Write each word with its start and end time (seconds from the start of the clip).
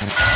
Thank 0.00 0.14
you. 0.18 0.29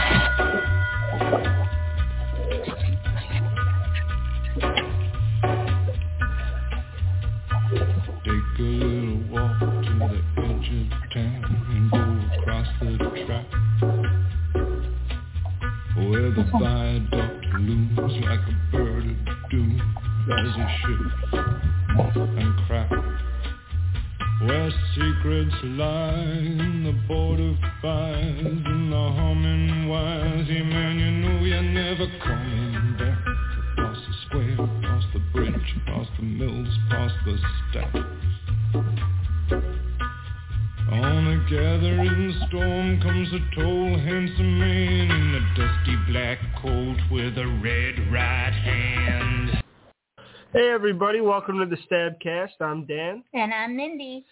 Everybody, 51.05 51.21
welcome 51.21 51.59
to 51.59 51.67
the 51.67 51.77
Stabcast. 51.87 52.53
I'm 52.63 52.87
Dan, 52.87 53.23
And 53.35 53.53
I'm 53.53 53.77
Mindy. 53.77 54.25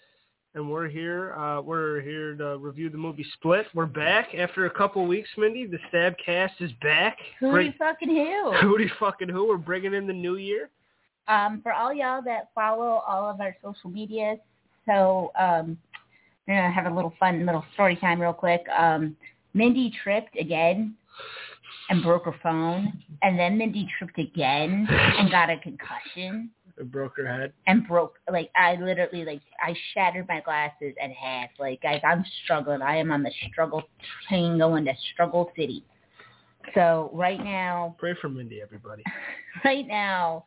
and 0.54 0.70
we're 0.70 0.88
here. 0.88 1.34
Uh, 1.34 1.60
we're 1.60 2.00
here 2.00 2.34
to 2.36 2.56
review 2.56 2.88
the 2.88 2.96
movie 2.96 3.26
Split. 3.34 3.66
We're 3.74 3.84
back 3.84 4.34
after 4.34 4.64
a 4.64 4.70
couple 4.70 5.06
weeks, 5.06 5.28
Mindy. 5.36 5.66
The 5.66 5.76
Stabcast 5.92 6.52
is 6.60 6.70
back. 6.80 7.18
Who 7.40 7.50
Bring- 7.50 7.66
you 7.66 7.72
fucking 7.78 8.08
who? 8.08 8.52
Hooty 8.62 8.90
fucking 8.98 9.28
who? 9.28 9.48
We're 9.48 9.58
bringing 9.58 9.92
in 9.92 10.06
the 10.06 10.14
new 10.14 10.36
year. 10.36 10.70
um, 11.28 11.60
for 11.62 11.74
all 11.74 11.92
y'all 11.92 12.22
that 12.22 12.48
follow 12.54 13.02
all 13.06 13.28
of 13.28 13.38
our 13.42 13.54
social 13.62 13.90
medias, 13.90 14.38
so 14.86 15.30
um, 15.38 15.76
we're 16.48 16.56
gonna 16.56 16.72
have 16.72 16.90
a 16.90 16.94
little 16.94 17.12
fun 17.20 17.44
little 17.44 17.66
story 17.74 17.96
time 17.96 18.18
real 18.18 18.32
quick. 18.32 18.62
Um, 18.74 19.14
Mindy 19.52 19.92
tripped 20.02 20.38
again 20.40 20.94
and 21.90 22.02
broke 22.02 22.24
her 22.24 22.34
phone, 22.42 22.90
and 23.20 23.38
then 23.38 23.58
Mindy 23.58 23.86
tripped 23.98 24.18
again 24.18 24.86
and 24.88 25.30
got 25.30 25.50
a 25.50 25.58
concussion 25.58 26.48
broke 26.90 27.16
her 27.16 27.26
head. 27.26 27.52
and 27.66 27.86
broke 27.86 28.18
like 28.30 28.50
I 28.56 28.76
literally 28.76 29.24
like 29.24 29.42
I 29.60 29.74
shattered 29.94 30.26
my 30.28 30.40
glasses 30.40 30.94
in 31.02 31.10
half. 31.12 31.50
Like 31.58 31.82
guys, 31.82 32.00
I'm 32.04 32.24
struggling. 32.44 32.82
I 32.82 32.96
am 32.96 33.10
on 33.10 33.22
the 33.22 33.32
struggle 33.50 33.82
train 34.28 34.58
going 34.58 34.84
to 34.86 34.94
struggle 35.12 35.50
city. 35.56 35.84
So 36.74 37.10
right 37.12 37.42
now 37.42 37.96
Pray 37.98 38.14
for 38.20 38.28
Mindy, 38.28 38.60
everybody. 38.62 39.02
right 39.64 39.86
now, 39.86 40.44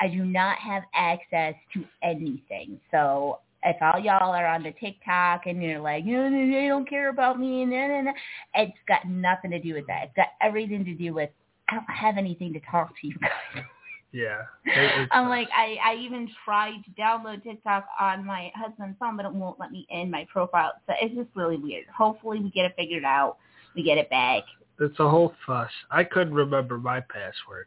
I 0.00 0.08
do 0.08 0.24
not 0.24 0.58
have 0.58 0.82
access 0.94 1.54
to 1.74 1.84
anything. 2.02 2.80
So 2.90 3.38
if 3.64 3.76
all 3.80 3.98
y'all 3.98 4.34
are 4.34 4.46
on 4.46 4.62
the 4.62 4.72
TikTok 4.72 5.46
and 5.46 5.62
you're 5.62 5.80
like, 5.80 6.04
no, 6.04 6.28
no, 6.28 6.52
they 6.52 6.68
don't 6.68 6.88
care 6.88 7.08
about 7.08 7.40
me, 7.40 7.62
and 7.62 7.70
nah, 7.70 7.86
nah, 7.86 8.02
nah, 8.02 8.12
it's 8.54 8.76
got 8.86 9.08
nothing 9.08 9.50
to 9.52 9.58
do 9.58 9.74
with 9.74 9.86
that. 9.86 10.04
It's 10.04 10.16
got 10.16 10.28
everything 10.42 10.84
to 10.84 10.94
do 10.94 11.14
with 11.14 11.30
I 11.68 11.76
don't 11.76 11.84
have 11.90 12.18
anything 12.18 12.52
to 12.52 12.60
talk 12.70 12.90
to 13.00 13.06
you 13.06 13.14
guys. 13.20 13.64
Yeah. 14.14 14.42
It- 14.64 15.08
I'm 15.10 15.28
like, 15.28 15.48
I, 15.52 15.76
I 15.84 15.94
even 15.96 16.30
tried 16.44 16.82
to 16.84 16.90
download 17.02 17.42
TikTok 17.42 17.84
on 18.00 18.24
my 18.24 18.52
husband's 18.54 18.96
phone, 19.00 19.16
but 19.16 19.26
it 19.26 19.32
won't 19.32 19.58
let 19.58 19.72
me 19.72 19.86
in 19.90 20.08
my 20.08 20.24
profile. 20.32 20.72
So 20.86 20.94
it's 21.02 21.14
just 21.16 21.28
really 21.34 21.56
weird. 21.56 21.84
Hopefully 21.94 22.38
we 22.38 22.50
get 22.52 22.64
it 22.64 22.74
figured 22.78 23.04
out. 23.04 23.38
We 23.74 23.82
get 23.82 23.98
it 23.98 24.08
back. 24.10 24.44
it's 24.78 25.00
a 25.00 25.08
whole 25.08 25.34
fuss. 25.44 25.70
I 25.90 26.04
couldn't 26.04 26.32
remember 26.34 26.78
my 26.78 27.00
password. 27.00 27.66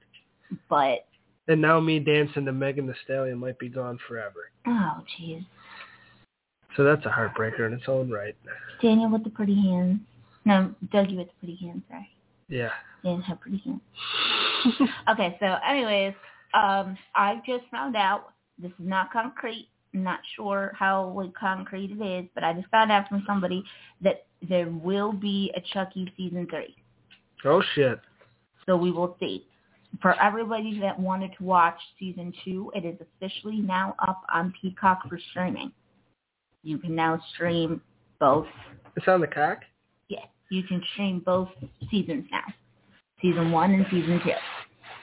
But, 0.70 1.06
And 1.50 1.60
now 1.62 1.82
me 1.82 2.00
dancing 2.00 2.46
to 2.46 2.54
Megan 2.54 2.88
Thee 2.88 2.94
Stallion 3.04 3.38
might 3.40 3.60
be 3.60 3.68
gone 3.68 4.00
forever. 4.08 4.50
oh, 4.68 5.04
jeez. 5.20 5.46
So 6.78 6.84
that's 6.86 7.06
a 7.06 7.10
heartbreaker 7.10 7.66
in 7.68 7.74
its 7.74 7.86
own 7.90 8.10
right. 8.10 8.36
Daniel 8.82 9.10
with 9.10 9.24
the 9.26 9.32
pretty 9.32 9.56
hands. 9.56 10.00
No, 10.46 10.74
Dougie 10.94 11.18
with 11.18 11.28
the 11.28 11.34
pretty 11.40 11.58
hands, 11.58 11.82
sorry. 11.90 12.08
Yeah. 12.48 12.70
Dan 13.04 13.22
had 13.22 13.42
pretty 13.42 13.62
hands. 13.66 13.82
okay, 15.12 15.36
so 15.42 15.56
anyways, 15.68 16.14
um, 16.58 16.98
I 17.16 17.42
just 17.46 17.66
found 17.70 17.96
out 17.96 18.34
this 18.58 18.72
is 18.72 18.86
not 18.88 19.12
concrete. 19.12 19.70
I'm 19.94 20.04
not 20.04 20.20
sure 20.36 20.74
how 20.78 21.32
concrete 21.40 21.92
it 21.92 22.04
is, 22.04 22.30
but 22.34 22.44
I 22.44 22.54
just 22.54 22.68
found 22.70 22.92
out 22.92 23.08
from 23.08 23.24
somebody 23.28 23.64
that 24.02 24.26
there 24.48 24.70
will 24.70 25.12
be 25.12 25.52
a 25.56 25.62
Chucky 25.74 26.12
season 26.18 26.48
three. 26.50 26.76
Oh 27.46 27.62
shit. 27.76 28.00
So 28.66 28.76
we 28.76 28.92
will 28.92 29.16
see. 29.20 29.46
For 30.02 30.20
everybody 30.22 30.80
that 30.82 31.00
wanted 31.00 31.32
to 31.38 31.44
watch 31.44 31.78
season 31.98 32.34
two, 32.44 32.72
it 32.76 32.86
is 32.86 32.96
officially 33.00 33.60
now 33.60 33.96
up 34.00 34.22
on 34.34 34.54
Peacock 34.62 35.08
for 35.08 35.20
streaming. 35.32 35.72
You 36.64 36.78
can 36.78 36.94
now 36.96 37.22
stream 37.34 37.82
both 38.20 38.48
It's 38.96 39.08
on 39.08 39.22
the 39.22 39.28
cock? 39.28 39.60
Yes, 40.10 40.28
you 40.50 40.64
can 40.64 40.82
stream 40.94 41.22
both 41.26 41.50
seasons 41.90 42.26
now, 42.32 42.44
season 43.22 43.52
one 43.52 43.74
and 43.74 43.86
season 43.90 44.20
two. 44.24 44.32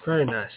Very 0.04 0.26
nice. 0.26 0.50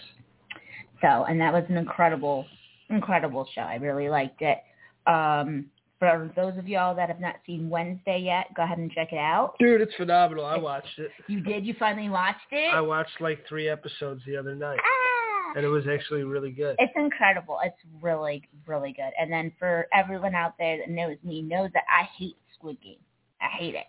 So, 1.01 1.25
and 1.25 1.39
that 1.39 1.53
was 1.53 1.63
an 1.69 1.77
incredible, 1.77 2.45
incredible 2.89 3.47
show. 3.53 3.61
I 3.61 3.75
really 3.75 4.09
liked 4.09 4.41
it. 4.41 4.59
Um, 5.05 5.67
for 5.99 6.31
those 6.35 6.57
of 6.57 6.67
y'all 6.67 6.95
that 6.95 7.09
have 7.09 7.19
not 7.19 7.35
seen 7.45 7.69
Wednesday 7.69 8.19
yet, 8.19 8.47
go 8.55 8.63
ahead 8.63 8.77
and 8.77 8.91
check 8.91 9.11
it 9.11 9.17
out. 9.17 9.55
Dude, 9.59 9.81
it's 9.81 9.95
phenomenal. 9.95 10.45
I 10.45 10.57
watched 10.57 10.99
it. 10.99 11.09
You 11.27 11.41
did? 11.41 11.65
You 11.65 11.75
finally 11.79 12.09
watched 12.09 12.51
it? 12.51 12.73
I 12.73 12.81
watched 12.81 13.19
like 13.19 13.45
three 13.47 13.67
episodes 13.67 14.21
the 14.27 14.37
other 14.37 14.53
night, 14.53 14.79
ah! 14.79 15.53
and 15.55 15.65
it 15.65 15.69
was 15.69 15.85
actually 15.91 16.23
really 16.23 16.51
good. 16.51 16.75
It's 16.77 16.93
incredible. 16.95 17.57
It's 17.63 17.77
really, 18.01 18.43
really 18.67 18.93
good. 18.93 19.11
And 19.19 19.31
then 19.31 19.51
for 19.57 19.87
everyone 19.91 20.35
out 20.35 20.53
there 20.59 20.77
that 20.77 20.89
knows 20.89 21.17
me 21.23 21.41
knows 21.41 21.71
that 21.73 21.83
I 21.89 22.03
hate 22.17 22.35
Squid 22.53 22.77
Game. 22.81 22.99
I 23.41 23.47
hate 23.57 23.75
it 23.75 23.85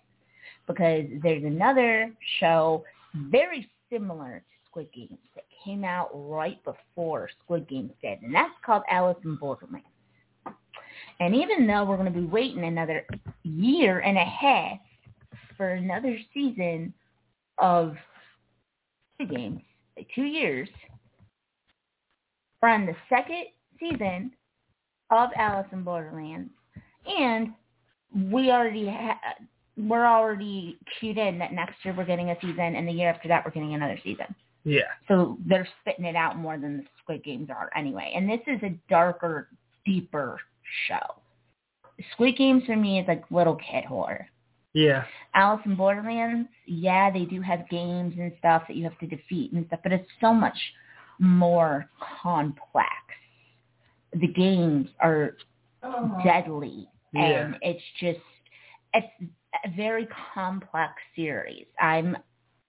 because 0.66 1.04
there's 1.22 1.44
another 1.44 2.10
show 2.40 2.84
very 3.14 3.68
similar 3.90 4.38
to 4.38 4.54
Squid 4.70 4.88
Game. 4.94 5.18
Came 5.64 5.84
out 5.84 6.10
right 6.12 6.62
before 6.64 7.28
Squid 7.44 7.68
Games 7.68 7.92
did, 8.02 8.22
and 8.22 8.34
that's 8.34 8.54
called 8.64 8.82
Alice 8.90 9.18
in 9.24 9.36
Borderland. 9.36 9.84
And 11.20 11.34
even 11.34 11.66
though 11.66 11.84
we're 11.84 11.96
going 11.96 12.12
to 12.12 12.20
be 12.20 12.26
waiting 12.26 12.64
another 12.64 13.04
year 13.42 14.00
and 14.00 14.16
a 14.16 14.24
half 14.24 14.78
for 15.56 15.70
another 15.70 16.16
season 16.32 16.92
of 17.58 17.96
Squid 19.14 19.30
Games, 19.36 19.60
like 19.96 20.08
two 20.14 20.24
years, 20.24 20.68
we're 22.62 22.86
the 22.86 22.96
second 23.08 23.46
season 23.78 24.32
of 25.10 25.30
Alice 25.36 25.66
in 25.72 25.82
Borderlands, 25.82 26.50
and 27.06 27.52
we 28.32 28.50
already 28.50 28.88
ha- 28.88 29.20
we're 29.76 30.06
already 30.06 30.76
cued 30.98 31.18
in 31.18 31.38
that 31.38 31.52
next 31.52 31.76
year 31.84 31.94
we're 31.96 32.04
getting 32.04 32.30
a 32.30 32.36
season, 32.40 32.74
and 32.76 32.86
the 32.86 32.92
year 32.92 33.10
after 33.10 33.28
that 33.28 33.44
we're 33.44 33.52
getting 33.52 33.74
another 33.74 33.98
season. 34.02 34.26
Yeah. 34.64 34.82
So 35.06 35.38
they're 35.46 35.68
spitting 35.80 36.04
it 36.04 36.16
out 36.16 36.36
more 36.36 36.58
than 36.58 36.78
the 36.78 36.84
Squid 37.02 37.24
Games 37.24 37.48
are 37.50 37.70
anyway. 37.76 38.12
And 38.14 38.28
this 38.28 38.40
is 38.46 38.62
a 38.62 38.78
darker, 38.88 39.48
deeper 39.86 40.38
show. 40.86 41.22
Squid 42.12 42.36
Games 42.36 42.64
for 42.66 42.76
me 42.76 43.00
is 43.00 43.08
like 43.08 43.24
little 43.30 43.56
kid 43.56 43.84
horror. 43.84 44.26
Yeah. 44.74 45.04
Alice 45.34 45.62
in 45.64 45.74
Borderlands, 45.74 46.48
yeah, 46.66 47.10
they 47.10 47.24
do 47.24 47.40
have 47.40 47.68
games 47.68 48.14
and 48.18 48.32
stuff 48.38 48.62
that 48.68 48.76
you 48.76 48.84
have 48.84 48.98
to 48.98 49.06
defeat 49.06 49.52
and 49.52 49.66
stuff, 49.66 49.80
but 49.82 49.92
it's 49.92 50.08
so 50.20 50.32
much 50.32 50.56
more 51.18 51.88
complex. 52.22 52.88
The 54.12 54.28
games 54.28 54.88
are 55.00 55.36
uh-huh. 55.82 56.22
deadly, 56.22 56.88
Yeah. 57.12 57.22
and 57.22 57.56
it's 57.62 57.82
just 58.00 58.20
it's 58.94 59.06
a 59.64 59.70
very 59.76 60.08
complex 60.34 60.92
series. 61.16 61.66
I'm 61.80 62.16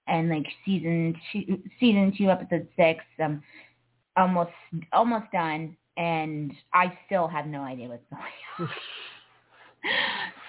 and 0.09 0.29
like 0.29 0.45
season 0.65 1.15
two, 1.31 1.61
season 1.79 2.13
two, 2.17 2.29
episode 2.29 2.67
six. 2.75 3.03
I'm 3.19 3.41
almost 4.17 4.51
almost 4.91 5.31
done, 5.31 5.77
and 5.97 6.51
I 6.73 6.97
still 7.05 7.27
have 7.27 7.45
no 7.45 7.61
idea 7.61 7.89
what's 7.89 8.03
going 8.09 8.23
on. 8.59 8.69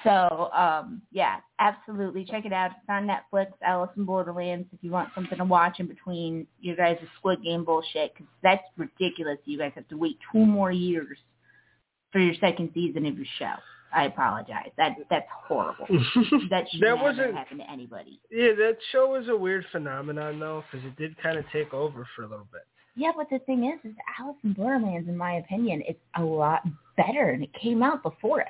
so 0.04 0.50
um 0.52 1.02
yeah, 1.12 1.36
absolutely 1.58 2.24
check 2.24 2.44
it 2.44 2.52
out. 2.52 2.70
It's 2.72 2.88
on 2.88 3.08
Netflix. 3.08 3.48
Alice 3.62 3.90
in 3.96 4.04
Borderlands. 4.04 4.68
If 4.72 4.82
you 4.82 4.90
want 4.90 5.10
something 5.14 5.38
to 5.38 5.44
watch 5.44 5.78
in 5.78 5.86
between 5.86 6.46
your 6.60 6.76
guys' 6.76 6.98
Squid 7.18 7.42
Game 7.42 7.64
bullshit, 7.64 8.14
because 8.14 8.26
that's 8.42 8.64
ridiculous. 8.76 9.38
You 9.44 9.58
guys 9.58 9.72
have 9.74 9.88
to 9.88 9.96
wait 9.96 10.18
two 10.32 10.44
more 10.44 10.72
years 10.72 11.18
for 12.12 12.18
your 12.18 12.34
second 12.40 12.70
season 12.74 13.06
of 13.06 13.16
your 13.16 13.26
show. 13.38 13.54
I 13.94 14.04
apologize. 14.04 14.70
That 14.76 14.96
that's 15.10 15.26
horrible. 15.46 15.86
That 16.50 16.66
should 16.70 16.80
That 16.80 16.94
never 16.94 17.02
wasn't- 17.02 17.34
happen 17.34 17.58
to 17.58 17.70
anybody. 17.70 18.20
yeah, 18.30 18.52
that 18.54 18.76
show 18.92 19.08
was 19.10 19.28
a 19.28 19.36
weird 19.36 19.64
phenomenon 19.72 20.38
though, 20.38 20.62
because 20.70 20.86
it 20.86 20.96
did 20.96 21.16
kind 21.22 21.38
of 21.38 21.44
take 21.52 21.72
over 21.74 22.06
for 22.14 22.22
a 22.22 22.28
little 22.28 22.46
bit. 22.52 22.62
Yeah, 22.96 23.12
but 23.16 23.28
the 23.30 23.38
thing 23.40 23.64
is, 23.64 23.78
is 23.90 23.96
Alice 24.18 24.36
in 24.44 24.52
Borderlands, 24.52 25.08
in 25.08 25.16
my 25.16 25.34
opinion, 25.34 25.82
it's 25.88 26.00
a 26.16 26.22
lot 26.22 26.62
better, 26.96 27.30
and 27.30 27.42
it 27.42 27.50
came 27.54 27.82
out 27.82 28.02
before 28.02 28.40
it. 28.40 28.48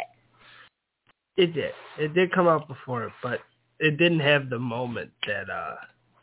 It 1.37 1.54
did. 1.54 1.72
It 1.98 2.14
did 2.14 2.32
come 2.32 2.48
out 2.48 2.66
before 2.69 3.04
it, 3.04 3.12
but 3.22 3.40
it 3.78 3.96
didn't 3.98 4.20
have 4.20 4.50
the 4.50 4.58
moment 4.58 5.10
that 5.26 5.48
uh 5.48 5.76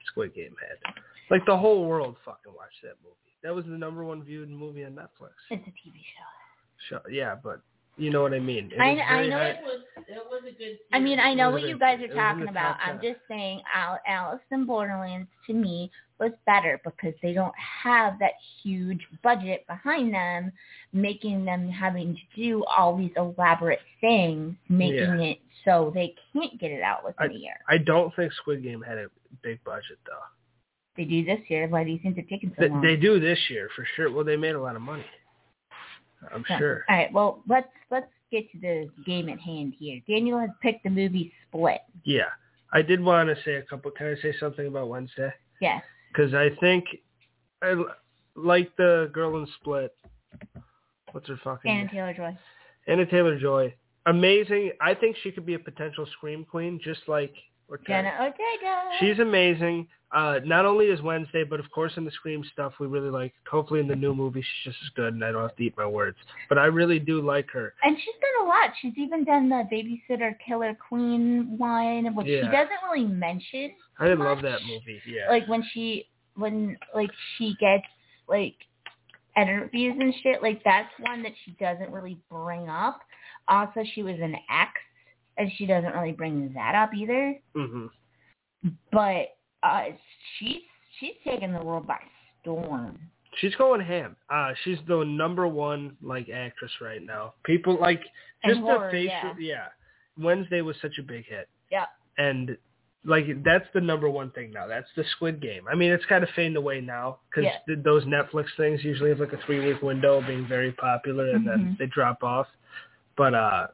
Squid 0.07 0.33
Game 0.35 0.55
had. 0.61 0.93
Like 1.29 1.45
the 1.45 1.57
whole 1.57 1.85
world 1.85 2.15
fucking 2.23 2.53
watched 2.55 2.81
that 2.83 2.95
movie. 3.03 3.15
That 3.43 3.53
was 3.55 3.65
the 3.65 3.77
number 3.77 4.03
one 4.03 4.23
viewed 4.23 4.49
movie 4.49 4.83
on 4.85 4.91
Netflix. 4.93 5.31
It's 5.49 5.65
a 5.67 5.69
TV 5.71 5.93
show. 5.95 6.89
Show, 6.89 7.01
yeah, 7.09 7.35
but 7.41 7.61
you 7.97 8.09
know 8.11 8.21
what 8.21 8.33
I 8.33 8.39
mean. 8.39 8.71
I- 8.79 8.99
I 9.01 9.27
know 9.27 9.37
high- 9.37 9.47
It 9.49 9.63
was 9.63 9.81
it 10.07 10.23
was 10.29 10.43
a 10.47 10.51
good. 10.51 10.77
I 10.93 10.99
mean, 10.99 11.19
I 11.19 11.33
know 11.33 11.51
what 11.51 11.63
in 11.63 11.69
you 11.69 11.77
guys 11.79 12.01
are 12.01 12.07
talking 12.13 12.47
about. 12.47 12.77
I'm 12.81 13.01
just 13.01 13.19
saying 13.27 13.61
Al- 13.73 13.99
Alice 14.07 14.41
in 14.51 14.65
Borderlands 14.65 15.29
to 15.47 15.53
me 15.53 15.91
was 16.19 16.31
better 16.45 16.79
because 16.83 17.13
they 17.21 17.33
don't 17.33 17.53
have 17.57 18.17
that 18.19 18.31
huge 18.63 19.05
budget 19.23 19.65
behind 19.67 20.13
them, 20.13 20.51
making 20.93 21.45
them 21.45 21.69
having 21.69 22.15
to 22.15 22.21
do 22.41 22.63
all 22.65 22.95
these 22.97 23.11
elaborate 23.17 23.81
things, 24.01 24.55
making 24.69 25.19
it 25.21 25.39
so 25.65 25.91
they 25.93 26.15
can't 26.33 26.57
get 26.59 26.71
it 26.71 26.81
out 26.81 27.03
within 27.03 27.31
a 27.31 27.33
year. 27.35 27.53
I 27.67 27.77
don't 27.77 28.15
think 28.15 28.31
Squid 28.33 28.63
Game 28.63 28.81
had 28.81 28.97
a 28.97 29.07
big 29.43 29.63
budget 29.63 29.99
though. 30.05 30.23
They 30.95 31.05
do 31.05 31.23
this 31.25 31.39
year. 31.49 31.67
Why 31.67 31.83
do 31.83 31.91
you 31.91 31.99
think 31.99 32.15
they're 32.15 32.25
taking 32.27 32.49
so 32.51 32.61
They, 32.61 32.69
long? 32.69 32.81
they 32.81 32.95
do 32.95 33.19
this 33.19 33.37
year 33.51 33.69
for 33.75 33.85
sure. 33.95 34.09
Well, 34.11 34.23
they 34.25 34.37
made 34.37 34.55
a 34.55 34.61
lot 34.61 34.75
of 34.75 34.81
money. 34.81 35.05
I'm 36.33 36.43
So, 36.47 36.57
sure. 36.57 36.85
All 36.89 36.95
right. 36.95 37.11
Well, 37.13 37.43
let's 37.47 37.67
let's 37.91 38.07
get 38.31 38.51
to 38.51 38.59
the 38.59 38.89
game 39.05 39.29
at 39.29 39.39
hand 39.39 39.73
here. 39.77 40.01
Daniel 40.07 40.39
has 40.39 40.49
picked 40.61 40.83
the 40.83 40.89
movie 40.89 41.31
Split. 41.47 41.81
Yeah, 42.03 42.29
I 42.73 42.81
did 42.81 43.01
want 43.03 43.29
to 43.29 43.35
say 43.43 43.55
a 43.55 43.63
couple. 43.63 43.91
Can 43.91 44.07
I 44.07 44.21
say 44.21 44.33
something 44.39 44.67
about 44.67 44.89
Wednesday? 44.89 45.33
Yes. 45.61 45.81
Because 46.11 46.33
I 46.33 46.49
think 46.59 46.85
I 47.61 47.75
like 48.35 48.75
the 48.77 49.09
girl 49.13 49.37
in 49.37 49.47
Split. 49.59 49.95
What's 51.11 51.27
her 51.27 51.39
fucking 51.43 51.71
name? 51.71 51.81
Anna? 51.81 51.91
Taylor 51.91 52.13
Joy. 52.13 52.37
Anna 52.87 53.05
Taylor 53.05 53.39
Joy. 53.39 53.73
Amazing. 54.05 54.71
I 54.81 54.93
think 54.93 55.17
she 55.21 55.31
could 55.31 55.45
be 55.45 55.55
a 55.55 55.59
potential 55.59 56.05
scream 56.13 56.45
queen, 56.49 56.79
just 56.83 57.01
like 57.07 57.33
Ortega. 57.69 57.87
Jenna 57.87 58.11
Ortega. 58.19 58.83
She's 58.99 59.19
amazing. 59.19 59.87
Uh, 60.13 60.39
not 60.45 60.65
only 60.65 60.85
is 60.85 61.01
Wednesday, 61.01 61.43
but 61.43 61.59
of 61.59 61.69
course 61.69 61.91
in 61.97 62.05
the 62.05 62.11
Scream 62.11 62.43
stuff 62.53 62.73
we 62.79 62.87
really 62.87 63.09
like. 63.09 63.33
Hopefully 63.49 63.81
in 63.81 63.87
the 63.87 63.95
new 63.95 64.15
movie 64.15 64.41
she's 64.41 64.71
just 64.71 64.83
as 64.85 64.89
good, 64.95 65.13
and 65.13 65.23
I 65.23 65.33
don't 65.33 65.41
have 65.41 65.55
to 65.57 65.63
eat 65.63 65.73
my 65.77 65.85
words. 65.85 66.17
But 66.47 66.57
I 66.57 66.65
really 66.65 66.97
do 66.97 67.21
like 67.21 67.49
her. 67.51 67.73
And 67.83 67.97
she's 67.97 68.15
done 68.15 68.45
a 68.45 68.49
lot. 68.49 68.69
She's 68.81 68.93
even 68.97 69.25
done 69.25 69.49
the 69.49 69.63
Babysitter 69.71 70.35
Killer 70.45 70.77
Queen 70.87 71.57
one, 71.57 72.15
which 72.15 72.27
she 72.27 72.41
doesn't 72.41 72.79
really 72.89 73.05
mention. 73.05 73.71
I 73.99 74.07
did 74.07 74.19
love 74.19 74.41
that 74.43 74.59
movie. 74.65 75.01
Yeah. 75.05 75.29
Like 75.29 75.47
when 75.47 75.63
she 75.73 76.07
when 76.35 76.77
like 76.95 77.11
she 77.37 77.55
gets 77.59 77.83
like 78.29 78.55
interviews 79.35 79.97
and 79.99 80.13
shit, 80.23 80.41
like 80.41 80.61
that's 80.63 80.89
one 80.99 81.21
that 81.23 81.33
she 81.43 81.51
doesn't 81.59 81.91
really 81.91 82.17
bring 82.31 82.69
up. 82.69 83.01
Also 83.49 83.83
she 83.93 84.03
was 84.03 84.15
an 84.21 84.35
ex 84.49 84.71
and 85.37 85.51
she 85.57 85.65
doesn't 85.65 85.93
really 85.93 86.11
bring 86.13 86.51
that 86.53 86.75
up 86.75 86.93
either. 86.95 87.35
hmm 87.55 87.87
But 88.91 89.37
uh 89.63 89.85
she's 90.39 90.61
she's 90.99 91.13
taken 91.25 91.53
the 91.53 91.63
world 91.63 91.87
by 91.87 91.99
storm. 92.41 92.99
She's 93.37 93.53
going 93.55 93.81
ham. 93.81 94.15
Uh, 94.31 94.53
she's 94.63 94.79
the 94.87 95.03
number 95.03 95.47
one 95.47 95.95
like 96.01 96.27
actress 96.29 96.71
right 96.81 97.03
now. 97.05 97.35
People 97.43 97.77
like 97.79 98.01
just 98.01 98.57
And 98.57 98.63
the 98.63 98.71
horror, 98.71 98.89
facial. 98.89 99.35
yeah. 99.39 99.67
Wednesday 100.19 100.61
was 100.61 100.75
such 100.81 100.97
a 100.97 101.03
big 101.03 101.25
hit. 101.27 101.47
Yeah. 101.71 101.85
And 102.17 102.57
like 103.05 103.25
that's 103.43 103.65
the 103.75 103.81
number 103.81 104.09
one 104.09 104.31
thing 104.31 104.51
now. 104.51 104.65
That's 104.65 104.87
the 104.95 105.03
Squid 105.15 105.39
Game. 105.39 105.65
I 105.71 105.75
mean, 105.75 105.91
it's 105.91 106.05
kind 106.05 106.23
of 106.23 106.29
fading 106.35 106.55
away 106.55 106.81
now 106.81 107.19
because 107.29 107.43
Yeah. 107.45 107.57
th- 107.67 107.83
those 107.83 108.03
Netflix 108.05 108.45
things 108.57 108.83
usually 108.83 109.09
have 109.11 109.19
like 109.19 109.33
a 109.33 109.37
three 109.45 109.63
week 109.63 109.83
window 109.83 110.17
of 110.17 110.25
being 110.25 110.47
very 110.47 110.71
popular 110.71 111.29
and 111.35 111.45
then 111.47 111.59
Mhm. 111.59 111.77
they 111.77 111.85
drop 111.85 112.23
off. 112.23 112.47
But 113.17 113.35
uh, 113.35 113.67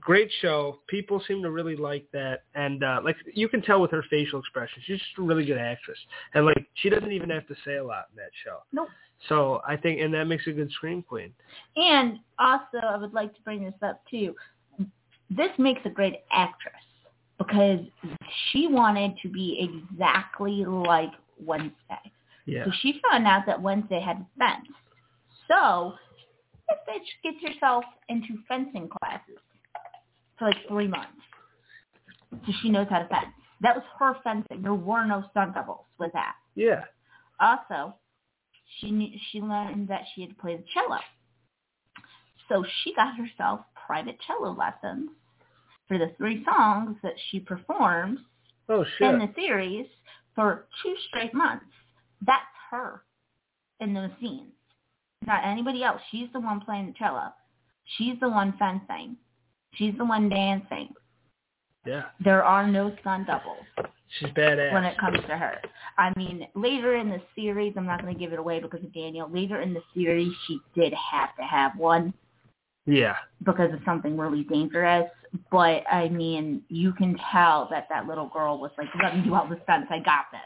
great 0.00 0.30
show. 0.40 0.78
People 0.88 1.22
seem 1.26 1.42
to 1.42 1.50
really 1.50 1.76
like 1.76 2.06
that, 2.12 2.44
and 2.54 2.82
uh, 2.84 3.00
like 3.04 3.16
you 3.34 3.48
can 3.48 3.62
tell 3.62 3.80
with 3.80 3.90
her 3.90 4.04
facial 4.10 4.38
expression, 4.40 4.82
she's 4.86 4.98
just 4.98 5.18
a 5.18 5.22
really 5.22 5.44
good 5.44 5.58
actress. 5.58 5.98
And 6.34 6.46
like 6.46 6.66
she 6.74 6.88
doesn't 6.88 7.12
even 7.12 7.30
have 7.30 7.46
to 7.48 7.54
say 7.64 7.76
a 7.76 7.84
lot 7.84 8.06
in 8.10 8.16
that 8.16 8.30
show. 8.44 8.58
Nope. 8.72 8.88
So 9.28 9.60
I 9.66 9.76
think, 9.76 10.00
and 10.00 10.14
that 10.14 10.24
makes 10.24 10.46
a 10.46 10.52
good 10.52 10.70
scream 10.72 11.02
queen. 11.02 11.32
And 11.76 12.20
also, 12.38 12.78
I 12.82 12.96
would 12.96 13.12
like 13.12 13.34
to 13.34 13.42
bring 13.42 13.64
this 13.64 13.74
up 13.82 14.02
too. 14.10 14.34
This 15.30 15.50
makes 15.58 15.80
a 15.84 15.90
great 15.90 16.20
actress 16.30 16.74
because 17.36 17.80
she 18.50 18.66
wanted 18.68 19.16
to 19.22 19.28
be 19.28 19.58
exactly 19.92 20.64
like 20.64 21.10
Wednesday. 21.44 22.12
Yeah. 22.46 22.64
So 22.64 22.70
she 22.80 23.00
found 23.10 23.26
out 23.26 23.44
that 23.46 23.60
Wednesday 23.60 24.00
had 24.00 24.24
fenced. 24.38 24.70
So 25.48 25.94
this 26.68 26.78
bitch 26.88 27.06
get 27.22 27.42
yourself 27.42 27.84
into 28.08 28.38
fencing 28.48 28.88
classes 28.88 29.38
for 30.38 30.46
like 30.46 30.56
three 30.68 30.88
months. 30.88 31.12
So 32.46 32.52
she 32.62 32.68
knows 32.70 32.86
how 32.90 32.98
to 33.00 33.08
fence. 33.08 33.26
That 33.60 33.74
was 33.76 33.84
her 33.98 34.14
fencing. 34.22 34.62
There 34.62 34.74
were 34.74 35.04
no 35.06 35.24
stunt 35.30 35.54
doubles 35.54 35.86
with 35.98 36.12
that. 36.12 36.34
Yeah. 36.54 36.84
Also, 37.40 37.94
she 38.78 38.90
knew, 38.90 39.08
she 39.30 39.40
learned 39.40 39.88
that 39.88 40.02
she 40.14 40.20
had 40.22 40.30
to 40.30 40.36
play 40.36 40.56
the 40.56 40.64
cello. 40.74 40.98
So 42.48 42.64
she 42.82 42.94
got 42.94 43.14
herself 43.16 43.60
private 43.86 44.18
cello 44.26 44.54
lessons 44.54 45.10
for 45.86 45.98
the 45.98 46.12
three 46.16 46.44
songs 46.44 46.96
that 47.02 47.14
she 47.30 47.40
performs 47.40 48.20
Oh 48.68 48.84
shit. 48.98 49.08
in 49.14 49.18
the 49.18 49.30
series 49.34 49.86
for 50.34 50.66
two 50.82 50.94
straight 51.08 51.34
months. 51.34 51.64
That's 52.24 52.42
her 52.70 53.02
in 53.80 53.94
those 53.94 54.10
scenes. 54.20 54.52
Not 55.26 55.44
anybody 55.44 55.82
else. 55.82 56.00
She's 56.10 56.28
the 56.32 56.40
one 56.40 56.60
playing 56.60 56.86
the 56.88 56.92
cello. 56.98 57.32
She's 57.96 58.18
the 58.20 58.28
one 58.28 58.54
fencing. 58.58 59.16
She's 59.74 59.94
the 59.98 60.04
one 60.04 60.28
dancing. 60.28 60.92
yeah. 61.86 62.06
There 62.22 62.42
are 62.44 62.66
no 62.66 62.94
stunt 63.00 63.26
doubles 63.26 63.64
She's 64.18 64.30
badass. 64.30 64.72
when 64.72 64.84
it 64.84 64.98
comes 64.98 65.18
to 65.18 65.36
her. 65.36 65.60
I 65.98 66.12
mean, 66.16 66.46
later 66.54 66.96
in 66.96 67.10
the 67.10 67.20
series, 67.34 67.74
I'm 67.76 67.86
not 67.86 68.02
going 68.02 68.12
to 68.12 68.18
give 68.18 68.32
it 68.32 68.38
away 68.38 68.60
because 68.60 68.82
of 68.82 68.92
Daniel. 68.94 69.28
Later 69.30 69.60
in 69.60 69.74
the 69.74 69.82
series, 69.94 70.32
she 70.46 70.58
did 70.74 70.92
have 70.94 71.36
to 71.36 71.42
have 71.42 71.76
one 71.76 72.14
yeah. 72.86 73.16
because 73.44 73.72
of 73.72 73.80
something 73.84 74.16
really 74.16 74.44
dangerous. 74.44 75.10
But 75.50 75.82
I 75.90 76.08
mean, 76.08 76.62
you 76.68 76.92
can 76.92 77.16
tell 77.30 77.68
that 77.70 77.86
that 77.90 78.06
little 78.06 78.28
girl 78.28 78.58
was 78.58 78.70
like, 78.78 78.88
"Let 79.02 79.14
me 79.14 79.24
do 79.24 79.34
all 79.34 79.46
the 79.46 79.60
stunts. 79.64 79.88
I 79.90 79.98
got 79.98 80.24
this." 80.32 80.40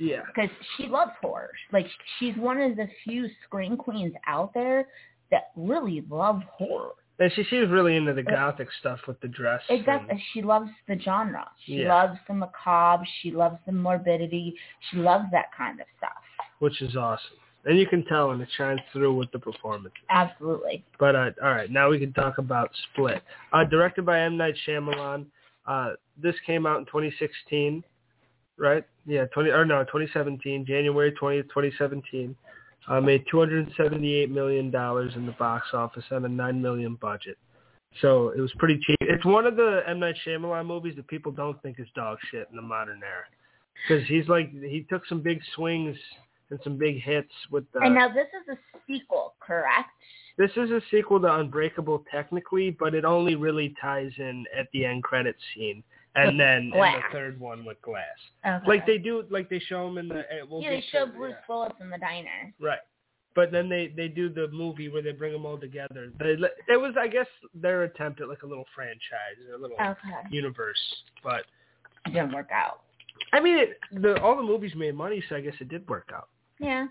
Yeah. 0.00 0.22
Because 0.26 0.50
she 0.76 0.88
loves 0.88 1.12
horror. 1.20 1.50
Like 1.72 1.86
she's 2.18 2.36
one 2.36 2.60
of 2.60 2.76
the 2.76 2.88
few 3.04 3.28
screen 3.44 3.76
queens 3.76 4.12
out 4.26 4.52
there 4.52 4.88
that 5.30 5.52
really 5.56 6.02
love 6.10 6.42
horror. 6.50 6.94
And 7.20 7.30
she 7.34 7.44
seems 7.44 7.70
really 7.70 7.96
into 7.96 8.12
the 8.12 8.24
gothic 8.24 8.68
stuff 8.80 8.98
with 9.06 9.20
the 9.20 9.28
dress. 9.28 9.62
Exactly. 9.68 10.10
and- 10.10 10.20
She 10.32 10.42
loves 10.42 10.70
the 10.88 10.98
genre. 10.98 11.48
She 11.64 11.82
Yeah. 11.82 11.94
loves 11.94 12.18
the 12.26 12.34
macabre. 12.34 13.06
She 13.20 13.30
loves 13.30 13.58
the 13.66 13.72
morbidity. 13.72 14.58
She 14.90 14.96
loves 14.96 15.30
that 15.30 15.52
kind 15.52 15.80
of 15.80 15.86
stuff. 15.96 16.12
which 16.60 16.80
is 16.80 16.96
awesome. 16.96 17.36
And 17.66 17.78
you 17.78 17.86
can 17.86 18.04
tell, 18.04 18.30
and 18.30 18.40
it 18.40 18.48
shines 18.56 18.80
through 18.92 19.14
with 19.14 19.30
the 19.32 19.38
performance. 19.38 19.94
Absolutely. 20.08 20.84
But 20.98 21.14
uh, 21.16 21.30
all 21.42 21.50
right, 21.50 21.70
now 21.70 21.90
we 21.90 21.98
can 21.98 22.12
talk 22.12 22.38
about 22.38 22.70
Split. 22.92 23.22
Uh, 23.52 23.64
directed 23.64 24.06
by 24.06 24.20
M 24.20 24.36
Night 24.36 24.54
Shyamalan. 24.66 25.26
Uh, 25.66 25.92
this 26.16 26.34
came 26.46 26.64
out 26.66 26.78
in 26.78 26.84
2016, 26.86 27.82
right? 28.56 28.84
Yeah, 29.06 29.24
20 29.26 29.50
or 29.50 29.64
no, 29.64 29.82
2017, 29.84 30.64
January 30.64 31.12
20th, 31.12 31.48
2017. 31.48 32.34
Uh, 32.86 33.00
made 33.00 33.24
278 33.30 34.30
million 34.30 34.70
dollars 34.70 35.12
in 35.16 35.24
the 35.24 35.32
box 35.32 35.68
office 35.72 36.04
on 36.10 36.24
a 36.24 36.28
nine 36.28 36.60
million 36.60 36.96
budget. 36.96 37.38
So 38.00 38.30
it 38.30 38.40
was 38.40 38.52
pretty 38.58 38.78
cheap. 38.84 38.96
It's 39.00 39.24
one 39.24 39.46
of 39.46 39.56
the 39.56 39.82
M 39.86 40.00
Night 40.00 40.16
Shyamalan 40.26 40.66
movies 40.66 40.94
that 40.96 41.06
people 41.06 41.32
don't 41.32 41.60
think 41.62 41.78
is 41.78 41.86
dog 41.94 42.18
shit 42.30 42.48
in 42.50 42.56
the 42.56 42.62
modern 42.62 43.00
era, 43.02 43.24
because 43.88 44.06
he's 44.08 44.28
like 44.28 44.50
he 44.52 44.84
took 44.90 45.06
some 45.06 45.22
big 45.22 45.40
swings 45.54 45.96
and 46.50 46.58
some 46.62 46.76
big 46.76 47.00
hits 47.00 47.32
with 47.50 47.64
the. 47.72 47.80
and 47.80 47.94
now 47.94 48.08
this 48.08 48.26
is 48.42 48.56
a 48.56 48.58
sequel, 48.86 49.34
correct? 49.40 49.90
This 50.36 50.50
is 50.56 50.70
a 50.70 50.80
sequel 50.90 51.20
to 51.20 51.32
Unbreakable 51.32 52.04
technically, 52.10 52.70
but 52.70 52.94
it 52.94 53.04
only 53.04 53.36
really 53.36 53.74
ties 53.80 54.10
in 54.18 54.44
at 54.56 54.66
the 54.72 54.84
end 54.84 55.04
credit 55.04 55.36
scene, 55.54 55.82
and 56.14 56.38
then 56.38 56.70
Glass. 56.70 57.02
the 57.10 57.18
third 57.18 57.40
one 57.40 57.64
with 57.64 57.80
Glass. 57.82 58.04
Okay. 58.46 58.66
Like 58.66 58.86
they 58.86 58.98
do, 58.98 59.24
like 59.30 59.48
they 59.50 59.58
show 59.58 59.86
them 59.86 59.98
in 59.98 60.08
the. 60.08 60.24
We'll 60.48 60.62
yeah, 60.62 60.70
they 60.70 60.84
show 60.92 61.06
to- 61.06 61.12
Bruce 61.12 61.32
yeah. 61.32 61.54
Willis 61.54 61.72
in 61.80 61.90
the 61.90 61.98
diner. 61.98 62.52
Right. 62.60 62.78
But 63.34 63.50
then 63.50 63.68
they 63.68 63.88
they 63.96 64.06
do 64.06 64.28
the 64.28 64.46
movie 64.52 64.88
where 64.88 65.02
they 65.02 65.10
bring 65.12 65.32
them 65.32 65.44
all 65.44 65.58
together. 65.58 66.12
They, 66.20 66.36
it 66.68 66.80
was, 66.80 66.94
I 66.96 67.08
guess, 67.08 67.26
their 67.52 67.82
attempt 67.82 68.20
at 68.20 68.28
like 68.28 68.44
a 68.44 68.46
little 68.46 68.66
franchise, 68.74 69.36
a 69.52 69.58
little 69.60 69.76
Okay. 69.76 70.28
universe. 70.30 70.78
But 71.24 71.44
It 72.06 72.10
didn't 72.12 72.32
work 72.32 72.50
out. 72.52 72.82
I 73.32 73.40
mean, 73.40 73.58
it, 73.58 73.78
the 73.92 74.20
all 74.22 74.36
the 74.36 74.42
movies 74.42 74.72
made 74.76 74.94
money, 74.94 75.22
so 75.28 75.34
I 75.34 75.40
guess 75.40 75.54
it 75.60 75.68
did 75.68 75.88
work 75.88 76.10
out. 76.14 76.28
Yeah. 76.60 76.86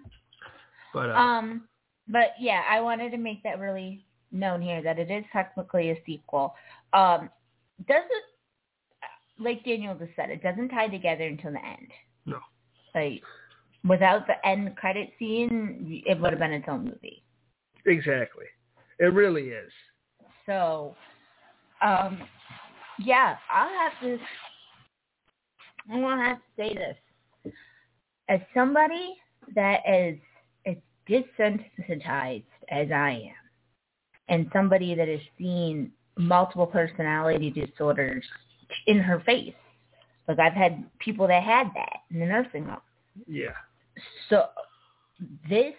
But 0.94 1.12
uh, 1.12 1.14
Um, 1.14 1.68
but 2.10 2.34
yeah, 2.40 2.64
I 2.70 2.82
wanted 2.82 3.12
to 3.12 3.18
make 3.18 3.42
that 3.44 3.60
really 3.60 4.06
known 4.34 4.62
here 4.62 4.82
that 4.84 5.00
it 5.00 5.10
is 5.10 5.24
technically 5.32 5.92
a 5.92 5.98
sequel. 6.06 6.56
Um, 6.92 7.30
does 7.88 8.04
it, 8.10 8.24
like 9.40 9.64
Daniel 9.64 9.96
just 9.96 10.12
said, 10.16 10.30
it 10.30 10.44
doesn't 10.44 10.70
tie 10.70 10.88
together 10.88 11.24
until 11.24 11.52
the 11.52 11.66
end. 11.66 11.88
No. 12.26 12.40
Like, 12.94 13.22
without 13.88 14.28
the 14.28 14.46
end 14.48 14.76
credit 14.76 15.12
scene, 15.20 16.04
it 16.06 16.20
would 16.20 16.32
have 16.32 16.40
been 16.40 16.54
its 16.54 16.68
own 16.68 16.86
movie. 16.86 17.24
exactly, 17.86 18.46
it 19.00 19.14
really 19.14 19.50
is. 19.50 19.72
So, 20.46 20.96
um, 21.82 22.22
yeah, 23.00 23.36
I'll 23.52 23.70
have 23.70 24.00
to. 24.02 24.18
I'm 25.92 26.02
gonna 26.02 26.24
have 26.24 26.38
to 26.38 26.44
say 26.56 26.74
this. 26.74 27.54
As 28.30 28.40
somebody 28.54 29.16
that 29.56 29.80
is 29.90 30.18
as 30.66 30.76
desensitized 31.10 32.44
as 32.70 32.92
I 32.92 33.12
am, 33.30 33.44
and 34.30 34.50
somebody 34.54 34.96
that 34.96 35.08
has 35.08 35.20
seen 35.38 35.92
multiple 36.18 36.68
personality 36.68 37.50
disorders 37.50 38.24
in 38.88 39.00
her 39.00 39.20
face, 39.22 39.54
like 40.28 40.40
I've 40.40 40.54
had 40.54 40.84
people 41.00 41.28
that 41.28 41.44
had 41.44 41.68
that 41.76 42.00
in 42.12 42.20
the 42.20 42.26
nursing 42.26 42.66
home. 42.66 42.82
Yeah. 43.28 43.54
So 44.30 44.46
this 45.50 45.74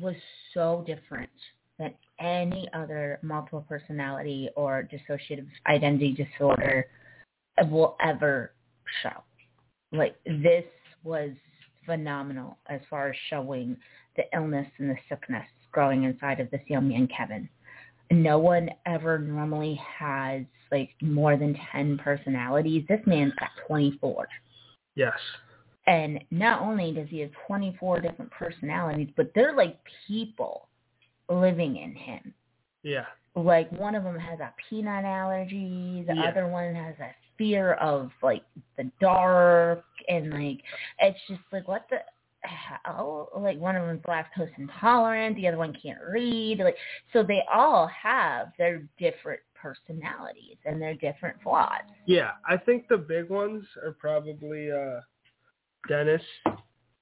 was 0.00 0.14
so 0.54 0.84
different 0.86 1.30
than 1.78 1.94
any 2.20 2.68
other 2.72 3.18
multiple 3.22 3.64
personality 3.68 4.48
or 4.56 4.88
dissociative 4.90 5.46
identity 5.66 6.12
disorder 6.12 6.86
will 7.70 7.96
ever 8.00 8.52
show. 9.02 9.22
Like 9.92 10.16
this 10.24 10.64
was 11.04 11.30
phenomenal 11.84 12.58
as 12.66 12.80
far 12.90 13.10
as 13.10 13.16
showing 13.30 13.76
the 14.16 14.24
illness 14.34 14.66
and 14.78 14.90
the 14.90 14.96
sickness 15.08 15.46
growing 15.72 16.04
inside 16.04 16.40
of 16.40 16.50
this 16.50 16.62
young 16.68 16.88
man, 16.88 17.08
Kevin. 17.14 17.48
No 18.10 18.38
one 18.38 18.70
ever 18.86 19.18
normally 19.18 19.80
has 19.98 20.42
like 20.72 20.90
more 21.00 21.36
than 21.36 21.56
10 21.72 21.98
personalities. 21.98 22.84
This 22.88 23.00
man's 23.06 23.32
got 23.38 23.50
24. 23.66 24.26
Yes. 24.94 25.12
And 25.86 26.22
not 26.30 26.62
only 26.62 26.92
does 26.92 27.08
he 27.08 27.20
have 27.20 27.30
24 27.46 28.00
different 28.00 28.30
personalities, 28.32 29.08
but 29.16 29.30
they're 29.34 29.54
like 29.54 29.78
people 30.08 30.68
living 31.28 31.76
in 31.76 31.94
him. 31.94 32.34
Yeah. 32.82 33.06
Like 33.34 33.70
one 33.72 33.94
of 33.94 34.02
them 34.04 34.18
has 34.18 34.40
a 34.40 34.52
peanut 34.68 35.04
allergy, 35.04 36.04
the 36.06 36.14
Yeah. 36.14 36.24
other 36.24 36.48
one 36.48 36.74
has 36.74 36.94
a 37.00 37.14
fear 37.36 37.74
of 37.74 38.10
like 38.22 38.42
the 38.78 38.90
dark, 39.00 39.84
and 40.08 40.30
like 40.30 40.62
it's 41.00 41.18
just 41.28 41.42
like 41.52 41.68
what 41.68 41.86
the 41.90 41.98
hell? 42.46 43.30
Like 43.38 43.58
one 43.58 43.76
of 43.76 43.86
them's 43.86 44.02
lactose 44.02 44.50
intolerant, 44.58 45.36
the 45.36 45.48
other 45.48 45.58
one 45.58 45.76
can't 45.80 45.98
read. 46.10 46.58
Like 46.58 46.76
so, 47.12 47.22
they 47.22 47.42
all 47.52 47.88
have 47.88 48.48
their 48.58 48.86
different 48.98 49.40
personalities 49.54 50.56
and 50.64 50.80
their 50.80 50.94
different 50.94 51.36
flaws. 51.42 51.82
Yeah. 52.06 52.32
I 52.48 52.56
think 52.56 52.88
the 52.88 52.98
big 52.98 53.30
ones 53.30 53.64
are 53.82 53.92
probably 53.92 54.70
uh 54.70 55.00
Dennis, 55.88 56.22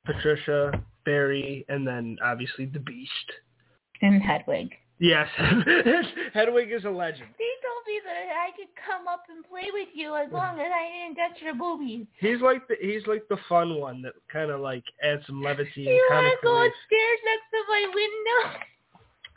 Patricia, 0.04 0.72
Barry, 1.04 1.64
and 1.68 1.86
then 1.86 2.16
obviously 2.22 2.66
the 2.66 2.80
Beast. 2.80 3.10
And 4.02 4.22
Hedwig. 4.22 4.70
Yes. 5.00 5.28
Hedwig 6.34 6.70
is 6.70 6.84
a 6.84 6.90
legend. 6.90 7.28
They 7.38 7.44
told 7.84 8.02
that 8.04 8.32
I 8.32 8.50
could 8.56 8.72
come 8.74 9.06
up 9.08 9.24
and 9.28 9.44
play 9.44 9.68
with 9.72 9.88
you 9.94 10.16
as 10.16 10.32
long 10.32 10.58
as 10.58 10.70
I 10.72 11.06
didn't 11.06 11.16
touch 11.16 11.42
your 11.42 11.54
boobies. 11.54 12.06
He's 12.18 12.40
like 12.40 12.66
the 12.68 12.76
he's 12.80 13.06
like 13.06 13.26
the 13.28 13.38
fun 13.48 13.78
one 13.78 14.02
that 14.02 14.14
kind 14.32 14.50
of 14.50 14.60
like 14.60 14.84
adds 15.02 15.22
some 15.26 15.42
levity 15.42 15.86
and 15.86 15.94
You 15.94 16.08
want 16.10 16.26
to 16.26 16.36
go 16.42 16.56
upstairs 16.56 17.20
next 17.24 17.46
to 17.52 17.60
my 17.68 17.82
window? 17.94 18.58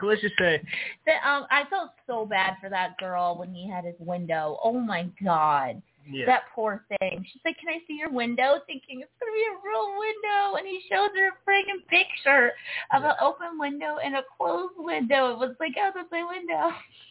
Let's 0.00 0.20
just 0.20 0.34
say 0.38 0.62
That 1.06 1.26
um, 1.26 1.46
I 1.50 1.64
felt 1.68 1.90
so 2.06 2.24
bad 2.24 2.54
for 2.60 2.70
that 2.70 2.96
girl 2.98 3.36
when 3.36 3.52
he 3.52 3.68
had 3.68 3.84
his 3.84 3.96
window. 3.98 4.58
Oh 4.62 4.78
my 4.78 5.10
god, 5.24 5.82
yeah. 6.08 6.24
that 6.26 6.42
poor 6.54 6.84
thing. 6.88 7.26
She's 7.26 7.42
like, 7.44 7.58
"Can 7.58 7.68
I 7.68 7.82
see 7.86 7.94
your 7.94 8.10
window?" 8.10 8.60
Thinking 8.66 9.00
it's 9.00 9.10
gonna 9.18 9.32
be 9.32 9.42
a 9.42 9.58
real 9.58 9.98
window, 9.98 10.56
and 10.56 10.66
he 10.68 10.80
shows 10.88 11.10
her 11.16 11.28
a 11.28 11.38
friggin' 11.42 11.84
picture 11.90 12.52
of 12.94 13.02
an 13.02 13.14
open 13.20 13.58
window 13.58 13.96
and 13.98 14.14
a 14.14 14.22
closed 14.36 14.74
window. 14.76 15.32
It 15.32 15.38
was 15.38 15.56
like, 15.58 15.74
"Oh, 15.76 15.90
that's 15.92 16.12
my 16.12 16.22
window." 16.24 16.70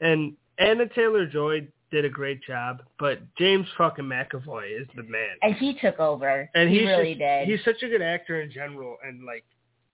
and 0.00 0.34
Anna 0.58 0.86
Taylor 0.94 1.26
Joy 1.26 1.66
did 1.90 2.04
a 2.04 2.08
great 2.08 2.42
job, 2.42 2.82
but 2.98 3.20
James 3.36 3.66
fucking 3.78 4.04
McAvoy 4.04 4.80
is 4.80 4.88
the 4.96 5.04
man. 5.04 5.36
And 5.42 5.54
he 5.54 5.78
took 5.80 6.00
over. 6.00 6.50
And 6.54 6.68
he 6.68 6.80
he's 6.80 6.86
really 6.86 7.14
did. 7.14 7.48
He's 7.48 7.64
such 7.64 7.82
a 7.82 7.88
good 7.88 8.02
actor 8.02 8.40
in 8.40 8.50
general, 8.50 8.96
and 9.06 9.24
like 9.24 9.44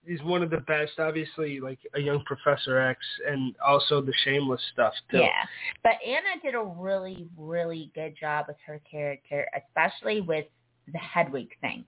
he's 0.07 0.23
one 0.23 0.42
of 0.42 0.50
the 0.50 0.59
best. 0.59 0.92
Obviously, 0.99 1.61
like 1.61 1.78
a 1.95 2.00
young 2.00 2.23
Professor 2.25 2.78
X, 2.78 2.99
and 3.28 3.54
also 3.66 4.00
the 4.00 4.14
Shameless 4.25 4.61
stuff 4.73 4.95
too. 5.11 5.19
Yeah, 5.19 5.45
but 5.83 5.92
Anna 6.07 6.40
did 6.42 6.54
a 6.54 6.62
really, 6.62 7.28
really 7.37 7.90
good 7.95 8.14
job 8.19 8.47
with 8.49 8.57
her 8.66 8.80
character, 8.90 9.47
especially 9.57 10.21
with 10.21 10.47
the 10.92 10.99
Hedwig 10.99 11.49
thing. 11.61 11.85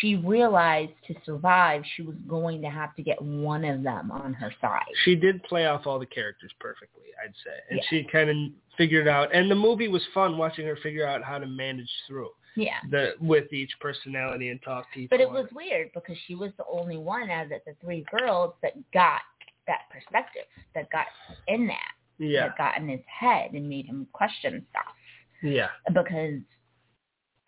She 0.00 0.16
realized 0.16 0.92
to 1.06 1.14
survive, 1.24 1.82
she 1.96 2.02
was 2.02 2.16
going 2.28 2.60
to 2.62 2.68
have 2.68 2.94
to 2.96 3.02
get 3.02 3.20
one 3.22 3.64
of 3.64 3.82
them 3.82 4.10
on 4.10 4.34
her 4.34 4.52
side. 4.60 4.82
She 5.04 5.14
did 5.16 5.42
play 5.44 5.66
off 5.66 5.86
all 5.86 5.98
the 5.98 6.06
characters 6.06 6.52
perfectly, 6.60 7.04
I'd 7.24 7.32
say, 7.44 7.56
and 7.70 7.78
Yeah. 7.78 7.84
she 7.88 8.04
kind 8.04 8.28
of 8.30 8.36
figured 8.76 9.08
out. 9.08 9.34
And 9.34 9.50
the 9.50 9.54
movie 9.54 9.88
was 9.88 10.04
fun 10.12 10.36
watching 10.36 10.66
her 10.66 10.76
figure 10.76 11.06
out 11.06 11.22
how 11.22 11.38
to 11.38 11.46
manage 11.46 11.90
through 12.06 12.30
Yeah. 12.54 12.80
the 12.90 13.14
with 13.20 13.52
each 13.52 13.72
personality 13.80 14.50
and 14.50 14.60
talk 14.62 14.92
to 14.92 15.00
each 15.00 15.10
But 15.10 15.20
it 15.20 15.30
was 15.30 15.50
weird 15.52 15.90
because 15.94 16.16
she 16.26 16.34
was 16.34 16.52
the 16.58 16.66
only 16.66 16.98
one 16.98 17.30
out 17.30 17.50
of 17.50 17.64
the 17.64 17.74
three 17.80 18.04
girls 18.10 18.54
that 18.62 18.74
got 18.92 19.22
that 19.66 19.82
perspective, 19.90 20.44
that 20.74 20.90
got 20.90 21.06
in 21.46 21.66
that, 21.66 21.92
yeah, 22.18 22.48
that 22.48 22.58
got 22.58 22.76
in 22.78 22.88
his 22.88 23.04
head 23.06 23.52
and 23.52 23.68
made 23.68 23.86
him 23.86 24.06
question 24.12 24.66
stuff. 24.70 24.94
yeah, 25.42 25.68
Because, 25.92 26.40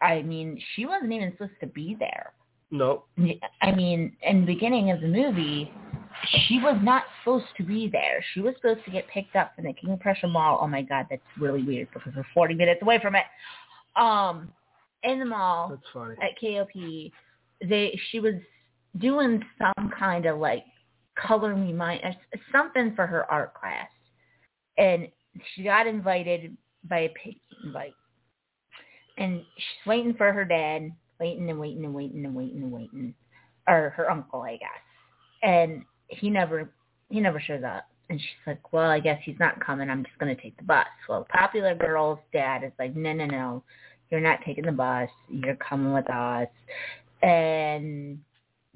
I 0.03 0.23
mean, 0.23 0.61
she 0.75 0.87
wasn't 0.87 1.13
even 1.13 1.33
supposed 1.33 1.59
to 1.61 1.67
be 1.67 1.97
there. 1.99 2.33
no, 2.71 3.05
I 3.63 3.73
mean, 3.73 4.17
in 4.23 4.41
the 4.41 4.47
beginning 4.47 4.91
of 4.91 5.01
the 5.01 5.09
movie, 5.09 5.73
she 6.47 6.59
was 6.59 6.79
not 6.83 7.05
supposed 7.21 7.47
to 7.57 7.63
be 7.63 7.89
there. 7.89 8.25
She 8.35 8.41
was 8.41 8.55
supposed 8.57 8.85
to 8.85 8.91
get 8.91 9.09
picked 9.09 9.37
up 9.37 9.55
from 9.55 9.65
the 9.65 9.73
King 9.73 9.93
of 9.93 10.01
Prussia 10.01 10.29
Mall. 10.29 10.59
Oh 10.61 10.67
my 10.67 10.83
God, 10.83 11.07
that's 11.11 11.23
really 11.39 11.63
weird 11.63 11.89
because 11.93 12.13
we're 12.15 12.25
40 12.35 12.55
minutes 12.55 12.83
away 12.83 12.99
from 13.01 13.15
it. 13.15 13.25
Um, 13.97 14.51
in 15.03 15.19
the 15.19 15.25
mall 15.25 15.71
that's 15.71 15.83
funny. 15.93 16.15
at 16.23 16.39
KOP, 16.39 16.73
they 17.69 17.99
she 18.11 18.21
was 18.21 18.35
doing 18.99 19.43
some 19.59 19.91
kind 19.99 20.27
of 20.27 20.39
like 20.39 20.65
Color 21.17 21.57
Me 21.57 21.73
Mine 21.73 22.01
uh, 22.05 22.39
something 22.53 22.95
for 22.95 23.07
her 23.07 23.31
art 23.31 23.55
class, 23.55 23.89
and 24.79 25.09
she 25.55 25.65
got 25.65 25.87
invited 25.87 26.57
by 26.89 27.01
a 27.01 27.15
invite, 27.65 27.95
and 29.21 29.43
she's 29.55 29.87
waiting 29.87 30.15
for 30.15 30.33
her 30.33 30.45
dad, 30.45 30.91
waiting 31.21 31.49
and 31.51 31.61
waiting 31.61 31.85
and 31.85 31.95
waiting 31.95 32.25
and 32.25 32.35
waiting 32.35 32.63
and 32.63 32.73
waiting, 32.73 33.15
or 33.69 33.91
her 33.91 34.11
uncle, 34.11 34.41
I 34.41 34.57
guess, 34.57 34.71
and 35.43 35.85
he 36.09 36.31
never 36.31 36.73
he 37.11 37.21
never 37.21 37.39
shows 37.39 37.63
up. 37.63 37.87
And 38.09 38.19
she's 38.19 38.47
like, 38.47 38.73
well, 38.73 38.91
I 38.91 38.99
guess 38.99 39.21
he's 39.25 39.39
not 39.39 39.65
coming. 39.65 39.89
I'm 39.89 40.03
just 40.03 40.19
going 40.19 40.35
to 40.35 40.43
take 40.43 40.57
the 40.57 40.65
bus. 40.65 40.87
Well, 41.09 41.27
Popular 41.31 41.77
Girl's 41.77 42.19
dad 42.33 42.65
is 42.65 42.73
like, 42.77 42.97
no, 42.97 43.13
no, 43.13 43.27
no. 43.27 43.63
You're 44.11 44.21
not 44.21 44.41
taking 44.45 44.67
the 44.67 44.73
bus. 44.73 45.09
You're 45.29 45.55
coming 45.57 45.93
with 45.93 46.11
us. 46.11 46.49
And 47.23 48.19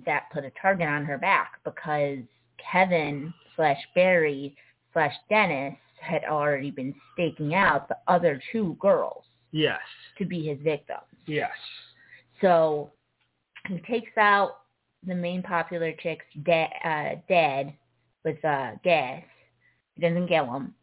that 0.07 0.31
put 0.33 0.45
a 0.45 0.53
target 0.63 0.87
on 0.87 1.05
her 1.05 1.19
back 1.19 1.55
because 1.65 2.19
Kevin 2.73 3.35
slash 3.57 3.81
Barry 3.97 4.57
slash 4.93 5.15
Dennis 5.29 5.75
had 6.01 6.23
already 6.25 6.71
been 6.71 6.95
staking 7.13 7.55
out 7.55 7.89
the 7.89 7.97
other 8.07 8.41
two 8.53 8.77
girls 8.79 9.25
Yes, 9.57 9.79
to 10.19 10.25
be 10.25 10.47
his 10.47 10.59
victims. 10.65 11.01
yes, 11.27 11.51
So 12.41 12.91
he 13.69 13.79
takes 13.91 14.11
out 14.19 14.63
the 15.07 15.15
main 15.15 15.43
popular 15.43 15.93
chick's 16.03 16.25
da- 16.43 16.73
uh, 16.85 17.15
dad 17.29 17.73
with 18.25 18.45
uh, 18.45 18.73
gas. 18.83 19.23
He 19.95 20.01
doesn't 20.03 20.27
kill 20.27 20.51
him. 20.53 20.75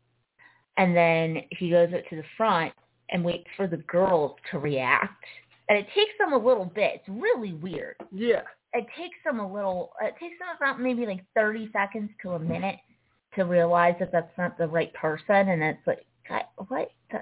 And 0.77 0.95
then 0.95 1.43
he 1.51 1.69
goes 1.69 1.89
up 1.93 2.07
to 2.09 2.15
the 2.15 2.23
front 2.37 2.71
and 3.09 3.25
waits 3.25 3.47
for 3.57 3.67
the 3.67 3.77
girls 3.77 4.35
to 4.51 4.59
react. 4.59 5.21
And 5.67 5.77
it 5.77 5.87
takes 5.93 6.11
them 6.17 6.31
a 6.31 6.37
little 6.37 6.63
bit. 6.65 7.01
It's 7.05 7.09
really 7.09 7.51
weird. 7.53 7.95
yeah, 8.13 8.43
It 8.73 8.85
takes 8.97 9.17
them 9.25 9.39
a 9.41 9.53
little, 9.53 9.91
it 10.01 10.13
takes 10.17 10.35
them 10.39 10.47
about 10.55 10.79
maybe 10.79 11.05
like 11.05 11.25
30 11.35 11.69
seconds 11.73 12.09
to 12.21 12.31
a 12.31 12.39
minute 12.39 12.77
to 13.35 13.43
realize 13.43 13.95
that 13.99 14.13
that's 14.13 14.31
not 14.37 14.57
the 14.57 14.67
right 14.67 14.93
person. 14.93 15.49
And 15.49 15.61
it's 15.61 15.85
like, 15.85 16.05
what? 16.69 16.89
The? 17.11 17.19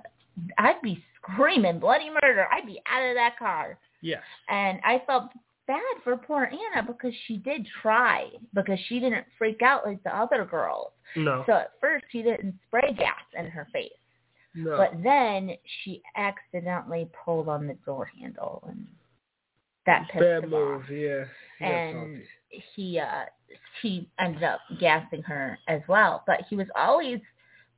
I'd 0.57 0.81
be 0.83 1.03
screaming 1.21 1.79
bloody 1.79 2.09
murder. 2.21 2.47
I'd 2.51 2.65
be 2.65 2.79
out 2.87 3.07
of 3.09 3.15
that 3.15 3.37
car. 3.37 3.77
yes, 4.01 4.21
And 4.49 4.79
I 4.83 5.01
felt 5.05 5.29
bad 5.67 5.81
for 6.03 6.17
poor 6.17 6.45
Anna 6.51 6.85
because 6.85 7.13
she 7.27 7.37
did 7.37 7.67
try 7.81 8.27
because 8.53 8.79
she 8.87 8.99
didn't 8.99 9.25
freak 9.37 9.61
out 9.61 9.85
like 9.85 10.01
the 10.03 10.15
other 10.15 10.45
girls. 10.45 10.91
no, 11.15 11.43
So 11.45 11.53
at 11.53 11.71
first 11.79 12.05
she 12.11 12.21
didn't 12.23 12.55
spray 12.67 12.93
gas 12.97 13.15
in 13.37 13.45
her 13.45 13.67
face. 13.71 13.91
no. 14.55 14.77
But 14.77 15.03
then 15.03 15.51
she 15.83 16.01
accidentally 16.15 17.09
pulled 17.23 17.47
on 17.49 17.67
the 17.67 17.75
door 17.85 18.09
handle 18.19 18.63
and 18.67 18.87
that 19.85 20.07
pissed 20.11 20.23
Bad 20.23 20.43
him 20.43 20.49
move, 20.51 20.81
off. 20.83 20.89
yeah. 20.89 21.25
He 21.59 21.65
And 21.65 22.21
he 22.75 22.99
uh 22.99 23.25
he 23.81 24.07
ended 24.19 24.43
up 24.43 24.59
gassing 24.79 25.21
her 25.23 25.57
as 25.67 25.81
well. 25.87 26.23
But 26.25 26.41
he 26.49 26.55
was 26.55 26.67
always 26.75 27.19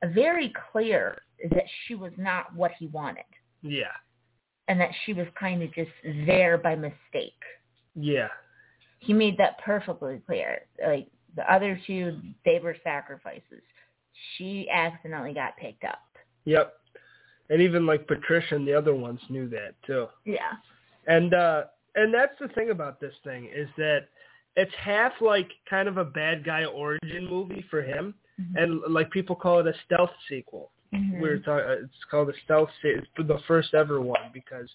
very 0.08 0.52
clear 0.72 1.22
that 1.50 1.64
she 1.86 1.94
was 1.94 2.12
not 2.16 2.54
what 2.54 2.72
he 2.78 2.86
wanted. 2.88 3.24
Yeah, 3.62 3.92
And 4.68 4.80
that 4.80 4.90
she 5.04 5.12
was 5.12 5.26
kind 5.38 5.62
of 5.62 5.72
just 5.74 5.90
there 6.26 6.58
by 6.58 6.74
mistake. 6.74 7.40
yeah, 7.94 8.28
he 8.98 9.12
made 9.12 9.36
that 9.38 9.58
perfectly 9.64 10.20
clear. 10.26 10.60
Like 10.84 11.08
the 11.36 11.52
other 11.52 11.80
two, 11.86 12.18
they 12.44 12.58
were 12.60 12.76
sacrifices. 12.84 13.62
She 14.36 14.68
accidentally 14.70 15.32
got 15.34 15.56
picked 15.56 15.84
up. 15.84 15.98
yep. 16.44 16.74
and 17.50 17.60
even 17.60 17.84
like 17.86 18.06
Patricia 18.06 18.54
and 18.54 18.66
the 18.66 18.74
other 18.74 18.94
ones 18.94 19.20
knew 19.28 19.48
that 19.48 19.74
too. 19.86 20.06
Yeah. 20.24 20.52
And 21.06 21.34
uh 21.34 21.64
and 21.94 22.12
that's 22.14 22.38
the 22.40 22.48
thing 22.48 22.70
about 22.70 23.00
this 23.00 23.14
thing 23.24 23.48
is 23.54 23.68
that 23.76 24.08
it's 24.56 24.72
half 24.78 25.12
like 25.20 25.50
kind 25.68 25.88
of 25.88 25.96
a 25.98 26.04
bad 26.04 26.44
guy 26.44 26.64
origin 26.64 27.26
movie 27.28 27.64
for 27.70 27.82
him, 27.82 28.14
Mhm. 28.42 28.62
and 28.62 28.92
like 28.92 29.10
people 29.10 29.36
call 29.36 29.58
it 29.60 29.66
a 29.66 29.74
stealth 29.86 30.12
sequel. 30.28 30.70
Mhm. 30.92 31.20
We're 31.20 31.38
talking. 31.38 31.70
It's 31.84 32.04
called 32.10 32.28
a 32.30 32.34
stealth. 32.44 32.70
It's 32.82 33.06
the 33.16 33.38
first 33.46 33.74
ever 33.74 34.00
one 34.00 34.30
because 34.32 34.68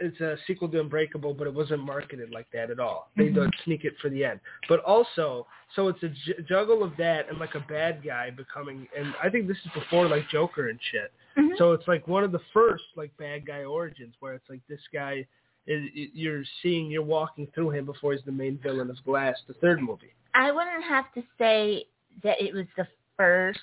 it's 0.00 0.20
a 0.20 0.36
sequel 0.46 0.68
to 0.68 0.80
Unbreakable, 0.80 1.34
but 1.34 1.46
it 1.46 1.54
wasn't 1.54 1.82
marketed 1.84 2.30
like 2.30 2.50
that 2.50 2.68
at 2.70 2.80
all. 2.80 3.10
They 3.16 3.28
Mhm. 3.30 3.34
don't 3.36 3.54
sneak 3.62 3.84
it 3.84 3.96
for 4.00 4.08
the 4.08 4.24
end. 4.24 4.40
But 4.68 4.80
also, 4.80 5.46
so 5.74 5.86
it's 5.88 6.02
a 6.02 6.08
j- 6.08 6.42
juggle 6.42 6.82
of 6.82 6.96
that 6.96 7.28
and 7.28 7.38
like 7.38 7.54
a 7.54 7.60
bad 7.60 8.02
guy 8.02 8.30
becoming. 8.30 8.88
And 8.96 9.14
I 9.22 9.30
think 9.30 9.46
this 9.46 9.58
is 9.64 9.70
before 9.72 10.08
like 10.08 10.28
Joker 10.28 10.68
and 10.68 10.82
shit. 10.82 11.12
Mhm. 11.36 11.56
So 11.58 11.72
it's 11.72 11.86
like 11.86 12.08
one 12.08 12.24
of 12.24 12.32
the 12.32 12.40
first 12.52 12.84
like 12.96 13.16
bad 13.18 13.46
guy 13.46 13.64
origins 13.64 14.14
where 14.20 14.34
it's 14.34 14.48
like 14.50 14.66
this 14.66 14.86
guy 14.92 15.26
is 15.66 15.88
you're 15.94 16.44
seeing 16.60 16.90
you're 16.90 17.00
walking 17.02 17.46
through 17.54 17.70
him 17.70 17.86
before 17.86 18.12
he's 18.12 18.22
the 18.24 18.32
main 18.32 18.58
villain 18.58 18.90
of 18.90 19.02
Glass, 19.04 19.40
the 19.46 19.54
third 19.54 19.80
movie. 19.80 20.12
I 20.34 20.50
wouldn't 20.50 20.82
have 20.84 21.10
to 21.14 21.22
say 21.38 21.86
that 22.22 22.40
it 22.40 22.54
was 22.54 22.66
the 22.76 22.86
first 23.16 23.60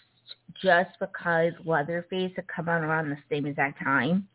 just 0.62 0.92
because 1.00 1.54
Leatherface 1.66 2.32
had 2.36 2.48
come 2.48 2.70
out 2.70 2.84
around 2.84 3.10
the 3.10 3.18
same 3.30 3.46
exact 3.46 3.84
time. 3.84 4.28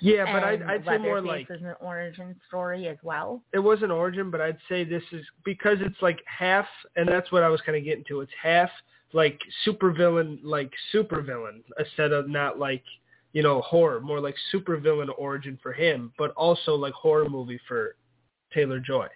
Yeah, 0.00 0.24
but 0.24 0.44
and 0.44 0.44
I'd, 0.44 0.62
I'd 0.62 0.84
say 0.84 0.98
more 0.98 1.22
like 1.22 1.50
is 1.50 1.62
an 1.62 1.74
origin 1.80 2.36
story 2.48 2.86
as 2.86 2.98
well. 3.02 3.42
it 3.54 3.58
was 3.58 3.82
an 3.82 3.90
origin, 3.90 4.30
but 4.30 4.40
I'd 4.40 4.58
say 4.68 4.84
this 4.84 5.02
is 5.12 5.24
because 5.44 5.78
it's 5.80 6.00
like 6.02 6.20
half, 6.26 6.66
and 6.96 7.08
that's 7.08 7.32
what 7.32 7.42
I 7.42 7.48
was 7.48 7.60
kind 7.62 7.78
of 7.78 7.84
getting 7.84 8.04
to. 8.08 8.20
It's 8.20 8.32
half 8.40 8.68
like 9.12 9.40
supervillain, 9.66 10.40
like 10.42 10.70
supervillain, 10.94 11.62
instead 11.78 12.12
of 12.12 12.28
not 12.28 12.58
like 12.58 12.84
you 13.32 13.42
know 13.42 13.62
horror, 13.62 14.00
more 14.00 14.20
like 14.20 14.34
supervillain 14.52 15.08
origin 15.16 15.58
for 15.62 15.72
him, 15.72 16.12
but 16.18 16.32
also 16.32 16.74
like 16.74 16.92
horror 16.92 17.28
movie 17.28 17.60
for 17.66 17.96
Taylor 18.52 18.80
Joy, 18.80 19.06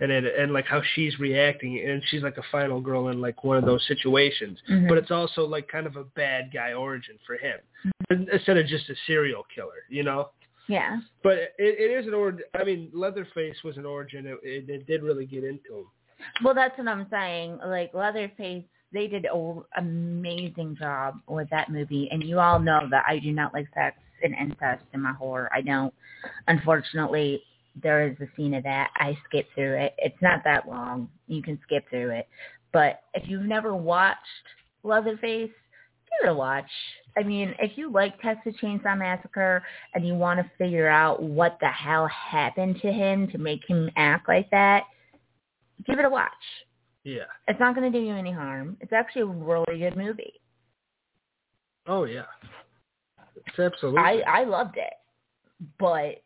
and 0.00 0.10
it, 0.10 0.24
and 0.38 0.52
like 0.52 0.66
how 0.66 0.82
she's 0.94 1.18
reacting, 1.18 1.78
and 1.78 2.02
she's 2.08 2.22
like 2.22 2.38
a 2.38 2.42
final 2.50 2.80
girl 2.80 3.08
in 3.08 3.20
like 3.20 3.44
one 3.44 3.56
of 3.56 3.64
those 3.64 3.86
situations, 3.86 4.58
Mhm. 4.68 4.88
but 4.88 4.98
it's 4.98 5.10
also 5.10 5.46
like 5.46 5.68
kind 5.68 5.86
of 5.86 5.96
a 5.96 6.04
bad 6.04 6.50
guy 6.52 6.72
origin 6.72 7.18
for 7.26 7.36
him, 7.36 7.58
instead 8.10 8.56
of 8.56 8.66
just 8.66 8.88
a 8.90 8.94
serial 9.06 9.44
killer, 9.54 9.84
you 9.88 10.02
know. 10.02 10.30
Yeah. 10.68 11.00
But 11.22 11.38
it, 11.38 11.52
it 11.58 11.90
is 11.90 12.06
an 12.06 12.14
origin. 12.14 12.44
I 12.54 12.64
mean, 12.64 12.88
Leatherface 12.92 13.56
was 13.64 13.76
an 13.76 13.84
origin. 13.84 14.26
It, 14.26 14.38
it, 14.42 14.70
it 14.70 14.86
did 14.86 15.02
really 15.02 15.26
get 15.26 15.44
into 15.44 15.78
him. 15.78 15.86
Well, 16.44 16.54
that's 16.54 16.78
what 16.78 16.86
I'm 16.88 17.06
saying. 17.10 17.58
Like 17.66 17.92
Leatherface, 17.94 18.64
they 18.92 19.08
did 19.08 19.24
an 19.26 19.62
amazing 19.76 20.76
job 20.78 21.16
with 21.28 21.50
that 21.50 21.70
movie, 21.70 22.08
and 22.10 22.22
you 22.22 22.38
all 22.38 22.58
know 22.58 22.86
that 22.90 23.04
I 23.08 23.18
do 23.18 23.32
not 23.32 23.52
like 23.52 23.66
sex 23.74 23.96
and 24.22 24.34
incest 24.34 24.84
in 24.92 25.00
my 25.00 25.12
horror. 25.12 25.50
I 25.52 25.62
don't. 25.62 25.92
Unfortunately, 26.46 27.42
there 27.80 28.06
is 28.06 28.16
a 28.20 28.26
scene 28.36 28.54
of 28.54 28.64
that. 28.64 28.90
I 28.96 29.16
skip 29.26 29.46
through 29.54 29.76
it. 29.76 29.94
It's 29.98 30.20
not 30.20 30.40
that 30.44 30.68
long. 30.68 31.08
You 31.26 31.42
can 31.42 31.58
skip 31.62 31.88
through 31.88 32.10
it. 32.10 32.28
But 32.72 33.00
if 33.14 33.28
you've 33.28 33.46
never 33.46 33.74
watched 33.74 34.18
Leatherface, 34.82 35.50
give 35.50 36.28
it 36.28 36.28
a 36.28 36.34
watch. 36.34 36.70
I 37.16 37.22
mean, 37.22 37.54
if 37.58 37.76
you 37.76 37.90
like 37.90 38.20
Texas 38.20 38.54
Chainsaw 38.62 38.98
Massacre 38.98 39.62
and 39.94 40.06
you 40.06 40.14
want 40.14 40.40
to 40.40 40.50
figure 40.58 40.88
out 40.88 41.22
what 41.22 41.58
the 41.60 41.68
hell 41.68 42.08
happened 42.08 42.80
to 42.82 42.92
him 42.92 43.28
to 43.28 43.38
make 43.38 43.60
him 43.68 43.90
act 43.96 44.28
like 44.28 44.50
that, 44.50 44.84
give 45.86 45.98
it 45.98 46.04
a 46.04 46.10
watch. 46.10 46.30
Yeah. 47.04 47.24
It's 47.48 47.60
not 47.60 47.74
going 47.74 47.90
to 47.90 47.98
do 47.98 48.04
you 48.04 48.14
any 48.14 48.32
harm. 48.32 48.76
It's 48.80 48.92
actually 48.92 49.22
a 49.22 49.26
really 49.26 49.78
good 49.78 49.96
movie. 49.96 50.34
Oh 51.86 52.04
yeah. 52.04 52.26
It's 53.34 53.58
absolutely. 53.58 54.00
I 54.00 54.20
I 54.26 54.44
loved 54.44 54.76
it, 54.76 54.92
but 55.78 56.22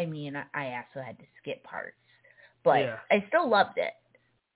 I 0.00 0.06
mean, 0.06 0.34
I- 0.54 0.76
also 0.76 1.04
had 1.04 1.18
to 1.18 1.24
skip 1.40 1.62
parts, 1.62 1.96
but 2.62 2.80
Yeah. 2.80 2.98
I 3.10 3.24
still 3.28 3.46
loved 3.48 3.76
it. 3.78 3.94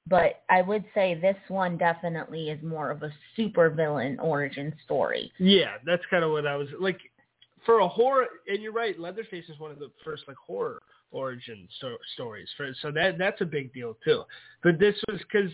But 0.06 0.42
I 0.50 0.60
would 0.62 0.84
say 0.94 1.14
this 1.14 1.36
one 1.48 1.76
definitely 1.78 2.50
is 2.50 2.62
more 2.62 2.90
of 2.90 3.02
a 3.02 3.10
super 3.36 3.70
villain 3.70 4.18
origin 4.20 4.74
story. 4.84 5.32
yeah, 5.38 5.78
that's 5.84 6.04
kind 6.06 6.24
of 6.24 6.30
what 6.30 6.46
I 6.46 6.56
was 6.56 6.68
like. 6.78 7.00
For 7.64 7.78
a 7.78 7.88
horror, 7.88 8.28
and 8.46 8.62
you're 8.62 8.72
right. 8.72 8.98
Leatherface 9.00 9.48
is 9.48 9.58
one 9.58 9.70
of 9.70 9.78
the 9.78 9.90
first 10.04 10.28
like 10.28 10.36
horror 10.36 10.82
origin 11.10 11.66
sto- 11.76 11.96
stories. 12.12 12.48
For 12.58 12.74
so 12.82 12.90
that 12.90 13.16
that's 13.16 13.40
a 13.40 13.46
big 13.46 13.72
deal 13.72 13.96
too. 14.04 14.24
But 14.62 14.78
this 14.78 14.94
was 15.08 15.18
because 15.22 15.50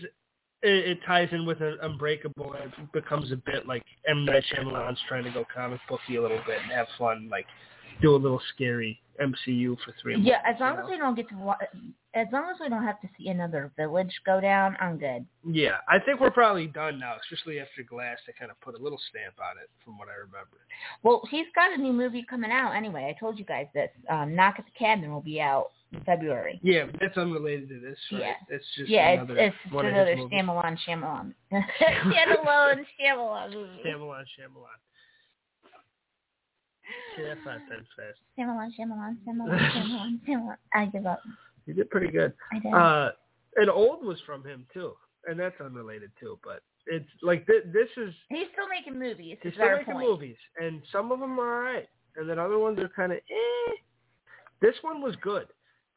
it, 0.63 0.89
it 0.91 0.99
ties 1.05 1.29
in 1.31 1.45
with 1.45 1.61
an 1.61 1.77
Unbreakable. 1.81 2.53
And 2.61 2.73
it 2.73 2.91
becomes 2.91 3.31
a 3.31 3.37
bit 3.37 3.65
like 3.65 3.83
M 4.05 4.25
Night 4.25 4.43
Shyamalan's 4.51 4.99
trying 5.07 5.23
to 5.23 5.31
go 5.31 5.45
comic 5.55 5.79
booky 5.87 6.17
a 6.17 6.21
little 6.21 6.41
bit 6.45 6.59
and 6.61 6.71
have 6.71 6.87
fun, 6.97 7.29
like 7.29 7.47
do 8.01 8.15
a 8.15 8.17
little 8.17 8.41
scary 8.53 9.01
MCU 9.21 9.77
for 9.85 9.93
three. 10.01 10.19
Yeah, 10.19 10.41
as 10.45 10.59
long 10.59 10.77
as 10.77 10.85
know? 10.85 10.89
we 10.89 10.97
don't 10.97 11.15
get 11.15 11.29
to 11.29 11.35
wa- 11.35 11.57
as 12.13 12.27
long 12.33 12.49
as 12.53 12.57
we 12.59 12.67
don't 12.69 12.83
have 12.83 12.99
to 13.01 13.07
see 13.17 13.29
another 13.29 13.71
village 13.77 14.11
go 14.25 14.41
down, 14.41 14.75
I'm 14.79 14.97
good. 14.97 15.25
Yeah, 15.47 15.77
I 15.87 15.99
think 15.99 16.19
we're 16.19 16.31
probably 16.31 16.67
done 16.67 16.99
now, 16.99 17.15
especially 17.23 17.59
after 17.59 17.83
Glass. 17.83 18.17
They 18.27 18.33
kind 18.37 18.51
of 18.51 18.59
put 18.61 18.77
a 18.77 18.81
little 18.83 18.99
stamp 19.09 19.35
on 19.39 19.57
it, 19.61 19.69
from 19.85 19.97
what 19.97 20.07
I 20.09 20.15
remember. 20.15 20.57
Well, 21.03 21.21
he's 21.29 21.45
got 21.55 21.71
a 21.71 21.77
new 21.81 21.93
movie 21.93 22.25
coming 22.29 22.51
out 22.51 22.71
anyway. 22.73 23.13
I 23.15 23.19
told 23.19 23.39
you 23.39 23.45
guys 23.45 23.67
this. 23.73 23.89
Um, 24.09 24.35
Knock 24.35 24.55
at 24.57 24.65
the 24.65 24.71
Cabin 24.77 25.11
will 25.13 25.21
be 25.21 25.39
out 25.39 25.67
in 25.93 26.01
February. 26.01 26.59
Yeah, 26.63 26.85
but 26.91 26.99
that's 26.99 27.17
unrelated 27.17 27.69
to 27.69 27.79
this, 27.79 27.97
right? 28.11 28.21
Yeah. 28.21 28.33
It's 28.49 28.65
just 28.75 28.89
yeah, 28.89 29.09
another 29.11 29.37
it's 29.37 29.55
one 29.71 29.85
of 29.85 29.93
another. 29.93 30.15
Shyamalan 30.15 30.77
Shyamalan 30.87 31.33
Shyamalan 31.51 32.85
Shyamalan 32.99 33.53
movie. 33.53 33.81
Shyamalan, 33.85 34.23
Shyamalan. 34.23 34.79
See, 37.15 37.23
that's 37.23 37.39
not 37.45 37.59
that 37.69 37.79
fast. 37.95 38.19
I 40.73 40.85
give 40.85 41.05
up. 41.05 41.21
You 41.65 41.73
did 41.73 41.89
pretty 41.89 42.11
good. 42.11 42.33
I 42.51 42.59
did. 42.59 42.73
Uh, 42.73 43.11
and 43.57 43.69
Old 43.69 44.03
was 44.05 44.19
from 44.25 44.43
him 44.43 44.65
too, 44.73 44.93
and 45.27 45.39
that's 45.39 45.59
unrelated 45.61 46.11
too. 46.19 46.39
But 46.43 46.61
it's 46.87 47.09
like 47.21 47.45
th- 47.47 47.65
this 47.73 47.89
is 47.97 48.13
he's 48.29 48.47
still 48.53 48.67
making 48.67 48.97
movies. 48.99 49.37
he's 49.41 49.53
still 49.53 49.77
making 49.77 49.93
point. 49.93 50.07
movies, 50.07 50.37
and 50.61 50.81
some 50.91 51.11
of 51.11 51.19
them 51.19 51.39
are 51.39 51.57
alright, 51.67 51.89
and 52.15 52.29
then 52.29 52.39
other 52.39 52.57
ones 52.59 52.79
are 52.79 52.89
kind 52.89 53.11
of 53.11 53.17
eh. 53.17 53.71
This 54.61 54.75
one 54.81 55.01
was 55.01 55.15
good. 55.21 55.47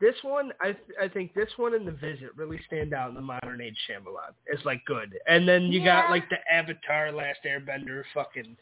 This 0.00 0.14
one, 0.22 0.52
I 0.60 0.72
th- 0.72 0.98
I 1.00 1.08
think 1.08 1.32
this 1.34 1.48
one 1.56 1.74
and 1.74 1.86
The 1.86 1.92
Visit 1.92 2.30
really 2.36 2.60
stand 2.66 2.92
out 2.92 3.08
in 3.10 3.14
the 3.14 3.20
modern 3.22 3.60
age 3.60 3.76
Shyamalan. 3.88 4.34
It's 4.46 4.64
like 4.64 4.84
good, 4.86 5.14
and 5.28 5.48
then 5.48 5.64
you 5.64 5.80
Yeah. 5.80 6.02
got 6.02 6.10
like 6.10 6.28
the 6.28 6.38
Avatar, 6.52 7.12
Last 7.12 7.38
Airbender, 7.46 8.02
fucking 8.12 8.56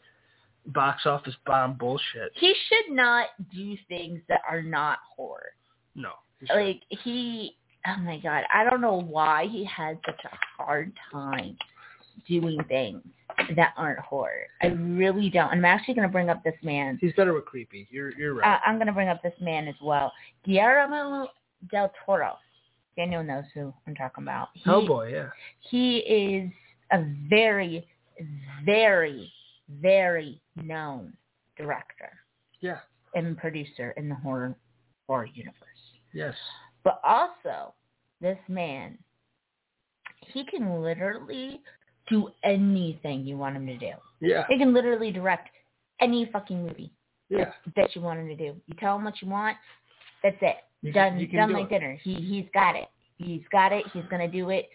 box 0.67 1.05
office 1.05 1.35
bomb 1.45 1.75
bullshit. 1.75 2.31
He 2.35 2.53
should 2.67 2.95
not 2.95 3.27
do 3.53 3.75
things 3.87 4.21
that 4.29 4.41
are 4.49 4.61
not 4.61 4.99
horror. 5.15 5.53
No, 5.95 6.11
he. 6.39 6.53
Like 6.53 6.81
he, 7.03 7.57
oh 7.87 7.97
my 8.01 8.19
god, 8.19 8.43
I 8.53 8.63
don't 8.63 8.81
know 8.81 9.01
why 9.01 9.47
he 9.47 9.65
has 9.65 9.97
such 10.05 10.19
a 10.25 10.63
hard 10.63 10.93
time 11.11 11.57
doing 12.27 12.59
things 12.67 13.01
that 13.55 13.73
aren't 13.77 13.99
horror. 13.99 14.47
I 14.61 14.67
really 14.67 15.29
don't. 15.29 15.49
I'm 15.49 15.65
actually 15.65 15.95
going 15.95 16.07
to 16.07 16.11
bring 16.11 16.29
up 16.29 16.43
this 16.43 16.55
man. 16.61 16.97
he's 17.01 17.13
better 17.13 17.33
with 17.33 17.45
creepy. 17.45 17.87
You're 17.89 18.11
you're 18.17 18.35
right. 18.35 18.55
Uh, 18.55 18.59
I'm 18.65 18.75
going 18.75 18.87
to 18.87 18.93
bring 18.93 19.09
up 19.09 19.21
this 19.23 19.33
man 19.41 19.67
as 19.67 19.75
well, 19.81 20.11
Guillermo 20.45 21.27
del 21.71 21.91
Toro. 22.05 22.37
Daniel 22.95 23.23
knows 23.23 23.45
who 23.53 23.73
I'm 23.87 23.95
talking 23.95 24.23
about. 24.23 24.49
He, 24.53 24.69
oh 24.69 24.85
boy, 24.85 25.13
yeah. 25.13 25.29
he 25.59 25.97
is 25.97 26.51
a 26.91 27.03
very, 27.27 27.87
very, 28.65 29.31
very 29.69 30.41
known 30.55 31.13
director 31.57 32.11
Yeah. 32.59 32.79
and 33.15 33.37
producer 33.37 33.91
in 33.97 34.09
the 34.09 34.15
horror 34.15 34.55
horror 35.07 35.25
universe. 35.25 35.57
Yes. 36.13 36.35
But 36.83 36.99
also, 37.03 37.73
this 38.21 38.37
man, 38.47 38.97
he 40.27 40.45
can 40.45 40.81
literally 40.81 41.61
do 42.07 42.29
anything 42.43 43.25
you 43.25 43.37
want 43.37 43.55
him 43.55 43.67
to 43.67 43.77
do. 43.77 43.91
Yeah. 44.21 44.45
He 44.47 44.57
can 44.57 44.73
literally 44.73 45.11
direct 45.11 45.49
any 45.99 46.25
fucking 46.31 46.61
movie 46.65 46.91
Yeah. 47.29 47.53
that 47.75 47.95
you 47.95 48.01
want 48.01 48.19
him 48.19 48.27
to 48.29 48.35
do. 48.35 48.59
You 48.65 48.73
tell 48.79 48.95
him 48.97 49.03
what 49.05 49.21
you 49.21 49.27
want, 49.29 49.57
that's 50.21 50.37
it. 50.41 50.57
You 50.81 50.91
can- 50.93 51.11
done 51.13 51.19
you 51.19 51.27
can 51.27 51.37
done 51.37 51.49
do 51.49 51.55
like 51.55 51.65
it. 51.71 51.79
dinner. 51.79 51.93
He 51.95 52.15
he's 52.15 52.49
got 52.53 52.75
it. 52.75 52.89
He's 53.17 53.45
got 53.49 53.71
it. 53.71 53.85
He's 53.93 54.05
gonna 54.09 54.27
do 54.27 54.49
it. 54.49 54.69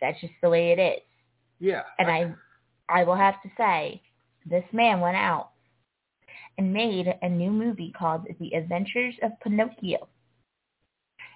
That's 0.00 0.20
just 0.20 0.32
the 0.42 0.50
way 0.50 0.72
it 0.72 0.78
is. 0.78 1.02
Yeah. 1.60 1.84
And 1.98 2.10
I 2.10 2.34
I 2.88 3.04
will 3.04 3.14
have 3.14 3.40
to 3.42 3.50
say, 3.56 4.02
this 4.48 4.64
man 4.72 5.00
went 5.00 5.16
out 5.16 5.50
and 6.58 6.72
made 6.72 7.12
a 7.22 7.28
new 7.28 7.50
movie 7.50 7.92
called 7.98 8.26
The 8.40 8.52
Adventures 8.54 9.14
of 9.22 9.32
Pinocchio. 9.42 10.08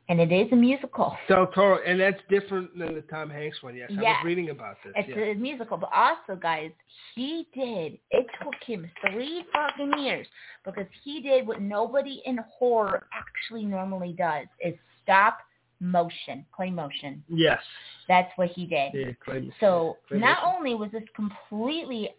And 0.09 0.21
it 0.21 0.31
is 0.31 0.47
a 0.53 0.57
musical. 0.57 1.17
Del 1.27 1.49
Toro, 1.49 1.81
and 1.85 1.99
that's 1.99 2.21
different 2.31 2.79
than 2.79 2.95
the 2.95 3.01
Tom 3.03 3.29
Hanks 3.29 3.61
one. 3.61 3.75
Yes, 3.75 3.91
I 3.91 4.01
was 4.01 4.17
reading 4.25 4.51
about 4.51 4.77
this. 4.85 4.93
It's 4.95 5.09
yeah. 5.09 5.33
a 5.33 5.35
musical, 5.35 5.77
but 5.79 5.91
also, 5.93 6.41
guys, 6.41 6.71
he 7.17 7.49
did. 7.53 7.99
It 8.13 8.27
took 8.41 8.55
him 8.65 8.89
three 9.11 9.45
fucking 9.53 9.99
years 9.99 10.29
because 10.65 10.87
he 11.03 11.21
did 11.23 11.45
what 11.45 11.61
nobody 11.61 12.23
in 12.25 12.39
horror 12.57 13.09
actually 13.13 13.65
normally 13.65 14.15
does: 14.17 14.47
is 14.65 14.75
stop 15.03 15.39
motion, 15.81 16.47
clay 16.55 16.71
motion. 16.71 17.25
yes. 17.29 17.61
That's 18.07 18.31
what 18.37 18.51
he 18.51 18.65
did. 18.67 18.93
Yeah, 18.95 19.13
Clay- 19.25 19.51
So 19.59 19.97
Clay 20.09 20.19
not 20.21 20.45
Motion. 20.45 20.57
only 20.57 20.75
was 20.77 20.93
this 20.93 21.03
completely 21.17 22.11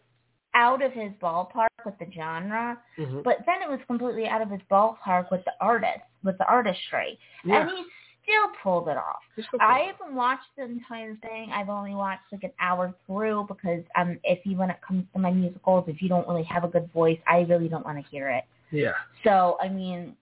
out 0.58 0.82
of 0.82 0.92
his 0.92 1.12
ballpark, 1.22 1.68
with 1.86 1.98
the 2.00 2.12
genre, 2.12 2.78
Mhm. 2.98 3.24
but 3.24 3.38
then 3.46 3.62
it 3.62 3.70
was 3.70 3.80
completely 3.88 4.28
out 4.28 4.42
of 4.42 4.50
his 4.50 4.62
ballpark 4.70 5.30
with 5.32 5.44
the 5.46 5.54
artist, 5.62 6.04
with 6.24 6.38
the 6.40 6.46
artistry, 6.48 7.18
yeah. 7.46 7.62
and 7.62 7.70
he 7.70 7.86
still 8.24 8.50
pulled 8.62 8.90
it 8.90 8.98
off. 8.98 9.22
I 9.62 9.80
haven't 9.92 10.14
watched 10.16 10.50
the 10.58 10.64
entire 10.64 11.16
thing. 11.18 11.52
I've 11.54 11.70
only 11.70 11.96
watched 11.96 12.24
like 12.32 12.44
an 12.44 12.52
hour 12.60 12.94
through 13.06 13.46
because 13.48 13.84
um, 13.96 14.20
if 14.24 14.46
you 14.46 14.58
when 14.58 14.70
it 14.70 14.82
comes 14.82 15.06
to 15.14 15.20
my 15.20 15.32
musicals, 15.32 15.88
if 15.88 16.02
you 16.02 16.10
don't 16.10 16.28
really 16.28 16.44
have 16.44 16.64
a 16.66 16.68
good 16.68 16.92
voice, 16.92 17.20
I 17.28 17.42
really 17.42 17.70
don't 17.70 17.86
want 17.86 18.04
to 18.04 18.10
hear 18.12 18.28
it. 18.30 18.44
yeah. 18.72 18.96
So 19.24 19.58
I 19.62 19.70
mean, 19.70 20.18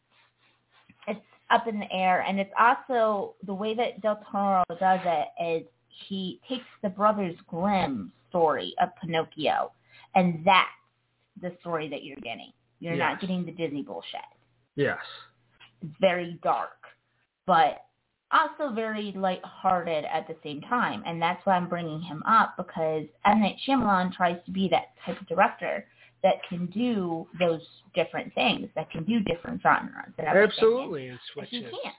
it's 1.07 1.19
up 1.49 1.67
in 1.67 1.79
the 1.79 1.91
air, 1.91 2.21
and 2.27 2.39
it's 2.39 2.53
also 2.59 3.33
the 3.43 3.53
way 3.53 3.73
that 3.75 4.01
Del 4.01 4.17
Toro 4.31 4.63
does 4.79 4.99
it 5.03 5.27
is 5.43 5.67
he 6.07 6.39
takes 6.47 6.65
the 6.83 6.89
Brothers 6.89 7.35
Grimm 7.47 8.11
story 8.29 8.75
of 8.81 8.89
Pinocchio, 9.01 9.71
and 10.15 10.41
that's 10.45 10.69
the 11.41 11.51
story 11.59 11.89
that 11.89 12.03
you're 12.03 12.15
getting. 12.17 12.51
You're 12.79 12.95
not 12.95 13.21
getting 13.21 13.45
the 13.45 13.51
Disney 13.51 13.83
bullshit. 13.83 14.21
Yes. 14.75 14.97
It's 15.81 15.93
very 15.99 16.39
dark, 16.43 16.77
but 17.45 17.85
also 18.31 18.73
very 18.73 19.13
light-hearted 19.15 20.05
at 20.05 20.27
the 20.27 20.35
same 20.43 20.61
time, 20.61 21.03
and 21.05 21.21
that's 21.21 21.45
why 21.45 21.55
I'm 21.55 21.69
bringing 21.69 22.01
him 22.01 22.23
up 22.27 22.55
because 22.57 23.05
M 23.25 23.41
Night 23.41 23.57
Shyamalan 23.67 24.13
tries 24.13 24.37
to 24.45 24.51
be 24.51 24.67
that 24.69 24.93
type 25.05 25.19
of 25.19 25.27
director 25.27 25.85
that 26.23 26.35
can 26.49 26.65
do 26.67 27.27
those 27.39 27.61
different 27.93 28.33
things, 28.33 28.67
that 28.75 28.89
can 28.89 29.03
do 29.03 29.19
different 29.21 29.61
genres. 29.61 30.11
Absolutely, 30.17 31.07
and 31.07 31.19
And 31.35 31.47
he 31.49 31.59
switches. 31.59 31.73
can't. 31.83 31.95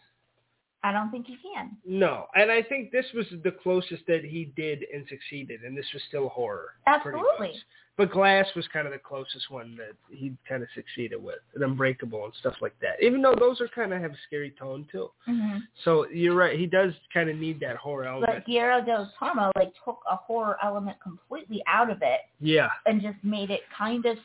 I 0.83 0.93
don't 0.93 1.11
think 1.11 1.27
he 1.27 1.37
can. 1.37 1.77
No, 1.85 2.27
and 2.35 2.51
I 2.51 2.63
think 2.63 2.93
this 2.93 3.07
was 3.15 3.27
the 3.43 3.51
closest 3.51 4.07
that 4.07 4.25
he 4.25 4.53
did 4.57 4.85
and 4.95 5.05
succeeded, 5.09 5.63
and 5.63 5.77
this 5.77 5.87
was 5.93 6.03
still 6.09 6.29
horror. 6.29 6.75
Absolutely. 6.87 7.55
But 7.97 8.13
Glass 8.13 8.47
was 8.55 8.69
kind 8.73 8.87
of 8.87 8.93
the 8.93 8.99
closest 8.99 9.51
one 9.51 9.75
that 9.77 9.93
he 10.15 10.35
kind 10.47 10.63
of 10.63 10.69
succeeded 10.75 11.23
with, 11.23 11.39
and 11.55 11.65
Unbreakable 11.65 12.27
and 12.27 12.35
stuff 12.41 12.55
like 12.61 12.75
that. 12.83 13.03
Even 13.03 13.23
though 13.23 13.35
those 13.35 13.61
are 13.63 13.69
kind 13.69 13.95
of 13.95 14.03
have 14.03 14.11
a 14.11 14.19
scary 14.27 14.55
tone 14.59 14.87
too. 14.93 15.11
hmm 15.25 15.59
So 15.83 16.07
you're 16.09 16.35
right, 16.35 16.59
he 16.59 16.67
does 16.67 16.93
kind 17.13 17.31
of 17.31 17.37
need 17.37 17.59
that 17.61 17.77
horror 17.77 18.05
element. 18.05 18.33
But 18.35 18.47
Guillermo 18.47 18.85
del 18.85 19.13
Toro 19.19 19.51
like 19.57 19.73
took 19.83 20.01
a 20.11 20.17
horror 20.17 20.59
element 20.63 20.99
completely 21.03 21.63
out 21.67 21.91
of 21.91 21.99
it 22.03 22.21
yeah, 22.39 22.69
and 22.85 23.01
just 23.01 23.17
made 23.23 23.51
it 23.51 23.61
kind 23.77 24.05
of 24.05 24.19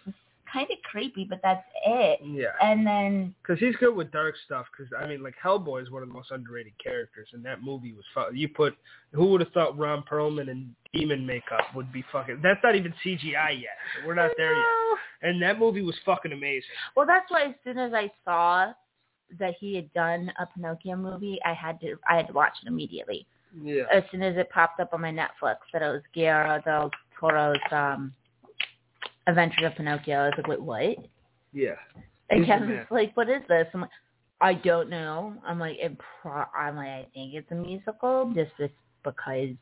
kind 0.52 0.68
of 0.72 0.78
creepy, 0.84 1.26
but 1.30 1.40
that's 1.44 1.64
it. 1.86 2.20
yeah. 2.24 2.48
And 2.62 2.86
then 2.86 3.36
Because 3.42 3.60
he's 3.60 3.76
good 3.78 3.96
with 3.96 4.12
dark 4.12 4.36
stuff. 4.46 4.66
Because 4.76 4.92
I 5.00 5.08
mean, 5.08 5.24
like 5.24 5.36
Hellboy 5.44 5.84
is 5.84 5.92
one 5.92 6.02
of 6.04 6.10
the 6.10 6.14
most 6.14 6.32
underrated 6.32 6.74
characters, 6.84 7.28
and 7.34 7.44
that 7.46 7.64
movie 7.64 7.94
was 7.94 8.06
fun. 8.14 8.36
You 8.36 8.50
put 8.50 8.76
who 9.14 9.26
would 9.28 9.42
have 9.42 9.52
thought 9.52 9.78
Ron 9.78 10.04
Perlman 10.10 10.50
and 10.50 10.74
demon 10.94 11.26
makeup 11.26 11.66
would 11.76 11.92
be 11.92 12.04
fucking? 12.12 12.40
That's 12.44 12.60
not 12.64 12.76
even 12.76 12.94
CGI 13.06 13.62
yet. 13.62 13.78
We're 14.06 14.16
not 14.16 14.32
there 14.38 14.56
yet. 14.56 14.66
And 15.24 15.42
that 15.42 15.60
movie 15.60 15.82
was 15.84 15.96
fucking 16.06 16.32
amazing. 16.32 16.70
Well, 16.96 17.06
that's 17.06 17.30
why 17.30 17.44
as 17.46 17.56
soon 17.64 17.78
as 17.78 17.94
I 17.94 18.12
saw 18.26 18.74
that 19.40 19.54
he 19.60 19.76
had 19.76 19.92
done 19.94 20.32
a 20.40 20.46
Pinocchio 20.46 20.96
movie, 20.96 21.40
I 21.46 21.54
had 21.54 21.80
to 21.82 21.96
I 22.10 22.18
had 22.18 22.28
to 22.28 22.34
watch 22.34 22.54
it 22.64 22.68
immediately. 22.68 23.26
Yeah. 23.62 23.84
As 23.94 24.04
soon 24.12 24.24
as 24.24 24.38
it 24.38 24.50
popped 24.50 24.80
up 24.80 24.94
on 24.94 25.02
my 25.02 25.12
Netflix 25.12 25.58
that 25.74 25.82
it 25.82 25.88
was 25.92 26.02
Guillermo 26.14 26.62
del 26.64 26.92
Toro's 27.20 27.58
um, 27.72 28.14
Adventures 29.32 29.66
of 29.66 29.76
Pinocchio, 29.76 30.18
I 30.20 30.26
was 30.26 30.34
like, 30.38 30.48
wait, 30.48 30.62
what? 30.62 30.98
Yeah. 31.54 31.76
And 32.30 32.46
Kevin's 32.46 32.86
like, 32.92 33.16
what 33.18 33.30
is 33.30 33.42
this? 33.50 33.68
I'm 33.74 33.82
like, 33.82 33.90
I 34.40 34.54
don't 34.54 34.90
know. 34.90 35.36
I'm 35.46 35.60
like, 35.60 35.78
it 35.80 35.98
pro- 36.22 36.46
I'm 36.58 36.76
like, 36.78 36.88
I 36.88 37.08
think 37.14 37.34
it's 37.34 37.52
a 37.52 37.56
musical, 37.56 38.32
just 38.34 38.52
because 39.04 39.56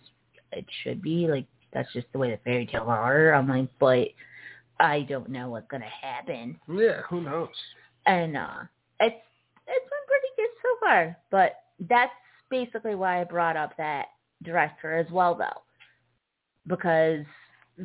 it 0.52 0.66
should 0.84 1.02
be. 1.02 1.28
Like, 1.28 1.46
that's 1.74 1.92
just 1.94 2.08
the 2.14 2.20
way 2.20 2.32
the 2.32 2.38
fairy 2.44 2.66
tales 2.66 2.88
are. 2.88 3.34
I'm 3.34 3.48
like, 3.48 3.70
but 3.80 4.08
I 4.80 5.02
don't 5.10 5.30
know 5.30 5.50
what's 5.50 5.68
gonna 5.70 5.86
happen. 5.86 6.60
Yeah. 6.68 7.02
Who 7.10 7.22
knows? 7.22 7.50
and 8.06 8.36
uh 8.38 8.60
it's 9.00 9.16
it's 9.68 9.90
been 9.90 10.06
pretty 10.08 10.28
good 10.36 10.50
so 10.62 10.70
far. 10.80 11.18
But 11.30 11.56
that's 11.88 12.12
basically 12.50 12.96
why 12.96 13.22
I 13.22 13.24
brought 13.24 13.56
up 13.56 13.78
that 13.78 14.08
director 14.44 14.98
as 14.98 15.10
well 15.12 15.36
though. 15.36 15.62
Because 16.68 17.26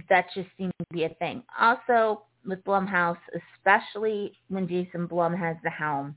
that 0.09 0.27
just 0.35 0.49
seems 0.59 0.73
to 0.79 0.87
be 0.93 1.05
a 1.05 1.09
thing. 1.11 1.43
Also 1.59 2.23
with 2.47 2.63
Blumhouse, 2.65 3.19
especially 3.59 4.33
when 4.49 4.69
Jason 4.69 5.07
Blum 5.07 5.35
has 5.35 5.57
the 5.65 5.71
helm. 5.71 6.15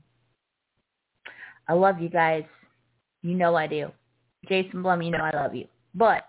I 1.66 1.72
love 1.74 2.00
you 2.00 2.08
guys. 2.08 2.44
You 3.22 3.34
know 3.34 3.54
I 3.54 3.66
do. 3.66 3.90
Jason 4.48 4.82
Blum, 4.82 5.02
you 5.02 5.10
know 5.10 5.18
I 5.18 5.34
love 5.34 5.54
you. 5.54 5.66
But 5.94 6.24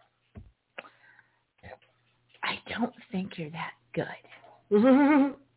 I 2.43 2.59
don't 2.69 2.93
think 3.11 3.37
you're 3.37 3.51
that 3.51 3.73
good 3.93 5.35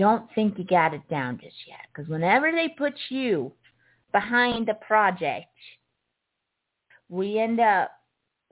don't 0.00 0.26
think 0.34 0.58
you 0.58 0.64
got 0.64 0.94
it 0.94 1.06
down 1.10 1.38
just 1.42 1.56
yet. 1.66 1.80
Because 1.92 2.08
whenever 2.08 2.50
they 2.50 2.68
put 2.76 2.94
you 3.10 3.52
behind 4.12 4.68
a 4.68 4.74
project, 4.74 5.46
we 7.08 7.38
end 7.38 7.60
up 7.60 7.90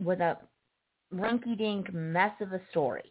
with 0.00 0.20
a 0.20 0.36
rinky-dink 1.14 1.92
mess 1.92 2.32
of 2.40 2.52
a 2.52 2.60
story. 2.70 3.10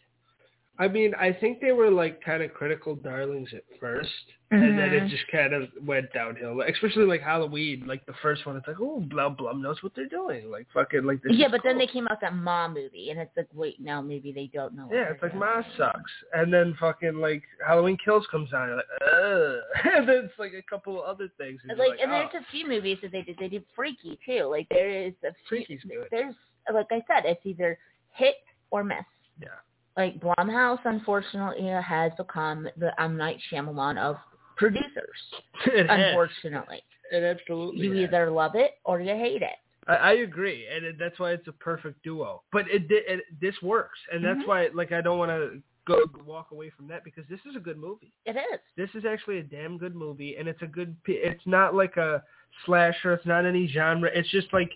I 0.80 0.88
mean, 0.88 1.16
I 1.16 1.34
think 1.34 1.60
they 1.60 1.72
were 1.72 1.90
like 1.90 2.22
kind 2.24 2.44
of 2.44 2.54
critical 2.54 2.94
darlings 2.96 3.50
at 3.52 3.64
1st 3.82 4.06
and 4.52 4.78
then 4.78 4.94
it 4.94 5.04
Mhm. 5.04 5.10
just 5.10 5.28
kind 5.30 5.52
of 5.52 5.68
went 5.82 6.14
downhill. 6.14 6.62
Especially 6.62 7.04
like 7.06 7.20
Halloween, 7.20 7.86
like 7.88 8.06
the 8.06 8.14
first 8.22 8.46
one. 8.46 8.56
It's 8.58 8.68
like, 8.68 8.80
oh, 8.80 9.00
Blum 9.02 9.34
Blum 9.34 9.60
knows 9.60 9.82
what 9.82 9.96
they're 9.96 10.06
doing. 10.08 10.52
Like 10.52 10.68
fucking 10.72 11.04
like 11.04 11.24
this. 11.24 11.34
yeah, 11.36 11.48
but 11.50 11.62
then 11.64 11.80
they 11.80 11.88
came 11.88 12.08
out 12.10 12.22
that 12.22 12.36
Ma 12.36 12.68
movie, 12.68 13.10
and 13.10 13.20
it's 13.20 13.36
like, 13.36 13.48
wait, 13.54 13.82
no, 13.82 14.04
maybe 14.04 14.32
they 14.32 14.52
don't 14.54 14.76
know. 14.76 14.88
Yeah, 14.92 15.10
it's 15.12 15.22
like 15.24 15.32
doing. 15.32 15.40
Ma 15.40 15.64
sucks, 15.78 16.12
and 16.34 16.54
then 16.54 16.76
fucking 16.80 17.16
like 17.16 17.42
Halloween 17.68 17.98
Kills 17.98 18.28
comes 18.28 18.54
on, 18.54 18.68
you're 18.68 18.76
like, 18.78 18.86
ugh, 19.02 19.60
and 19.98 20.08
then 20.08 20.26
it's 20.26 20.38
like 20.40 20.54
a 20.54 20.62
couple 20.70 21.02
of 21.02 21.06
other 21.10 21.28
things. 21.40 21.60
And 21.68 21.78
Like, 21.80 22.00
you're 22.00 22.04
and 22.08 22.12
oh. 22.14 22.30
there's 22.32 22.44
a 22.44 22.52
few 22.52 22.68
movies 22.68 23.00
that 23.02 23.12
they 23.12 23.24
did. 23.24 23.36
They 23.40 23.50
did 23.50 23.66
Freaky 23.76 24.18
too. 24.24 24.44
Like 24.44 24.70
there 24.70 24.92
is 24.92 25.14
a 25.26 25.34
few, 25.50 25.66
Freaky's 25.66 25.84
good. 25.84 26.08
There's 26.12 26.36
like 26.74 26.88
I 26.92 27.04
said, 27.08 27.24
it's 27.26 27.46
either 27.46 27.78
hit 28.12 28.36
or 28.72 28.84
miss. 28.84 28.98
Yeah. 29.42 29.48
Like 29.96 30.20
Blumhouse, 30.20 30.80
unfortunately, 30.86 31.68
has 31.68 32.12
become 32.18 32.68
the 32.78 33.00
M 33.02 33.18
Night 33.18 33.38
Shyamalan 33.52 33.98
of 33.98 34.18
producers. 34.56 34.86
it 35.68 35.90
has. 35.90 36.08
Unfortunately, 36.10 36.82
It 37.12 37.24
absolutely. 37.24 37.86
you 37.88 37.94
has. 37.94 38.04
either 38.10 38.30
love 38.32 38.56
it 38.56 38.72
or 38.84 39.00
you 39.02 39.16
hate 39.16 39.42
it. 39.42 39.56
I, 39.88 39.96
I 39.96 40.12
agree, 40.14 40.68
and 40.74 40.84
it, 40.86 40.96
that's 41.00 41.18
why 41.20 41.32
it's 41.32 41.48
a 41.48 41.52
perfect 41.54 42.04
duo. 42.04 42.42
But 42.52 42.66
it, 42.70 42.88
di- 42.90 43.04
it 43.08 43.22
this 43.42 43.56
works, 43.62 43.98
and 44.12 44.24
that's 44.24 44.40
Mhm. 44.42 44.48
why 44.48 44.70
like 44.74 44.92
I 44.92 45.02
don't 45.02 45.18
want 45.18 45.32
to 45.32 45.62
go 45.86 46.04
walk 46.26 46.52
away 46.52 46.70
from 46.76 46.88
that 46.90 47.04
because 47.06 47.24
this 47.30 47.40
is 47.50 47.56
a 47.56 47.60
good 47.60 47.78
movie. 47.78 48.12
It 48.26 48.36
is. 48.36 48.60
This 48.76 48.90
is 48.94 49.06
actually 49.06 49.38
a 49.40 49.44
damn 49.44 49.78
good 49.78 49.96
movie, 49.96 50.36
and 50.38 50.48
it's 50.48 50.62
a 50.62 50.68
good. 50.68 50.96
It's 51.08 51.46
not 51.48 51.74
like 51.74 51.96
a 51.98 52.22
slasher. 52.66 53.14
It's 53.14 53.26
not 53.26 53.46
any 53.46 53.68
genre. 53.68 54.10
It's 54.14 54.30
just 54.30 54.52
like 54.52 54.72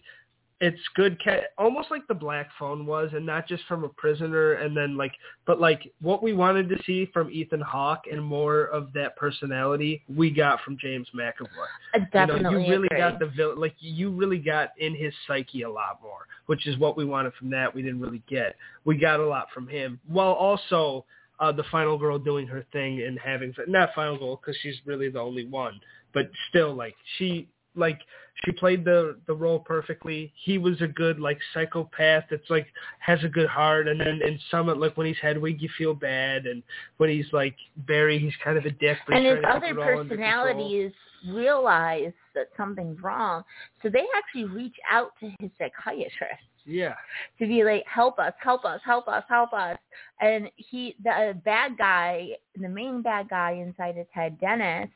it's 0.62 0.80
good, 0.96 1.20
ca- 1.24 1.42
almost 1.58 1.90
like 1.90 2.08
the 2.08 2.14
Black 2.14 2.48
Phone 2.60 2.86
was, 2.86 3.10
and 3.14 3.26
not 3.26 3.48
just 3.48 3.64
from 3.66 3.84
a 3.84 3.90
prisoner, 3.90 4.54
and 4.54 4.78
then 4.78 4.96
like, 4.96 5.12
but 5.48 5.60
like 5.60 5.92
what 6.02 6.22
we 6.22 6.34
wanted 6.34 6.70
to 6.70 6.78
see 6.86 7.08
from 7.12 7.32
Ethan 7.32 7.62
Hawke 7.62 8.04
and 8.10 8.24
more 8.24 8.66
of 8.66 8.94
that 8.94 9.16
personality 9.18 10.04
we 10.16 10.30
got 10.30 10.62
from 10.62 10.78
James 10.78 11.08
McAvoy. 11.16 11.48
I 11.96 11.98
You 11.98 12.06
definitely 12.14 12.44
know, 12.44 12.52
you 12.52 12.58
really 12.70 12.88
agree. 12.92 13.00
got 13.00 13.18
the 13.18 13.26
villain 13.26 13.60
like 13.60 13.74
you 13.80 14.12
really 14.12 14.38
got 14.38 14.70
in 14.78 14.96
his 14.96 15.12
psyche 15.28 15.64
a 15.64 15.70
lot 15.70 16.00
more, 16.02 16.28
which 16.46 16.68
is 16.68 16.78
what 16.78 16.96
we 16.96 17.06
wanted 17.06 17.34
from 17.34 17.50
that. 17.50 17.74
We 17.74 17.82
didn't 17.82 18.00
really 18.00 18.22
get. 18.30 18.56
We 18.86 18.98
got 18.98 19.20
a 19.20 19.26
lot 19.26 19.48
from 19.52 19.68
him, 19.68 20.00
while 20.08 20.34
also 20.34 21.06
uh, 21.40 21.52
the 21.52 21.64
final 21.72 21.98
girl 21.98 22.20
doing 22.20 22.46
her 22.46 22.64
thing 22.72 23.02
and 23.02 23.18
having 23.18 23.52
not 23.68 23.90
final 23.96 24.16
girl 24.16 24.36
because 24.36 24.56
she's 24.62 24.76
really 24.86 25.10
the 25.10 25.20
only 25.20 25.48
one, 25.48 25.82
but 26.14 26.30
still 26.50 26.76
like 26.76 26.96
she 27.18 27.48
like 27.76 28.00
she 28.44 28.52
played 28.52 28.84
the 28.84 29.18
the 29.28 29.34
role 29.34 29.60
perfectly. 29.60 30.34
He 30.44 30.58
was 30.58 30.82
a 30.82 30.88
good 30.88 31.20
like 31.20 31.40
psychopath 31.54 32.26
that's 32.30 32.50
like 32.50 32.68
has 33.00 33.24
a 33.24 33.30
good 33.30 33.48
heart, 33.48 33.88
and 33.88 34.00
then 34.00 34.20
in 34.24 34.40
some 34.50 34.68
like 34.68 34.98
when 34.98 35.08
he's 35.08 35.18
Hedwig, 35.22 35.62
you 35.62 35.70
feel 35.78 35.94
bad, 35.94 36.46
and 36.46 36.64
when 36.98 37.10
he's 37.10 37.32
like 37.32 37.56
Barry, 37.88 38.20
he's 38.20 38.34
kind 38.44 38.58
of 38.58 38.66
a 38.66 38.72
dick. 38.72 38.98
But 39.08 39.18
and 39.18 39.26
his 39.26 39.38
other 39.48 39.68
keep 39.68 39.78
it 39.78 39.80
all 39.80 40.00
under 40.00 40.16
control. 40.16 40.46
personalities 40.46 40.92
realize 41.30 42.14
that 42.34 42.48
something's 42.58 43.02
wrong, 43.02 43.44
so 43.82 43.90
they 43.90 44.06
actually 44.16 44.46
reach 44.46 44.76
out 44.90 45.12
to 45.20 45.32
his 45.40 45.52
psychiatrist. 45.58 46.44
Yeah. 46.66 46.94
to 47.40 47.48
be 47.48 47.64
like, 47.64 47.84
help 47.88 48.20
us, 48.20 48.34
help 48.40 48.66
us, 48.66 48.82
help 48.86 49.08
us, 49.08 49.24
help 49.28 49.52
us. 49.52 49.78
And 50.20 50.50
he, 50.58 50.96
the 51.04 51.36
bad 51.44 51.78
guy, 51.78 52.30
the 52.56 52.70
main 52.70 53.02
bad 53.02 53.30
guy 53.30 53.54
inside 53.54 53.96
his 53.96 54.08
head, 54.12 54.40
Dennis, 54.40 54.88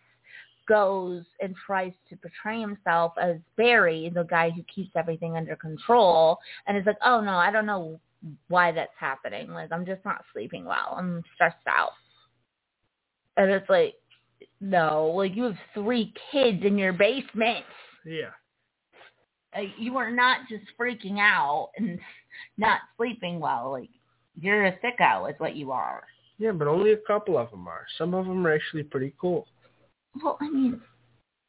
goes 0.68 1.24
and 1.42 1.56
tries 1.66 1.94
to 2.10 2.18
portray 2.18 2.60
himself 2.60 3.14
as 3.22 3.38
Barry, 3.58 4.12
the 4.14 4.24
guy 4.24 4.50
who 4.50 4.64
keeps 4.64 4.92
everything 4.96 5.36
under 5.38 5.56
control. 5.56 6.38
And 6.68 6.78
is 6.78 6.86
like, 6.86 6.98
oh 7.04 7.22
no, 7.22 7.34
I 7.34 7.52
don't 7.52 7.66
know 7.66 8.00
why 8.48 8.72
that's 8.72 8.92
happening. 9.00 9.52
Like, 9.52 9.72
I'm 9.72 9.86
just 9.86 10.04
not 10.06 10.24
sleeping 10.34 10.66
well. 10.66 10.96
I'm 10.98 11.24
stressed 11.36 11.58
out. 11.68 11.92
And 13.38 13.52
it's 13.52 13.70
like, 13.70 13.96
no, 14.62 15.12
like 15.16 15.36
you 15.36 15.44
have 15.44 15.58
three 15.74 16.14
kids 16.32 16.64
in 16.66 16.78
your 16.78 16.94
basement 16.94 17.66
Yeah. 18.06 18.30
uh, 19.56 19.62
you 19.78 19.98
are 19.98 20.12
not 20.12 20.48
just 20.50 20.64
freaking 20.80 21.20
out 21.20 21.72
and 21.78 22.00
not 22.58 22.80
sleeping 22.98 23.40
well. 23.40 23.72
Like 23.72 23.90
you're 24.40 24.66
a 24.66 24.78
sicko, 24.80 25.30
is 25.30 25.36
what 25.40 25.56
you 25.56 25.72
are. 25.72 26.04
Yeah, 26.38 26.52
but 26.52 26.68
only 26.68 26.92
a 26.94 26.98
couple 26.98 27.38
of 27.38 27.52
them 27.52 27.68
are. 27.68 27.86
Some 27.98 28.14
of 28.14 28.26
them 28.26 28.46
are 28.46 28.54
actually 28.54 28.84
pretty 28.84 29.14
cool. 29.20 29.48
Well, 30.24 30.38
I 30.42 30.50
mean, 30.50 30.82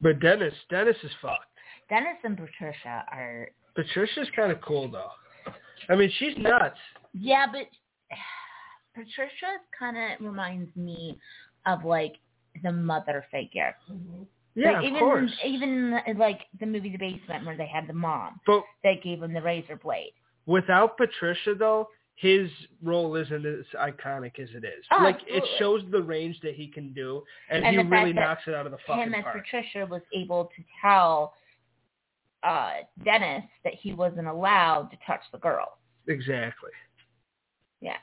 But 0.01 0.19
Dennis, 0.19 0.53
Dennis 0.69 0.97
is 1.03 1.11
fucked. 1.21 1.45
Dennis 1.89 2.17
and 2.23 2.37
Patricia 2.37 3.05
are 3.11 3.49
Patricia's 3.75 4.27
kind 4.35 4.51
of 4.51 4.59
cool 4.61 4.89
though. 4.91 5.11
I 5.89 5.95
mean, 5.95 6.11
she's 6.19 6.35
nuts. 6.37 6.77
yeah, 7.13 7.45
but 7.51 7.67
Patricia 8.93 9.57
kind 9.77 9.97
of 9.97 10.25
reminds 10.25 10.75
me 10.75 11.17
of 11.65 11.85
like 11.85 12.15
the 12.63 12.71
mother 12.71 13.25
figure. 13.31 13.75
Mm-hmm. 13.91 14.23
Yeah, 14.55 14.71
like, 14.71 14.77
of 14.77 14.83
even 14.85 14.99
course. 14.99 15.31
even 15.45 15.99
like 16.17 16.41
the 16.59 16.65
movie 16.65 16.89
The 16.89 16.97
Basement 16.97 17.45
where 17.45 17.55
they 17.55 17.67
had 17.67 17.85
the 17.87 17.93
mom 17.93 18.39
But 18.47 18.63
that 18.83 19.03
gave 19.03 19.21
him 19.21 19.33
the 19.33 19.41
razor 19.41 19.75
blade. 19.77 20.13
without 20.47 20.97
Patricia 20.97 21.53
though, 21.53 21.87
his 22.17 22.49
role 22.83 23.15
isn't 23.15 23.45
as 23.45 23.65
iconic 23.75 24.39
as 24.39 24.49
it 24.49 24.65
is. 24.65 24.83
Oh, 24.91 25.03
like 25.03 25.19
it 25.27 25.43
shows 25.59 25.83
the 25.91 26.01
range 26.01 26.39
that 26.41 26.55
he 26.55 26.67
can 26.67 26.91
do, 26.91 27.23
and, 27.49 27.63
And 27.63 27.75
he 27.75 27.83
really 27.83 28.11
knocks 28.11 28.41
it 28.47 28.55
out 28.55 28.65
of 28.65 28.71
the 28.71 28.79
fucking 28.87 29.03
Him 29.03 29.13
as 29.13 29.23
park. 29.23 29.45
Patricia 29.45 29.85
was 29.85 30.01
able 30.13 30.45
to 30.45 30.63
tell 30.81 31.33
uh 32.43 32.71
Dennis 33.03 33.43
that 33.63 33.73
he 33.75 33.93
wasn't 33.93 34.27
allowed 34.27 34.89
to 34.91 34.97
touch 35.05 35.21
the 35.31 35.37
girl. 35.37 35.77
Exactly. 36.07 36.71
Yeah. 37.81 37.97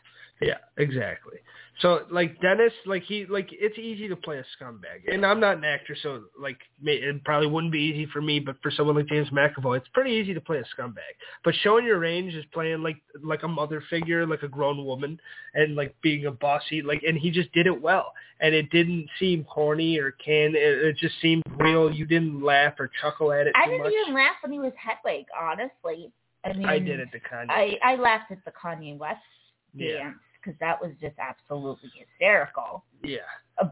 Yeah, 0.44 0.58
exactly. 0.76 1.38
So 1.80 2.02
like 2.08 2.40
Dennis, 2.40 2.72
like 2.86 3.02
he, 3.02 3.26
like 3.26 3.48
it's 3.50 3.76
easy 3.78 4.06
to 4.06 4.14
play 4.14 4.38
a 4.38 4.44
scumbag, 4.56 5.12
and 5.12 5.26
I'm 5.26 5.40
not 5.40 5.56
an 5.56 5.64
actor, 5.64 5.96
so 6.00 6.24
like 6.40 6.58
may- 6.80 6.94
it 6.94 7.24
probably 7.24 7.48
wouldn't 7.48 7.72
be 7.72 7.80
easy 7.80 8.06
for 8.12 8.22
me, 8.22 8.38
but 8.38 8.56
for 8.62 8.70
someone 8.70 8.94
like 8.94 9.08
James 9.08 9.28
McAvoy, 9.30 9.78
it's 9.78 9.88
pretty 9.92 10.12
easy 10.12 10.32
to 10.34 10.40
play 10.40 10.58
a 10.58 10.80
scumbag. 10.80 11.14
But 11.42 11.54
showing 11.62 11.84
your 11.84 11.98
range 11.98 12.34
is 12.34 12.44
playing 12.52 12.84
like 12.84 12.98
like 13.24 13.42
a 13.42 13.48
mother 13.48 13.82
figure, 13.90 14.24
like 14.24 14.44
a 14.44 14.48
grown 14.48 14.84
woman, 14.84 15.18
and 15.54 15.74
like 15.74 15.96
being 16.00 16.26
a 16.26 16.30
bossy, 16.30 16.80
like, 16.80 17.02
and 17.02 17.18
he 17.18 17.32
just 17.32 17.50
did 17.52 17.66
it 17.66 17.82
well, 17.82 18.12
and 18.40 18.54
it 18.54 18.70
didn't 18.70 19.08
seem 19.18 19.42
corny 19.42 19.98
or 19.98 20.12
can. 20.12 20.54
It, 20.54 20.78
it 20.84 20.96
just 20.98 21.20
seemed 21.20 21.42
real. 21.58 21.92
You 21.92 22.06
didn't 22.06 22.40
laugh 22.40 22.74
or 22.78 22.88
chuckle 23.00 23.32
at 23.32 23.48
it 23.48 23.54
I 23.56 23.66
didn't 23.66 23.82
much. 23.82 23.92
even 24.00 24.14
laugh 24.14 24.36
when 24.44 24.52
he 24.52 24.60
was 24.60 24.72
Hedwig, 24.76 25.26
honestly. 25.36 26.12
I 26.44 26.52
mean, 26.52 26.66
I 26.66 26.78
did 26.78 27.00
it 27.00 27.10
to 27.10 27.18
Kanye. 27.18 27.46
I 27.48 27.78
I 27.82 27.96
laughed 27.96 28.30
at 28.30 28.44
the 28.44 28.52
Kanye 28.52 28.96
West 28.96 29.18
yeah, 29.74 29.98
dance 29.98 30.18
because 30.44 30.58
that 30.60 30.80
was 30.80 30.92
just 31.00 31.16
absolutely 31.18 31.90
hysterical. 31.96 32.84
yeah. 33.02 33.18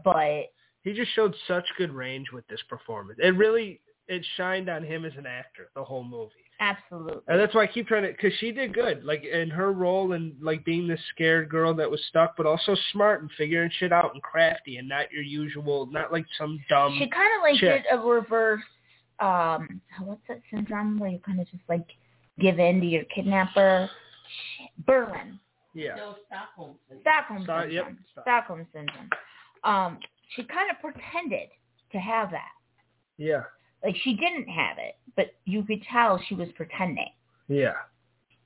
But 0.03 0.51
he 0.83 0.93
just 0.93 1.13
showed 1.13 1.35
such 1.47 1.65
good 1.77 1.91
range 1.91 2.27
with 2.31 2.47
this 2.47 2.61
performance. 2.69 3.19
It 3.21 3.35
really 3.35 3.81
it 4.07 4.25
shined 4.35 4.69
on 4.69 4.83
him 4.83 5.05
as 5.05 5.13
an 5.17 5.25
actor 5.25 5.69
the 5.75 5.83
whole 5.83 6.03
movie, 6.03 6.31
absolutely, 6.59 7.21
and 7.27 7.39
that's 7.39 7.55
why 7.55 7.63
I 7.63 7.67
keep 7.67 7.87
trying 7.87 8.03
to 8.03 8.09
because 8.09 8.33
she 8.39 8.51
did 8.51 8.73
good, 8.73 9.03
like 9.03 9.23
in 9.23 9.49
her 9.49 9.71
role 9.71 10.11
and 10.11 10.35
like 10.41 10.65
being 10.65 10.87
this 10.87 10.99
scared 11.13 11.49
girl 11.49 11.73
that 11.75 11.89
was 11.89 12.01
stuck, 12.09 12.35
but 12.35 12.45
also 12.45 12.75
smart 12.91 13.21
and 13.21 13.31
figuring 13.37 13.71
shit 13.79 13.93
out 13.93 14.13
and 14.13 14.21
crafty 14.21 14.77
and 14.77 14.89
not 14.89 15.11
your 15.11 15.23
usual, 15.23 15.85
not 15.87 16.11
like 16.11 16.25
some 16.37 16.59
dumb. 16.69 16.95
she 16.99 17.07
kind 17.07 17.29
of 17.37 17.43
like 17.43 17.59
chick. 17.59 17.83
did 17.83 17.97
a 17.97 18.01
reverse. 18.01 18.61
Um, 19.19 19.79
what's 20.01 20.21
that 20.27 20.41
syndrome 20.51 20.99
where 20.99 21.11
you 21.11 21.19
kind 21.25 21.39
of 21.39 21.49
just 21.49 21.63
like 21.69 21.85
give 22.39 22.59
in 22.59 22.81
to 22.81 22.85
your 22.85 23.03
kidnapper? 23.05 23.89
Berlin. 24.85 25.39
Yeah, 25.73 25.95
No, 25.95 26.15
Stockholm. 26.27 26.75
syndrome. 26.87 27.01
Stockholm 27.01 27.43
Sto- 27.43 27.61
syndrome. 27.61 27.71
yep, 27.71 27.87
Stock- 28.11 28.23
Stockholm 28.23 28.67
syndrome. 28.73 29.09
Um, 29.63 29.99
she 30.35 30.43
kind 30.43 30.69
of 30.71 30.79
pretended 30.81 31.49
to 31.91 31.99
have 31.99 32.31
that. 32.31 32.51
yeah, 33.17 33.43
Like 33.83 33.95
she 34.03 34.13
didn't 34.15 34.47
have 34.47 34.77
it, 34.77 34.95
but 35.15 35.33
you 35.45 35.63
could 35.63 35.81
tell 35.91 36.19
she 36.27 36.35
was 36.35 36.49
pretending. 36.55 37.11
yeah. 37.47 37.73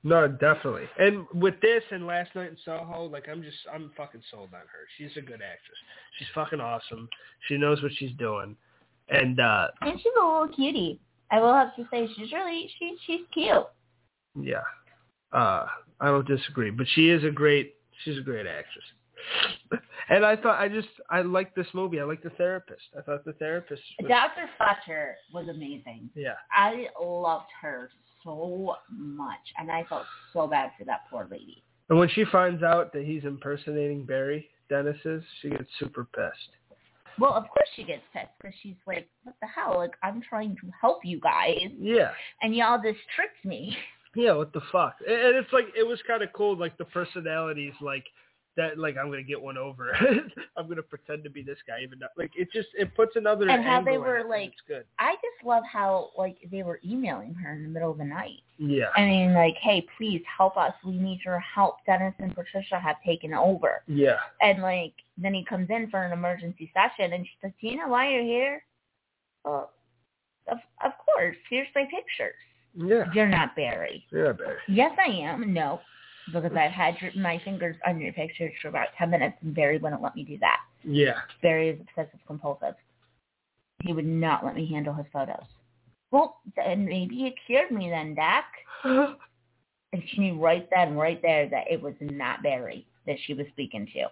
No, 0.04 0.28
definitely. 0.28 0.88
And 1.00 1.26
with 1.34 1.60
this 1.60 1.82
and 1.90 2.06
last 2.06 2.32
night 2.36 2.50
in 2.50 2.56
Soho, 2.64 3.06
like 3.06 3.28
I'm 3.28 3.42
just 3.42 3.56
I'm 3.72 3.90
fucking 3.96 4.22
sold 4.30 4.50
on 4.54 4.60
her. 4.60 4.86
She's 4.96 5.10
a 5.16 5.20
good 5.20 5.42
actress. 5.42 5.76
She's 6.16 6.28
fucking 6.36 6.60
awesome. 6.60 7.08
She 7.48 7.56
knows 7.58 7.82
what 7.82 7.90
she's 7.96 8.12
doing. 8.12 8.56
And 9.08 9.40
uh 9.40 9.68
And 9.80 9.98
she's 9.98 10.12
a 10.16 10.24
little 10.24 10.48
cutie. 10.54 11.00
I 11.32 11.40
will 11.40 11.52
have 11.52 11.74
to 11.74 11.84
say 11.90 12.08
she's 12.16 12.30
really 12.32 12.70
she 12.78 12.96
she's 13.06 13.22
cute. 13.34 13.66
Yeah. 14.40 14.62
Uh, 15.32 15.66
I 16.00 16.06
don't 16.06 16.26
disagree, 16.26 16.70
but 16.70 16.86
she 16.94 17.10
is 17.10 17.24
a 17.24 17.30
great, 17.30 17.74
she's 18.04 18.18
a 18.18 18.22
great 18.22 18.46
actress. 18.46 18.84
and 20.10 20.24
I 20.24 20.36
thought, 20.36 20.60
I 20.60 20.68
just, 20.68 20.88
I 21.10 21.22
liked 21.22 21.56
this 21.56 21.66
movie. 21.74 22.00
I 22.00 22.04
liked 22.04 22.22
The 22.24 22.30
Therapist. 22.30 22.82
I 22.96 23.02
thought 23.02 23.24
The 23.24 23.32
Therapist 23.34 23.82
was, 24.00 24.08
Dr. 24.08 24.48
Fletcher 24.56 25.16
was 25.34 25.48
amazing. 25.48 26.08
yeah. 26.14 26.34
I 26.52 26.86
loved 27.02 27.50
her 27.60 27.90
so 28.24 28.76
much, 28.90 29.40
and 29.58 29.70
I 29.70 29.84
felt 29.88 30.04
so 30.32 30.46
bad 30.46 30.70
for 30.78 30.84
that 30.84 31.02
poor 31.10 31.26
lady. 31.30 31.62
And 31.90 31.98
when 31.98 32.08
she 32.10 32.24
finds 32.30 32.62
out 32.62 32.92
that 32.92 33.04
he's 33.04 33.24
impersonating 33.24 34.04
Barry, 34.04 34.48
Dennis 34.68 34.98
is, 35.04 35.22
she 35.40 35.50
gets 35.50 35.68
super 35.78 36.04
pissed. 36.04 36.50
Well, 37.18 37.32
of 37.32 37.44
course 37.48 37.66
she 37.74 37.82
gets 37.82 38.02
pissed 38.12 38.28
because 38.40 38.54
she's 38.62 38.76
like, 38.86 39.08
"What 39.24 39.34
the 39.40 39.48
hell? 39.48 39.74
Like 39.78 39.94
I'm 40.04 40.20
trying 40.28 40.54
to 40.56 40.70
help 40.80 41.04
you 41.04 41.18
guys, 41.18 41.56
Yeah. 41.76 42.10
and 42.42 42.54
y'all 42.54 42.80
just 42.80 43.00
tricked 43.16 43.44
me." 43.44 43.76
Yeah, 44.18 44.32
what 44.32 44.52
the 44.52 44.60
fuck? 44.72 44.96
And 45.06 45.36
it's 45.36 45.52
like, 45.52 45.66
it 45.78 45.86
was 45.86 46.00
kind 46.06 46.22
of 46.22 46.32
cool, 46.32 46.56
like 46.56 46.76
the 46.76 46.84
personalities, 46.84 47.72
like, 47.80 48.04
that, 48.56 48.76
like, 48.76 48.96
I'm 48.96 49.06
going 49.06 49.22
to 49.24 49.28
get 49.28 49.40
one 49.40 49.56
over. 49.56 49.92
I'm 50.56 50.64
going 50.64 50.78
to 50.78 50.82
pretend 50.82 51.22
to 51.22 51.30
be 51.30 51.42
this 51.42 51.58
guy, 51.68 51.80
even 51.84 52.00
though, 52.00 52.08
like, 52.16 52.32
it 52.36 52.48
just, 52.52 52.66
it 52.74 52.92
puts 52.96 53.14
another 53.14 53.48
And 53.48 53.62
how 53.62 53.80
they 53.80 53.96
were, 53.98 54.24
like- 54.28 54.54
good. 54.66 54.84
I 54.98 55.12
just 55.14 55.46
love 55.46 55.62
how 55.70 56.10
like 56.18 56.36
they 56.50 56.64
were 56.64 56.80
emailing 56.84 57.34
her 57.34 57.52
in 57.52 57.62
the 57.62 57.68
middle 57.68 57.92
of 57.92 57.98
the 57.98 58.04
night. 58.04 58.40
Yeah. 58.58 58.86
I 58.96 59.04
mean, 59.04 59.34
like, 59.34 59.54
"Hey, 59.62 59.86
please 59.96 60.22
help 60.36 60.56
us. 60.56 60.72
We 60.84 60.98
need 60.98 61.20
your 61.24 61.38
help." 61.38 61.76
Dennis 61.86 62.14
and 62.18 62.34
Patricia 62.34 62.80
have 62.80 62.96
taken 63.06 63.32
over. 63.32 63.82
Yeah. 63.86 64.16
And 64.42 64.60
like 64.62 64.94
then 65.16 65.32
he 65.34 65.44
comes 65.44 65.68
in 65.70 65.88
for 65.90 66.02
an 66.02 66.10
emergency 66.12 66.72
session 66.74 67.12
and 67.12 67.24
she's 67.24 67.38
like, 67.44 67.54
Do 67.60 67.68
you 67.68 67.76
know 67.76 67.86
why 67.88 68.10
you're 68.10 68.22
here? 68.24 68.64
Well, 69.44 69.70
of 70.50 70.58
of 70.84 70.92
course. 71.06 71.36
Here's 71.48 71.68
my 71.76 71.84
pictures. 71.84 72.34
Yeah. 72.78 73.04
You're 73.12 73.28
not 73.28 73.56
Barry. 73.56 74.04
Yeah, 74.12 74.32
Barry. 74.32 74.58
Yes 74.68 74.92
I 74.98 75.10
am. 75.10 75.52
No. 75.52 75.80
Because 76.32 76.52
I've 76.52 76.70
had 76.70 76.94
your, 77.00 77.10
my 77.16 77.40
fingers 77.44 77.76
on 77.86 77.98
your 78.00 78.12
pictures 78.12 78.52
for 78.60 78.68
about 78.68 78.88
ten 78.96 79.10
minutes 79.10 79.36
and 79.42 79.54
Barry 79.54 79.78
wouldn't 79.78 80.02
let 80.02 80.14
me 80.14 80.24
do 80.24 80.38
that. 80.38 80.58
Yeah. 80.84 81.18
Barry 81.42 81.70
is 81.70 81.80
obsessive 81.80 82.20
compulsive. 82.26 82.74
He 83.82 83.92
would 83.92 84.06
not 84.06 84.44
let 84.44 84.54
me 84.54 84.70
handle 84.70 84.94
his 84.94 85.06
photos. 85.12 85.44
Well, 86.10 86.40
then 86.56 86.84
maybe 86.84 87.26
it 87.26 87.34
cured 87.46 87.70
me 87.70 87.90
then, 87.90 88.14
Dak. 88.14 88.44
And 89.90 90.02
she 90.10 90.20
knew 90.20 90.38
right 90.38 90.68
then, 90.70 90.96
right 90.96 91.18
there, 91.22 91.48
that 91.48 91.64
it 91.70 91.80
was 91.80 91.94
not 91.98 92.42
Barry 92.42 92.86
that 93.06 93.16
she 93.24 93.32
was 93.32 93.46
speaking 93.52 93.88
to. 93.94 94.04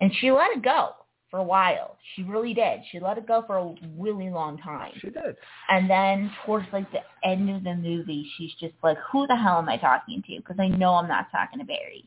And 0.00 0.10
she 0.20 0.32
let 0.32 0.50
it 0.50 0.64
go 0.64 0.96
for 1.32 1.38
a 1.38 1.42
while. 1.42 1.96
She 2.14 2.22
really 2.24 2.52
did. 2.52 2.80
She 2.92 3.00
let 3.00 3.16
it 3.16 3.26
go 3.26 3.42
for 3.46 3.56
a 3.56 3.74
really 3.98 4.28
long 4.28 4.58
time. 4.58 4.92
She 5.00 5.08
did. 5.08 5.34
And 5.70 5.88
then 5.88 6.30
towards 6.44 6.66
like 6.74 6.88
the 6.92 7.00
end 7.24 7.48
of 7.48 7.64
the 7.64 7.74
movie, 7.74 8.30
she's 8.36 8.52
just 8.60 8.74
like, 8.84 8.98
who 9.10 9.26
the 9.26 9.34
hell 9.34 9.58
am 9.58 9.68
I 9.68 9.78
talking 9.78 10.22
to? 10.26 10.36
Because 10.36 10.56
I 10.60 10.68
know 10.68 10.92
I'm 10.94 11.08
not 11.08 11.28
talking 11.32 11.58
to 11.58 11.64
Barry. 11.64 12.04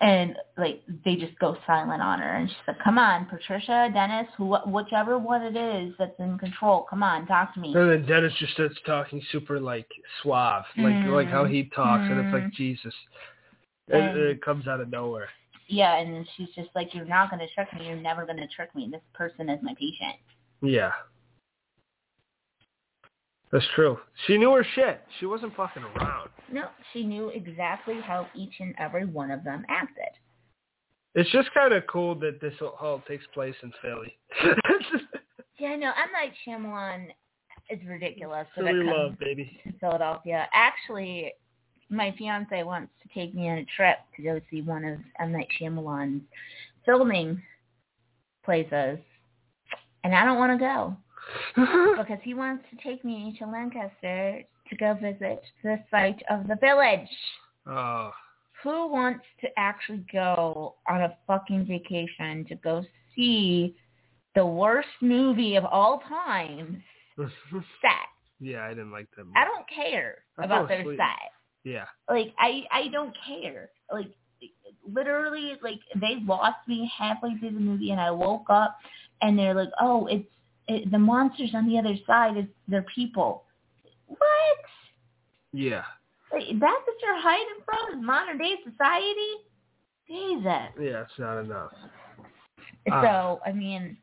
And 0.00 0.34
like 0.56 0.80
they 1.04 1.14
just 1.16 1.38
go 1.40 1.58
silent 1.66 2.00
on 2.00 2.20
her, 2.20 2.36
and 2.36 2.48
she's 2.48 2.56
like, 2.66 2.78
"Come 2.82 2.96
on, 2.96 3.26
Patricia, 3.26 3.90
Dennis, 3.92 4.28
who, 4.38 4.56
whichever 4.66 5.18
one 5.18 5.42
it 5.42 5.54
is 5.54 5.92
that's 5.98 6.18
in 6.18 6.38
control, 6.38 6.86
come 6.88 7.02
on, 7.02 7.26
talk 7.26 7.52
to 7.52 7.60
me." 7.60 7.74
And 7.74 7.90
then 7.90 8.06
Dennis 8.06 8.32
just 8.38 8.54
starts 8.54 8.76
talking 8.86 9.20
super 9.30 9.60
like 9.60 9.86
suave, 10.22 10.64
like 10.78 10.94
Mm. 10.94 11.12
like 11.14 11.28
how 11.28 11.44
he 11.44 11.64
talks, 11.76 12.04
and 12.04 12.18
it's 12.18 12.32
like 12.32 12.44
Mm. 12.44 12.52
Jesus. 12.52 12.94
And 13.88 14.02
And- 14.02 14.18
it 14.18 14.40
comes 14.40 14.66
out 14.66 14.80
of 14.80 14.88
nowhere. 14.88 15.28
Yeah, 15.70 15.98
and 15.98 16.26
she's 16.36 16.48
just 16.54 16.68
like, 16.74 16.94
"You're 16.94 17.04
not 17.04 17.30
going 17.30 17.40
to 17.40 17.54
trick 17.54 17.68
me. 17.78 17.86
You're 17.86 17.96
never 17.96 18.26
going 18.26 18.38
to 18.38 18.48
trick 18.48 18.74
me. 18.74 18.88
This 18.90 19.00
person 19.14 19.48
is 19.48 19.60
my 19.62 19.74
patient." 19.74 20.16
Yeah. 20.62 20.90
That's 23.52 23.64
true. 23.74 23.98
She 24.26 24.36
knew 24.36 24.52
her 24.52 24.66
shit. 24.74 25.00
She 25.18 25.26
wasn't 25.26 25.56
fucking 25.56 25.82
around. 25.82 26.30
No, 26.52 26.66
she 26.92 27.04
knew 27.04 27.30
exactly 27.30 28.00
how 28.00 28.28
each 28.34 28.54
and 28.60 28.74
every 28.78 29.06
one 29.06 29.30
of 29.30 29.42
them 29.42 29.64
acted. 29.68 30.12
It's 31.16 31.30
just 31.32 31.52
kind 31.52 31.72
of 31.74 31.82
cool 31.88 32.14
that 32.16 32.40
this 32.40 32.54
all 32.60 33.02
takes 33.08 33.24
place 33.34 33.56
in 33.62 33.72
Philly. 33.82 34.18
Yeah, 35.60 35.76
no, 35.76 35.88
M 35.88 36.08
Night 36.10 36.32
Shyamalan 36.46 37.08
is 37.68 37.86
ridiculous. 37.86 38.46
Philly 38.54 38.72
love, 38.72 39.18
baby. 39.18 39.60
Philadelphia. 39.78 40.48
Actually, 40.54 41.34
my 41.90 42.14
fiance 42.16 42.62
wants 42.62 42.92
to 43.02 43.08
take 43.14 43.34
me 43.34 43.48
on 43.48 43.58
a 43.58 43.66
trip 43.76 43.98
to 44.16 44.22
go 44.22 44.40
see 44.50 44.62
one 44.62 44.84
of 44.84 44.98
M 45.20 45.32
Night 45.32 45.48
Shyamalan's 45.60 46.22
filming 46.86 47.42
places, 48.44 48.98
and 50.04 50.14
I 50.14 50.24
don't 50.24 50.38
want 50.38 50.58
to 50.58 50.64
go 50.64 50.96
because 51.98 52.18
he 52.22 52.34
wants 52.34 52.64
to 52.70 52.88
take 52.88 53.04
me 53.04 53.36
to 53.38 53.46
Lancaster 53.46 54.42
to 54.68 54.76
go 54.76 54.94
visit 54.94 55.42
the 55.64 55.78
site 55.90 56.22
of 56.30 56.46
the 56.46 56.56
village. 56.60 57.08
oh, 57.66 58.10
Who 58.62 58.90
wants 58.90 59.24
to 59.40 59.48
actually 59.56 60.04
go 60.12 60.76
on 60.88 61.02
a 61.02 61.16
fucking 61.26 61.66
vacation 61.66 62.44
to 62.48 62.54
go 62.56 62.84
see 63.16 63.74
the 64.36 64.46
worst 64.46 64.88
movie 65.02 65.56
of 65.56 65.64
all 65.64 66.02
time 66.08 66.82
set? 67.18 67.90
yeah, 68.38 68.64
I 68.64 68.68
didn't 68.70 68.92
like 68.92 69.08
that. 69.16 69.24
Movie. 69.24 69.36
I 69.36 69.44
don't 69.44 69.66
care 69.68 70.18
I 70.38 70.44
about 70.44 70.68
their 70.68 70.84
set. 70.84 71.32
Yeah, 71.64 71.84
Like 72.08 72.34
I 72.38 72.62
I 72.72 72.88
don't 72.88 73.14
care. 73.26 73.70
Like 73.92 74.10
literally 74.90 75.54
like 75.62 75.80
they 75.94 76.16
lost 76.24 76.56
me 76.66 76.90
halfway 76.96 77.36
through 77.38 77.52
the 77.52 77.60
movie, 77.60 77.90
and 77.90 78.00
I 78.00 78.10
woke 78.10 78.46
up 78.48 78.78
and 79.20 79.38
they're 79.38 79.54
like, 79.54 79.70
"Oh, 79.80 80.06
it's 80.06 80.26
it, 80.68 80.90
the 80.90 80.98
monsters 80.98 81.50
on 81.54 81.68
the 81.68 81.78
other 81.78 81.94
side. 82.06 82.36
It's 82.36 82.48
they're 82.66 82.86
people." 82.94 83.44
What? 84.06 84.20
Yeah. 85.52 85.84
Like, 86.32 86.44
that's 86.52 86.86
what 86.86 86.96
you're 87.02 87.20
hiding 87.20 87.62
from? 87.64 87.98
Is 87.98 88.04
modern 88.04 88.38
day 88.38 88.54
society? 88.64 89.32
Jesus. 90.06 90.72
Yeah, 90.80 91.02
it's 91.02 91.18
not 91.18 91.40
enough. 91.40 91.72
So 92.86 92.92
Ah. 92.92 93.38
I 93.44 93.52
mean, 93.52 93.96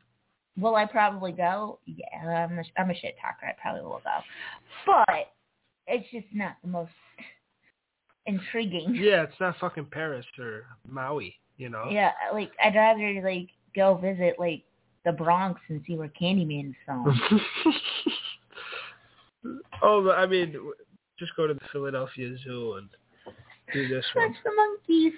will 0.56 0.76
I 0.76 0.86
probably 0.86 1.32
go? 1.32 1.78
Yeah, 1.86 2.46
I'm 2.48 2.58
a, 2.58 2.62
I'm 2.78 2.90
a 2.90 2.94
shit 2.94 3.16
talker. 3.20 3.46
I 3.46 3.54
probably 3.60 3.82
will 3.82 4.00
go, 4.04 4.20
but 4.86 5.32
it's 5.86 6.08
just 6.10 6.26
not 6.32 6.56
the 6.62 6.68
most 6.68 6.92
intriguing. 8.28 8.94
Yeah, 8.94 9.24
it's 9.24 9.40
not 9.40 9.56
fucking 9.58 9.86
Paris 9.90 10.24
or 10.38 10.66
Maui, 10.88 11.34
you 11.56 11.68
know? 11.68 11.86
Yeah, 11.90 12.12
like 12.32 12.52
I'd 12.62 12.76
rather 12.76 13.20
like 13.22 13.48
go 13.74 13.96
visit 13.96 14.36
like 14.38 14.62
the 15.04 15.12
Bronx 15.12 15.60
and 15.68 15.82
see 15.86 15.96
where 15.96 16.12
Candyman's 16.20 16.76
from. 16.84 17.20
oh, 19.82 20.04
but 20.04 20.18
I 20.18 20.26
mean, 20.26 20.54
just 21.18 21.34
go 21.36 21.46
to 21.46 21.54
the 21.54 21.60
Philadelphia 21.72 22.36
Zoo 22.44 22.74
and 22.74 22.88
do 23.72 23.88
this 23.88 24.04
one. 24.14 24.36
the 24.44 24.50
monkeys. 24.54 25.14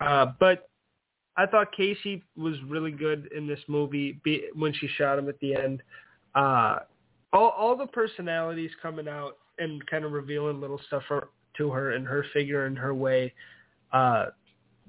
Uh, 0.00 0.32
but 0.38 0.68
I 1.36 1.46
thought 1.46 1.72
Casey 1.72 2.22
was 2.36 2.56
really 2.66 2.90
good 2.90 3.30
in 3.34 3.46
this 3.46 3.60
movie 3.68 4.20
be, 4.24 4.44
when 4.54 4.72
she 4.74 4.88
shot 4.88 5.18
him 5.18 5.28
at 5.28 5.38
the 5.40 5.54
end. 5.54 5.82
Uh, 6.34 6.80
all 7.32 7.50
all 7.50 7.76
the 7.76 7.86
personalities 7.86 8.70
coming 8.82 9.06
out 9.06 9.36
and 9.58 9.86
kind 9.86 10.04
of 10.04 10.12
revealing 10.12 10.60
little 10.60 10.80
stuff 10.86 11.02
for, 11.06 11.28
to 11.60 11.70
her 11.70 11.92
and 11.92 12.06
her 12.06 12.24
figure 12.32 12.64
and 12.64 12.76
her 12.76 12.94
way 12.94 13.32
uh, 13.92 14.26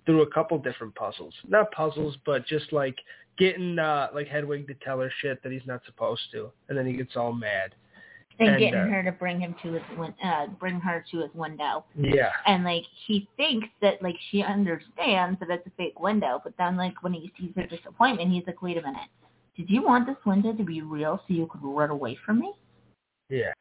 through 0.05 0.21
a 0.23 0.31
couple 0.31 0.57
different 0.57 0.95
puzzles. 0.95 1.33
Not 1.47 1.71
puzzles, 1.71 2.17
but 2.25 2.47
just 2.47 2.71
like 2.71 2.95
getting 3.37 3.77
uh, 3.77 4.07
like 4.15 4.27
Hedwig 4.27 4.67
to 4.67 4.73
tell 4.75 4.99
her 4.99 5.11
shit 5.21 5.43
that 5.43 5.51
he's 5.51 5.65
not 5.65 5.81
supposed 5.85 6.21
to, 6.31 6.51
and 6.69 6.77
then 6.77 6.85
he 6.85 6.93
gets 6.93 7.15
all 7.15 7.33
mad. 7.33 7.75
And, 8.39 8.49
And, 8.49 8.59
getting 8.59 8.79
uh, 8.79 8.87
her 8.87 9.03
to 9.03 9.11
bring 9.11 9.41
him 9.41 9.53
to 9.61 9.73
his 9.73 9.83
win- 9.97 10.15
uh 10.23 10.47
bring 10.59 10.79
her 10.79 11.03
to 11.11 11.19
his 11.19 11.29
window. 11.35 11.83
Yeah. 11.95 12.31
And 12.47 12.63
like 12.63 12.85
he 13.05 13.27
thinks 13.37 13.67
that 13.81 14.01
like 14.01 14.15
she 14.31 14.41
understands 14.41 15.39
that 15.41 15.49
it's 15.49 15.67
a 15.67 15.71
fake 15.77 15.99
window, 15.99 16.41
but 16.43 16.53
then 16.57 16.77
like 16.77 17.03
when 17.03 17.13
he 17.13 17.31
sees 17.37 17.51
her 17.55 17.67
disappointment, 17.67 18.31
he's 18.31 18.43
like, 18.47 18.61
Wait 18.61 18.77
a 18.77 18.81
minute. 18.81 19.09
Did 19.57 19.69
you 19.69 19.83
want 19.83 20.07
this 20.07 20.15
window 20.25 20.53
to 20.53 20.63
be 20.63 20.81
real 20.81 21.21
so 21.27 21.33
you 21.33 21.45
could 21.45 21.61
run 21.61 21.89
away 21.89 22.17
from 22.25 22.39
me? 22.39 22.53
Yeah. 23.29 23.51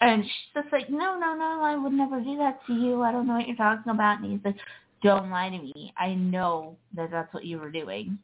And 0.00 0.24
she's 0.24 0.62
just 0.62 0.72
like, 0.72 0.88
No, 0.88 1.18
no, 1.18 1.34
no, 1.34 1.60
I 1.62 1.76
would 1.76 1.92
never 1.92 2.20
do 2.20 2.36
that 2.38 2.60
to 2.66 2.72
you. 2.74 3.02
I 3.02 3.12
don't 3.12 3.26
know 3.26 3.34
what 3.34 3.46
you're 3.46 3.56
talking 3.56 3.90
about 3.92 4.20
and 4.20 4.32
he's 4.32 4.40
like, 4.44 4.56
Don't 5.02 5.30
lie 5.30 5.48
to 5.50 5.58
me. 5.58 5.92
I 5.98 6.14
know 6.14 6.76
that 6.94 7.10
that's 7.10 7.32
what 7.34 7.44
you 7.44 7.58
were 7.58 7.70
doing. 7.70 8.18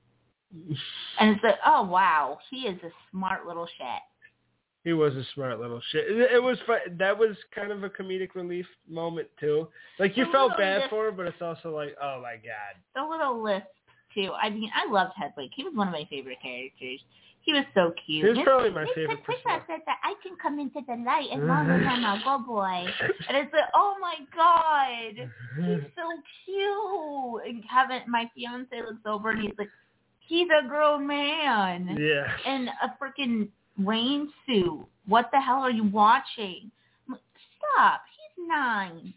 And 1.21 1.31
it's 1.31 1.43
like, 1.45 1.57
Oh 1.67 1.83
wow, 1.85 2.39
he 2.51 2.63
is 2.63 2.81
a 2.83 2.91
smart 3.11 3.47
little 3.47 3.67
shit. 3.67 4.03
He 4.85 4.93
was 4.93 5.15
a 5.17 5.25
smart 5.35 5.59
little 5.59 5.81
shit. 5.91 6.05
It, 6.09 6.41
was 6.41 6.59
fun. 6.65 6.79
That 6.97 7.19
was 7.19 7.37
kind 7.53 7.73
of 7.73 7.83
a 7.83 7.89
comedic 7.91 8.37
relief 8.37 8.67
moment 8.89 9.27
too. 9.41 9.67
Like 9.99 10.17
you 10.17 10.29
A 10.29 10.33
felt 10.33 10.57
bad 10.57 10.83
bit. 10.83 10.91
for 10.91 11.07
her, 11.07 11.11
but 11.11 11.27
it's 11.27 11.43
also 11.43 11.75
like, 11.75 11.97
oh 12.01 12.23
my 12.23 12.37
god. 12.37 12.77
the 12.95 13.03
little 13.03 13.43
lisp 13.43 13.67
too. 14.15 14.31
I 14.41 14.49
mean, 14.49 14.71
I 14.75 14.91
loved 14.91 15.13
Hedwig. 15.17 15.51
He 15.57 15.65
was 15.65 15.75
one 15.75 15.89
of 15.89 15.93
my 15.93 16.07
favorite 16.09 16.39
characters. 16.41 17.01
He 17.47 17.53
was 17.53 17.65
so 17.75 17.95
cute. 18.05 18.25
He 18.25 18.31
was 18.33 18.45
probably 18.45 18.71
my 18.71 18.87
favorite 18.93 19.21
Patricia 19.21 19.43
person. 19.45 19.63
said 19.69 19.81
that 19.87 19.99
I 20.03 20.15
can 20.21 20.37
come 20.43 20.59
into 20.59 20.81
the 20.85 20.97
light 21.07 21.29
as 21.33 21.39
long 21.39 21.71
as 21.71 21.81
I'm 21.87 22.03
a 22.03 22.21
good 22.25 22.45
boy. 22.45 22.85
And 23.29 23.37
it's 23.37 23.53
like, 23.53 23.71
oh 23.73 23.95
my 24.01 24.17
god, 24.35 25.31
he's 25.57 25.91
so 25.95 26.11
cute. 26.45 27.47
And 27.47 27.63
Kevin, 27.71 28.03
my 28.11 28.29
fiance, 28.35 28.77
looks 28.83 29.07
over 29.07 29.31
and 29.31 29.43
he's 29.43 29.55
like, 29.59 29.71
he's 30.19 30.49
a 30.49 30.67
grown 30.67 31.07
man 31.07 31.97
yeah. 32.01 32.53
in 32.53 32.69
a 32.83 32.97
freaking 33.01 33.49
rain 33.79 34.29
suit. 34.45 34.85
What 35.07 35.31
the 35.33 35.41
hell 35.41 35.61
are 35.61 35.71
you 35.71 35.85
watching? 35.85 36.73
Like, 37.09 37.21
Stop. 37.75 38.01
He's 38.11 38.49
nine. 38.49 39.15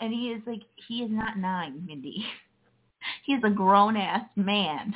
And 0.00 0.12
he 0.12 0.32
is 0.32 0.42
like, 0.46 0.62
he 0.86 0.98
is 0.98 1.10
not 1.10 1.38
nine, 1.38 1.82
Mindy. 1.86 2.26
He's 3.24 3.40
a 3.44 3.50
grown 3.50 3.96
ass 3.96 4.26
man. 4.36 4.94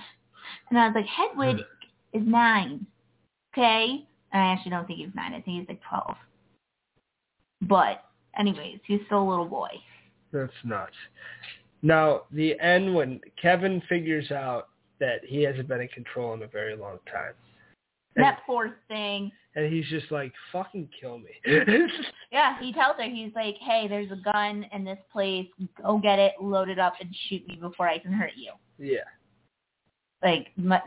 And 0.69 0.79
I 0.79 0.89
was 0.89 0.95
like, 0.95 1.07
Hedwig 1.07 1.65
is 2.17 2.27
nine. 2.27 2.87
Okay? 3.55 4.07
I 4.33 4.39
actually 4.39 4.71
don't 4.71 4.87
think 4.87 4.99
he's 4.99 5.15
nine. 5.15 5.33
I 5.33 5.41
think 5.41 5.61
he's 5.61 5.69
like 5.69 5.81
12. 5.89 6.17
But 7.63 8.05
anyways, 8.39 8.81
he's 8.87 9.01
still 9.07 9.23
a 9.23 9.29
little 9.29 9.47
boy. 9.47 9.69
That's 10.33 10.53
nuts. 10.65 10.93
Now 11.83 12.23
the 12.33 12.59
end 12.61 12.95
when 12.95 13.21
Kevin 13.41 13.83
figures 13.89 14.31
out 14.31 14.69
that 14.99 15.21
he 15.25 15.43
hasn't 15.43 15.69
been 15.69 15.81
in 15.81 15.89
control 15.89 16.35
in 16.35 16.43
a 16.43 16.47
very 16.47 16.77
long 16.77 16.99
time. 17.11 17.33
And, 18.17 18.25
That 18.25 18.41
poor 18.47 18.77
thing. 18.89 19.31
and 19.55 19.71
he's 19.73 19.87
just 19.89 20.11
like, 20.11 20.33
fucking 20.53 20.89
kill 21.01 21.19
me. 21.19 21.31
Yeah, 22.33 22.59
he 22.61 22.73
tells 22.73 22.97
her, 22.99 23.05
he's 23.05 23.33
like, 23.37 23.55
hey, 23.61 23.87
there's 23.89 24.11
a 24.11 24.17
gun 24.33 24.67
in 24.73 24.85
this 24.85 24.99
place. 25.13 25.47
Go 25.81 25.97
get 25.99 26.19
it, 26.19 26.33
load 26.41 26.69
it 26.69 26.79
up, 26.79 26.95
and 27.01 27.09
shoot 27.29 27.47
me 27.47 27.57
before 27.59 27.89
I 27.89 27.99
can 27.99 28.13
hurt 28.13 28.33
you. 28.37 28.51
yeah. 28.79 29.05
Like, 30.23 30.49
my, 30.57 30.81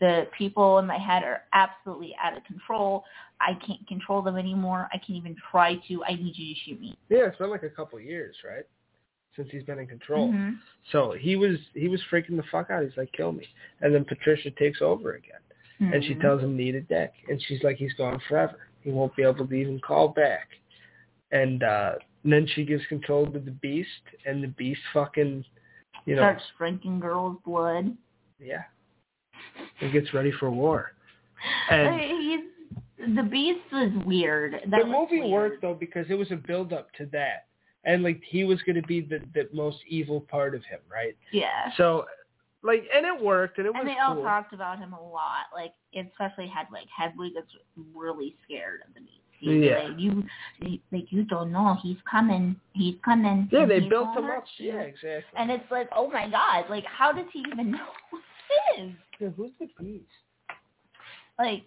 the 0.00 0.26
people 0.36 0.78
in 0.78 0.86
my 0.86 0.98
head 0.98 1.22
are 1.22 1.42
absolutely 1.52 2.14
out 2.22 2.36
of 2.36 2.44
control. 2.44 3.04
I 3.40 3.54
can't 3.66 3.86
control 3.88 4.22
them 4.22 4.36
anymore. 4.36 4.88
I 4.92 4.98
can't 4.98 5.18
even 5.18 5.36
try 5.50 5.76
to. 5.88 6.04
I 6.04 6.14
need 6.14 6.34
you 6.36 6.54
to 6.54 6.60
shoot 6.60 6.80
me. 6.80 6.94
Yeah, 7.08 7.26
it's 7.26 7.38
been 7.38 7.50
like 7.50 7.62
a 7.62 7.70
couple 7.70 7.98
years, 7.98 8.36
right? 8.46 8.64
Since 9.36 9.48
he's 9.50 9.64
been 9.64 9.78
in 9.78 9.86
control. 9.86 10.28
Mhm. 10.32 10.58
So 10.92 11.12
he 11.18 11.34
was 11.36 11.56
he 11.72 11.88
was 11.88 12.00
freaking 12.10 12.36
the 12.36 12.44
fuck 12.52 12.70
out. 12.70 12.84
He's 12.84 12.96
like, 12.96 13.10
kill 13.12 13.32
me. 13.32 13.46
And 13.80 13.92
then 13.94 14.04
Patricia 14.04 14.50
takes 14.52 14.80
over 14.82 15.14
again. 15.14 15.40
And 15.80 16.04
she 16.04 16.14
Mhm. 16.14 16.20
tells 16.20 16.42
him 16.42 16.56
need 16.56 16.76
a 16.76 16.80
deck, 16.82 17.14
And 17.28 17.42
she's 17.42 17.62
like, 17.64 17.76
he's 17.76 17.92
gone 17.94 18.20
forever. 18.28 18.68
He 18.82 18.90
won't 18.92 19.14
be 19.16 19.22
able 19.22 19.46
to 19.46 19.54
even 19.54 19.80
call 19.80 20.08
back. 20.08 20.50
And 21.32 21.62
uh 21.64 21.94
and 22.22 22.32
then 22.32 22.46
she 22.54 22.64
gives 22.64 22.84
control 22.86 23.26
to 23.26 23.38
the 23.40 23.50
beast 23.50 23.88
and 24.24 24.42
the 24.42 24.48
beast 24.48 24.80
fucking 24.92 25.44
you 26.06 26.14
know 26.14 26.20
starts 26.22 26.44
drinking 26.58 27.00
girls' 27.00 27.38
blood. 27.44 27.96
yeah. 28.38 28.62
And 29.80 29.92
gets 29.92 30.12
ready 30.14 30.32
for 30.38 30.50
war. 30.50 30.92
And 31.70 31.88
uh, 31.88 31.98
He's, 31.98 32.40
the 33.16 33.22
beast 33.22 33.60
was 33.72 33.90
weird. 34.06 34.54
That 34.70 34.80
the 34.80 34.86
movie 34.86 35.20
weird. 35.20 35.30
worked 35.30 35.62
though 35.62 35.74
because 35.74 36.06
it 36.08 36.14
was 36.14 36.30
a 36.30 36.36
build 36.36 36.72
up 36.72 36.92
to 36.94 37.06
that. 37.12 37.46
And 37.84 38.02
like 38.02 38.22
he 38.26 38.44
was 38.44 38.60
gonna 38.66 38.82
be 38.82 39.00
the, 39.02 39.20
the 39.34 39.48
most 39.52 39.78
evil 39.88 40.20
part 40.22 40.54
of 40.54 40.64
him, 40.64 40.78
right? 40.90 41.16
Yeah. 41.32 41.70
So 41.76 42.06
like 42.62 42.84
and 42.96 43.04
it 43.04 43.22
worked 43.22 43.58
and 43.58 43.66
it 43.66 43.70
was 43.74 43.80
And 43.80 43.88
they 43.88 43.96
all 44.02 44.14
cool. 44.14 44.24
talked 44.24 44.54
about 44.54 44.78
him 44.78 44.92
a 44.94 45.02
lot, 45.02 45.46
like 45.54 45.72
especially 45.94 46.46
Hedwig. 46.48 46.86
Hedwig 46.96 47.32
is 47.36 47.44
really 47.94 48.36
scared 48.44 48.80
of 48.88 48.94
the 48.94 49.00
beast. 49.00 49.10
He's 49.38 49.64
Yeah. 49.64 49.88
like, 49.88 49.98
you, 50.00 50.24
like 50.92 51.12
you 51.12 51.24
don't 51.24 51.52
know, 51.52 51.76
he's 51.82 51.98
coming, 52.10 52.56
he's 52.72 52.94
coming. 53.04 53.48
yeah, 53.52 53.66
they 53.66 53.80
built 53.80 54.16
him 54.16 54.24
up. 54.26 54.44
Yeah, 54.58 54.80
exactly. 54.80 55.22
And 55.36 55.50
it's 55.50 55.70
like, 55.70 55.88
oh 55.94 56.08
my 56.10 56.30
god, 56.30 56.70
like 56.70 56.84
how 56.86 57.12
does 57.12 57.26
he 57.32 57.44
even 57.52 57.70
know 57.72 57.78
is? 58.78 58.92
Yeah, 59.20 59.28
who's 59.36 59.52
the 59.58 59.68
beast? 59.78 60.04
Like, 61.38 61.62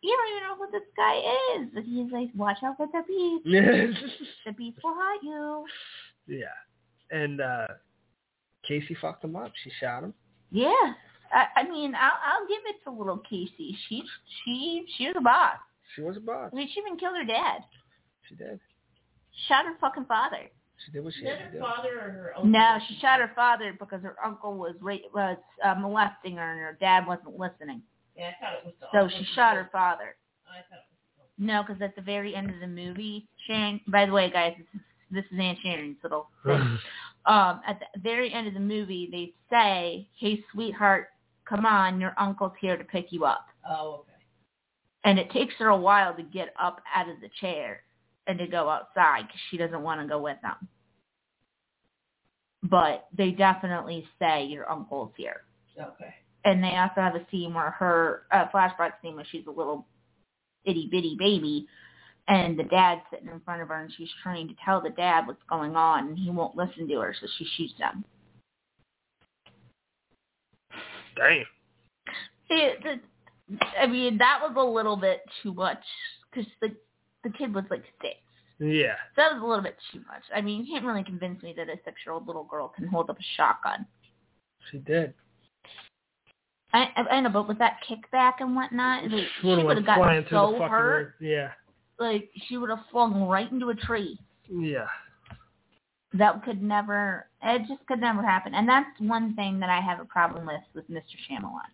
you 0.00 0.16
don't 0.16 0.36
even 0.36 0.48
know 0.48 0.56
who 0.56 0.70
this 0.70 0.88
guy 0.96 1.18
is. 1.56 1.68
But 1.74 1.84
he's 1.84 2.12
like, 2.12 2.28
watch 2.34 2.58
out 2.64 2.76
for 2.76 2.86
the 2.86 3.02
beast. 3.06 3.46
The 4.46 4.52
beast 4.52 4.78
will 4.82 4.94
hurt 4.94 5.22
you. 5.22 5.64
Yeah. 6.26 6.46
And 7.10 7.40
uh 7.40 7.66
Casey 8.66 8.96
fucked 9.00 9.24
him 9.24 9.36
up. 9.36 9.52
She 9.64 9.70
shot 9.80 10.04
him. 10.04 10.14
Yeah. 10.50 10.92
I, 11.32 11.46
I 11.56 11.68
mean, 11.68 11.94
I'll, 11.94 12.18
I'll 12.24 12.48
give 12.48 12.62
it 12.66 12.76
to 12.84 12.90
little 12.90 13.18
Casey. 13.18 13.76
She, 13.88 14.02
she, 14.44 14.84
she 14.96 15.06
was 15.06 15.14
a 15.18 15.20
boss. 15.20 15.56
She 15.94 16.02
was 16.02 16.16
a 16.16 16.20
boss. 16.20 16.50
I 16.52 16.56
mean, 16.56 16.68
she 16.72 16.80
even 16.80 16.98
killed 16.98 17.16
her 17.16 17.24
dad. 17.24 17.62
She 18.28 18.34
did. 18.34 18.60
Shot 19.46 19.66
her 19.66 19.74
fucking 19.80 20.06
father. 20.06 20.50
She 20.84 20.92
did 20.92 21.04
what 21.04 21.12
she 21.14 21.20
Is 21.20 21.28
had 21.30 21.38
that 21.38 21.38
to 21.38 21.44
her 21.44 21.52
do. 21.52 21.60
father 21.60 21.98
or 21.98 22.10
her 22.10 22.32
uncle? 22.36 22.50
No, 22.50 22.78
she 22.88 22.98
shot 23.00 23.20
her 23.20 23.32
father 23.34 23.74
because 23.78 24.02
her 24.02 24.16
uncle 24.24 24.54
was 24.54 24.74
ra- 24.80 24.96
was 25.14 25.36
uh, 25.64 25.74
molesting 25.74 26.36
her 26.36 26.52
and 26.52 26.60
her 26.60 26.76
dad 26.80 27.06
wasn't 27.06 27.38
listening. 27.38 27.82
Yeah, 28.16 28.30
I 28.40 28.44
thought 28.44 28.54
it 28.54 28.64
was 28.64 28.74
the 28.80 28.86
So 28.92 29.08
she 29.18 29.24
shot 29.34 29.56
her 29.56 29.68
father. 29.72 30.16
I 30.46 30.58
thought 30.70 30.78
it 30.78 31.18
was 31.18 31.28
No, 31.38 31.62
because 31.66 31.82
at 31.82 31.96
the 31.96 32.02
very 32.02 32.34
end 32.34 32.50
of 32.50 32.60
the 32.60 32.66
movie, 32.66 33.28
Sharon. 33.46 33.80
By 33.88 34.06
the 34.06 34.12
way, 34.12 34.30
guys, 34.30 34.54
this 34.56 34.66
is, 34.74 34.80
this 35.10 35.24
is 35.32 35.38
Aunt 35.40 35.58
Sharon's 35.62 35.96
little 36.02 36.28
thing. 36.44 36.60
um, 37.26 37.60
at 37.66 37.80
the 37.94 38.00
very 38.00 38.32
end 38.32 38.46
of 38.48 38.54
the 38.54 38.60
movie, 38.60 39.08
they 39.10 39.32
say, 39.50 40.08
"Hey, 40.18 40.44
sweetheart, 40.52 41.08
come 41.44 41.66
on, 41.66 42.00
your 42.00 42.14
uncle's 42.18 42.52
here 42.60 42.76
to 42.76 42.84
pick 42.84 43.10
you 43.10 43.24
up." 43.24 43.46
Oh, 43.68 44.00
okay. 44.00 44.12
And 45.04 45.18
it 45.18 45.30
takes 45.30 45.54
her 45.58 45.68
a 45.68 45.76
while 45.76 46.14
to 46.14 46.22
get 46.22 46.52
up 46.60 46.82
out 46.94 47.08
of 47.08 47.20
the 47.20 47.30
chair 47.40 47.82
and 48.28 48.38
to 48.38 48.46
go 48.46 48.68
outside 48.68 49.22
because 49.22 49.40
she 49.50 49.56
doesn't 49.56 49.82
want 49.82 50.00
to 50.00 50.06
go 50.06 50.20
with 50.20 50.36
them. 50.42 50.68
But 52.62 53.06
they 53.16 53.32
definitely 53.32 54.06
say 54.20 54.44
your 54.44 54.70
uncle's 54.70 55.12
here. 55.16 55.42
Okay. 55.80 56.12
and 56.44 56.62
they 56.62 56.76
also 56.76 57.00
have 57.00 57.14
a 57.14 57.26
scene 57.30 57.54
where 57.54 57.70
her 57.70 58.22
uh, 58.32 58.46
flashback 58.52 58.94
scene 59.00 59.14
where 59.14 59.26
she's 59.30 59.46
a 59.46 59.50
little 59.50 59.86
itty 60.64 60.88
bitty 60.90 61.16
baby 61.18 61.68
and 62.26 62.58
the 62.58 62.64
dad's 62.64 63.00
sitting 63.12 63.28
in 63.28 63.40
front 63.40 63.62
of 63.62 63.68
her 63.68 63.80
and 63.80 63.92
she's 63.96 64.08
trying 64.22 64.48
to 64.48 64.54
tell 64.64 64.80
the 64.80 64.90
dad 64.90 65.26
what's 65.26 65.42
going 65.48 65.76
on 65.76 66.08
and 66.08 66.18
he 66.18 66.30
won't 66.30 66.56
listen 66.56 66.88
to 66.88 66.98
her 67.00 67.14
so 67.20 67.28
she 67.38 67.46
shoots 67.56 67.74
him 67.78 68.04
Damn. 71.18 71.44
It, 72.50 72.82
the, 72.82 73.58
I 73.80 73.86
mean, 73.86 74.18
that 74.18 74.38
was 74.40 74.54
a 74.56 74.62
little 74.62 74.96
bit 74.96 75.22
too 75.42 75.52
much 75.52 75.82
because 76.30 76.50
the 76.60 76.68
the 77.24 77.30
kid 77.30 77.54
was 77.54 77.64
like 77.70 77.84
six. 78.00 78.16
Yeah. 78.60 78.94
So 79.14 79.22
that 79.22 79.34
was 79.34 79.42
a 79.42 79.46
little 79.46 79.62
bit 79.62 79.76
too 79.92 80.00
much. 80.00 80.22
I 80.34 80.40
mean, 80.40 80.64
you 80.64 80.72
can't 80.72 80.84
really 80.84 81.04
convince 81.04 81.42
me 81.42 81.54
that 81.56 81.68
a 81.68 81.76
six-year-old 81.84 82.26
little 82.26 82.44
girl 82.44 82.68
can 82.68 82.88
hold 82.88 83.08
up 83.10 83.18
a 83.18 83.22
shotgun. 83.36 83.86
She 84.70 84.78
did. 84.78 85.14
I, 86.72 86.88
I, 86.96 87.02
I 87.02 87.20
know, 87.20 87.30
but 87.30 87.48
with 87.48 87.58
that 87.58 87.78
kickback 87.88 88.34
and 88.40 88.54
whatnot, 88.54 89.04
like, 89.10 89.24
she 89.40 89.46
would 89.46 89.76
have 89.76 89.86
gotten 89.86 90.26
so 90.28 90.58
hurt. 90.68 91.14
Yeah. 91.20 91.52
Like, 91.98 92.28
she 92.46 92.56
would 92.56 92.70
have 92.70 92.80
flung 92.90 93.22
right 93.22 93.50
into 93.50 93.70
a 93.70 93.74
tree. 93.74 94.18
Yeah. 94.50 94.86
That 96.14 96.42
could 96.44 96.62
never, 96.62 97.26
it 97.42 97.62
just 97.68 97.86
could 97.86 98.00
never 98.00 98.22
happen. 98.22 98.54
And 98.54 98.68
that's 98.68 98.88
one 98.98 99.34
thing 99.34 99.60
that 99.60 99.70
I 99.70 99.80
have 99.80 100.00
a 100.00 100.04
problem 100.04 100.46
with 100.46 100.60
with 100.74 100.90
Mr. 100.90 101.02
Shyamalan. 101.30 101.70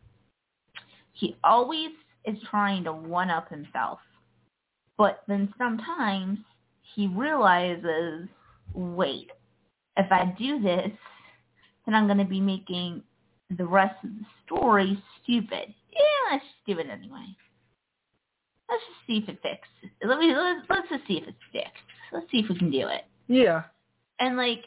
He 1.12 1.36
always 1.44 1.90
is 2.24 2.36
trying 2.50 2.84
to 2.84 2.92
one-up 2.92 3.48
himself. 3.48 4.00
But 4.96 5.22
then 5.26 5.52
sometimes 5.58 6.38
he 6.94 7.08
realizes, 7.08 8.28
wait, 8.74 9.30
if 9.96 10.10
I 10.10 10.34
do 10.38 10.60
this, 10.60 10.90
then 11.84 11.94
I'm 11.94 12.06
going 12.06 12.18
to 12.18 12.24
be 12.24 12.40
making 12.40 13.02
the 13.56 13.66
rest 13.66 13.96
of 14.04 14.10
the 14.10 14.24
story 14.46 15.02
stupid. 15.22 15.74
Yeah, 15.92 16.32
let's 16.32 16.44
just 16.44 16.66
do 16.66 16.78
it 16.78 16.90
anyway. 16.90 17.26
Let's 18.68 18.82
just 18.88 19.06
see 19.06 19.18
if 19.18 19.28
it 19.28 19.42
fixes. 19.42 19.96
Let 20.02 20.18
me 20.18 20.34
let's, 20.34 20.66
let's 20.70 20.88
just 20.88 21.06
see 21.06 21.18
if 21.18 21.28
it 21.28 21.34
sticks. 21.50 21.70
Let's 22.12 22.30
see 22.30 22.38
if 22.38 22.48
we 22.48 22.58
can 22.58 22.70
do 22.70 22.88
it. 22.88 23.04
Yeah. 23.28 23.64
And 24.18 24.36
like, 24.36 24.64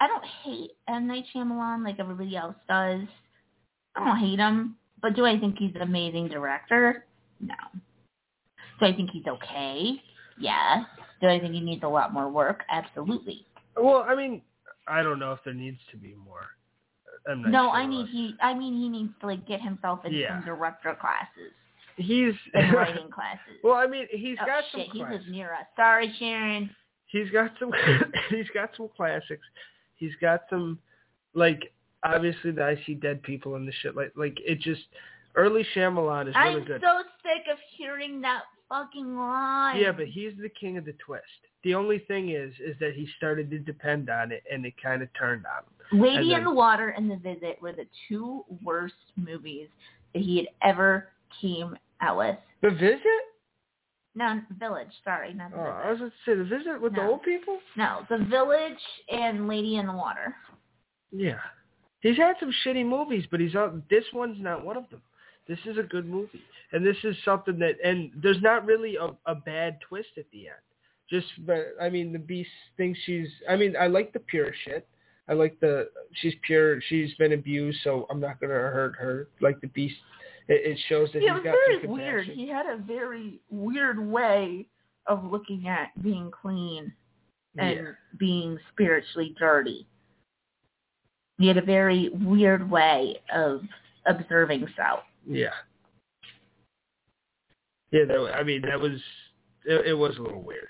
I 0.00 0.06
don't 0.06 0.24
hate 0.24 0.70
M 0.88 1.06
Night 1.06 1.24
Shyamalan 1.34 1.84
like 1.84 2.00
everybody 2.00 2.36
else 2.36 2.56
does. 2.68 3.02
I 3.94 4.04
don't 4.04 4.18
hate 4.18 4.38
him, 4.38 4.76
but 5.02 5.14
do 5.14 5.26
I 5.26 5.38
think 5.38 5.58
he's 5.58 5.74
an 5.74 5.82
amazing 5.82 6.28
director? 6.28 7.04
No. 7.40 7.54
Do 8.80 8.86
I 8.86 8.92
think 8.94 9.10
he's 9.10 9.26
okay? 9.26 9.92
Yes. 10.38 10.84
Do 11.20 11.28
I 11.28 11.38
think 11.38 11.54
he 11.54 11.60
needs 11.60 11.82
a 11.84 11.88
lot 11.88 12.12
more 12.12 12.28
work? 12.28 12.64
Absolutely. 12.70 13.46
Well, 13.76 14.04
I 14.08 14.14
mean, 14.14 14.42
I 14.88 15.02
don't 15.02 15.18
know 15.18 15.32
if 15.32 15.38
there 15.44 15.54
needs 15.54 15.78
to 15.90 15.96
be 15.96 16.14
more. 16.14 16.46
I'm 17.28 17.42
no, 17.42 17.66
sure 17.66 17.70
I 17.70 17.86
need 17.86 18.08
he. 18.08 18.34
I 18.42 18.54
mean, 18.54 18.74
he 18.80 18.88
needs 18.88 19.12
to 19.20 19.26
like 19.26 19.46
get 19.46 19.60
himself 19.60 20.04
into 20.04 20.16
Yeah. 20.18 20.38
some 20.40 20.44
director 20.44 20.96
classes 21.00 21.52
He's 21.96 22.34
and 22.54 22.72
writing 22.74 23.10
classes. 23.10 23.58
well, 23.62 23.74
I 23.74 23.86
mean, 23.86 24.06
he's 24.10 24.36
oh 24.42 24.46
got 24.46 24.64
shit, 24.72 24.88
some 24.88 24.96
he 24.96 25.04
lives 25.04 25.24
near 25.28 25.52
us. 25.52 25.66
Sorry, 25.76 26.12
Sharon. 26.18 26.70
He's 27.06 27.30
got 27.30 27.52
some. 27.60 27.70
he's 28.30 28.48
got 28.54 28.70
some 28.76 28.88
classics. 28.96 29.46
He's 29.96 30.14
got 30.20 30.40
some, 30.50 30.78
like 31.34 31.72
obviously 32.02 32.50
the 32.50 32.64
I 32.64 32.80
see 32.84 32.94
dead 32.94 33.22
people 33.22 33.54
and 33.54 33.68
the 33.68 33.72
shit. 33.82 33.94
Like 33.94 34.12
like 34.16 34.38
it 34.44 34.60
just 34.60 34.82
early 35.36 35.64
Shyamalan 35.76 36.28
is 36.28 36.34
really 36.34 36.62
good. 36.62 36.82
I'm 36.84 37.04
so 37.04 37.08
sick 37.22 37.52
of 37.52 37.58
hearing 37.76 38.20
that 38.22 38.42
fucking 38.72 39.16
line. 39.16 39.80
Yeah, 39.80 39.92
but 39.92 40.06
he's 40.06 40.32
the 40.40 40.48
king 40.48 40.78
of 40.78 40.84
the 40.84 40.94
twist. 41.04 41.24
The 41.64 41.74
only 41.74 41.98
thing 42.00 42.30
is, 42.30 42.52
is 42.64 42.74
that 42.80 42.94
he 42.94 43.06
started 43.18 43.50
to 43.50 43.58
depend 43.58 44.08
on 44.10 44.32
it, 44.32 44.42
and 44.50 44.64
it 44.64 44.74
kind 44.82 45.02
of 45.02 45.08
turned 45.18 45.44
on 45.46 45.62
him. 45.62 46.02
Lady 46.02 46.32
And 46.32 46.38
in 46.38 46.44
the 46.44 46.50
Water 46.50 46.88
and 46.88 47.10
The 47.10 47.16
Visit 47.16 47.60
were 47.60 47.72
the 47.72 47.86
two 48.08 48.44
worst 48.64 48.94
movies 49.16 49.68
that 50.14 50.22
he 50.22 50.38
had 50.38 50.46
ever 50.62 51.08
came 51.40 51.76
out 52.00 52.16
with. 52.16 52.36
The 52.62 52.70
visit? 52.70 53.02
No, 54.14 54.40
Village. 54.58 54.88
Sorry, 55.04 55.32
not 55.34 55.50
The 55.52 55.58
Oh, 55.58 55.64
Visit. 55.64 55.74
I 55.74 55.90
was 55.90 55.98
going 55.98 56.10
to 56.10 56.16
say 56.26 56.34
the 56.36 56.44
visit 56.44 56.80
with 56.80 56.94
the 56.94 57.02
old 57.02 57.22
people. 57.22 57.58
No, 57.76 58.00
The 58.08 58.18
Village 58.18 58.72
and 59.10 59.48
Lady 59.48 59.76
in 59.76 59.86
the 59.86 59.92
Water. 59.92 60.34
Yeah, 61.12 61.38
he's 62.00 62.16
had 62.16 62.36
some 62.40 62.52
shitty 62.64 62.86
movies, 62.86 63.26
but 63.30 63.38
he's 63.38 63.54
on. 63.54 63.82
This 63.90 64.04
one's 64.14 64.40
not 64.40 64.64
one 64.64 64.76
of 64.78 64.88
them. 64.90 65.02
This 65.48 65.58
is 65.66 65.76
a 65.76 65.82
good 65.82 66.08
movie, 66.08 66.42
and 66.72 66.86
this 66.86 66.96
is 67.02 67.16
something 67.24 67.58
that, 67.58 67.74
and 67.84 68.10
there's 68.22 68.40
not 68.40 68.64
really 68.64 68.96
a, 68.96 69.10
a 69.26 69.34
bad 69.34 69.78
twist 69.88 70.10
at 70.16 70.24
the 70.32 70.46
end. 70.46 70.56
Just, 71.10 71.26
but 71.46 71.74
I 71.80 71.88
mean, 71.88 72.12
the 72.12 72.18
beast 72.18 72.50
thinks 72.76 72.98
she's. 73.04 73.28
I 73.48 73.56
mean, 73.56 73.74
I 73.78 73.88
like 73.88 74.12
the 74.12 74.20
pure 74.20 74.52
shit. 74.64 74.86
I 75.28 75.34
like 75.34 75.58
the 75.60 75.88
she's 76.20 76.34
pure. 76.46 76.80
She's 76.82 77.12
been 77.14 77.32
abused, 77.32 77.80
so 77.84 78.06
I'm 78.10 78.20
not 78.20 78.40
gonna 78.40 78.54
hurt 78.54 78.94
her. 78.98 79.28
Like 79.40 79.60
the 79.60 79.66
beast, 79.68 79.96
it, 80.48 80.72
it 80.72 80.78
shows 80.88 81.10
that 81.12 81.22
Yeah, 81.22 81.34
he's 81.34 81.44
got 81.44 81.56
very 81.66 81.86
weird. 81.86 82.26
He 82.26 82.48
had 82.48 82.66
a 82.66 82.76
very 82.76 83.40
weird 83.50 83.98
way 83.98 84.66
of 85.06 85.24
looking 85.24 85.66
at 85.68 85.90
being 86.02 86.30
clean 86.30 86.92
and 87.58 87.76
Yeah. 87.76 87.92
being 88.18 88.58
spiritually 88.72 89.34
dirty. 89.38 89.86
He 91.38 91.48
had 91.48 91.56
a 91.56 91.62
very 91.62 92.10
weird 92.10 92.70
way 92.70 93.20
of 93.34 93.62
observing 94.06 94.66
self. 94.76 95.00
Yeah. 95.28 95.50
Yeah, 97.90 98.06
that, 98.06 98.32
I 98.34 98.42
mean 98.42 98.62
that 98.62 98.80
was 98.80 99.00
it, 99.64 99.86
it 99.86 99.94
was 99.94 100.16
a 100.16 100.22
little 100.22 100.42
weird, 100.42 100.68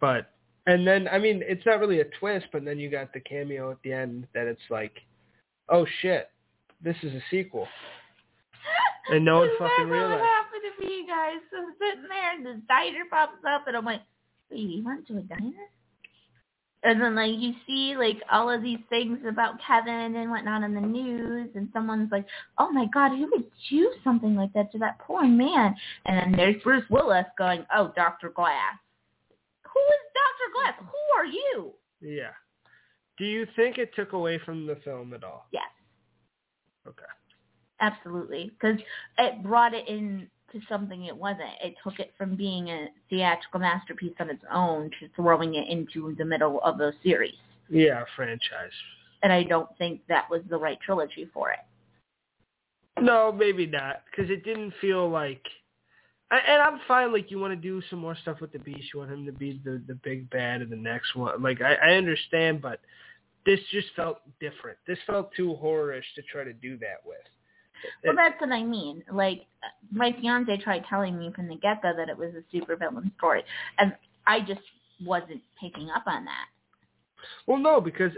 but 0.00 0.34
and 0.66 0.86
then 0.86 1.08
I 1.08 1.18
mean 1.18 1.42
it's 1.46 1.64
not 1.64 1.80
really 1.80 2.00
a 2.00 2.04
twist, 2.20 2.46
but 2.52 2.64
then 2.64 2.78
you 2.78 2.90
got 2.90 3.12
the 3.12 3.20
cameo 3.20 3.70
at 3.70 3.78
the 3.82 3.92
end 3.92 4.26
that 4.34 4.46
it's 4.46 4.60
like, 4.68 4.92
oh 5.70 5.86
shit, 6.02 6.30
this 6.82 6.96
is 7.02 7.14
a 7.14 7.22
sequel, 7.30 7.66
and 9.10 9.24
no 9.24 9.38
one 9.38 9.50
fucking 9.58 9.88
realized. 9.88 10.20
What 10.20 10.28
happened 10.28 10.62
to 10.78 10.86
me, 10.86 11.06
guys? 11.06 11.38
So 11.50 11.58
I'm 11.58 11.74
sitting 11.80 12.08
there, 12.08 12.34
and 12.34 12.44
the 12.44 12.62
diner 12.68 13.04
pops 13.10 13.42
up, 13.48 13.66
and 13.66 13.74
I'm 13.74 13.86
like, 13.86 14.02
"Wait, 14.50 14.60
you 14.60 14.84
went 14.84 15.06
to 15.06 15.16
a 15.16 15.22
diner?" 15.22 15.70
And 16.84 17.00
then 17.00 17.16
like 17.16 17.32
you 17.36 17.54
see 17.66 17.96
like 17.96 18.18
all 18.30 18.48
of 18.48 18.62
these 18.62 18.78
things 18.88 19.18
about 19.28 19.54
Kevin 19.66 20.14
and 20.14 20.30
whatnot 20.30 20.62
in 20.62 20.74
the 20.74 20.80
news, 20.80 21.50
and 21.54 21.68
someone's 21.72 22.12
like, 22.12 22.26
"Oh 22.56 22.70
my 22.70 22.86
God, 22.94 23.10
who 23.10 23.28
would 23.32 23.44
do 23.68 23.92
something 24.04 24.36
like 24.36 24.52
that 24.52 24.70
to 24.72 24.78
that 24.78 24.98
poor 25.00 25.24
man?" 25.24 25.74
And 26.06 26.18
then 26.18 26.32
there's 26.36 26.62
Bruce 26.62 26.88
Willis 26.88 27.26
going, 27.36 27.66
"Oh, 27.74 27.92
Doctor 27.96 28.30
Glass." 28.30 28.78
Who 29.64 29.80
is 29.80 30.04
Doctor 30.14 30.52
Glass? 30.54 30.90
Who 30.92 31.20
are 31.20 31.26
you? 31.26 31.72
Yeah. 32.00 32.32
Do 33.16 33.24
you 33.24 33.46
think 33.56 33.78
it 33.78 33.92
took 33.96 34.12
away 34.12 34.38
from 34.38 34.66
the 34.66 34.76
film 34.76 35.12
at 35.14 35.24
all? 35.24 35.46
Yes. 35.52 35.64
Okay. 36.86 37.02
Absolutely, 37.80 38.50
because 38.50 38.78
it 39.18 39.42
brought 39.42 39.74
it 39.74 39.88
in 39.88 40.28
to 40.52 40.60
something 40.68 41.04
it 41.04 41.16
wasn't. 41.16 41.50
It 41.62 41.74
took 41.82 42.00
it 42.00 42.12
from 42.16 42.34
being 42.36 42.68
a 42.68 42.88
theatrical 43.10 43.60
masterpiece 43.60 44.14
on 44.20 44.30
its 44.30 44.42
own 44.52 44.90
to 45.00 45.08
throwing 45.14 45.54
it 45.54 45.68
into 45.68 46.14
the 46.16 46.24
middle 46.24 46.60
of 46.62 46.80
a 46.80 46.92
series. 47.02 47.34
Yeah, 47.68 48.04
franchise. 48.16 48.72
And 49.22 49.32
I 49.32 49.42
don't 49.42 49.68
think 49.78 50.00
that 50.08 50.30
was 50.30 50.42
the 50.48 50.56
right 50.56 50.78
trilogy 50.80 51.28
for 51.34 51.50
it. 51.50 51.58
No, 53.00 53.30
maybe 53.30 53.66
not, 53.66 54.02
because 54.10 54.30
it 54.30 54.44
didn't 54.44 54.72
feel 54.80 55.08
like. 55.08 55.42
I- 56.30 56.40
And 56.40 56.60
I'm 56.62 56.80
fine. 56.86 57.12
Like 57.12 57.30
you 57.30 57.38
want 57.38 57.52
to 57.52 57.56
do 57.56 57.80
some 57.88 57.98
more 58.00 58.16
stuff 58.16 58.40
with 58.40 58.52
the 58.52 58.58
beast. 58.58 58.92
You 58.92 59.00
want 59.00 59.12
him 59.12 59.24
to 59.26 59.32
be 59.32 59.60
the 59.64 59.82
the 59.86 59.94
big 59.94 60.28
bad 60.30 60.60
in 60.62 60.68
the 60.70 60.76
next 60.76 61.14
one. 61.14 61.42
Like 61.42 61.60
I, 61.62 61.74
I 61.74 61.90
understand, 61.94 62.60
but 62.60 62.80
this 63.46 63.60
just 63.70 63.88
felt 63.96 64.20
different. 64.40 64.78
This 64.86 64.98
felt 65.06 65.32
too 65.34 65.56
horrorish 65.62 66.04
to 66.16 66.22
try 66.30 66.44
to 66.44 66.52
do 66.52 66.76
that 66.78 67.00
with. 67.06 67.16
Well, 68.04 68.14
that's 68.16 68.40
what 68.40 68.50
I 68.50 68.62
mean. 68.62 69.02
Like 69.12 69.46
my 69.90 70.14
fiance 70.20 70.56
tried 70.58 70.84
telling 70.88 71.18
me 71.18 71.32
from 71.34 71.48
the 71.48 71.56
get 71.56 71.82
go 71.82 71.92
that 71.96 72.08
it 72.08 72.16
was 72.16 72.34
a 72.34 72.42
super 72.52 72.76
villain 72.76 73.12
story, 73.18 73.42
and 73.78 73.94
I 74.26 74.40
just 74.40 74.60
wasn't 75.04 75.42
picking 75.60 75.90
up 75.90 76.04
on 76.06 76.24
that. 76.24 76.46
Well, 77.46 77.58
no, 77.58 77.80
because 77.80 78.12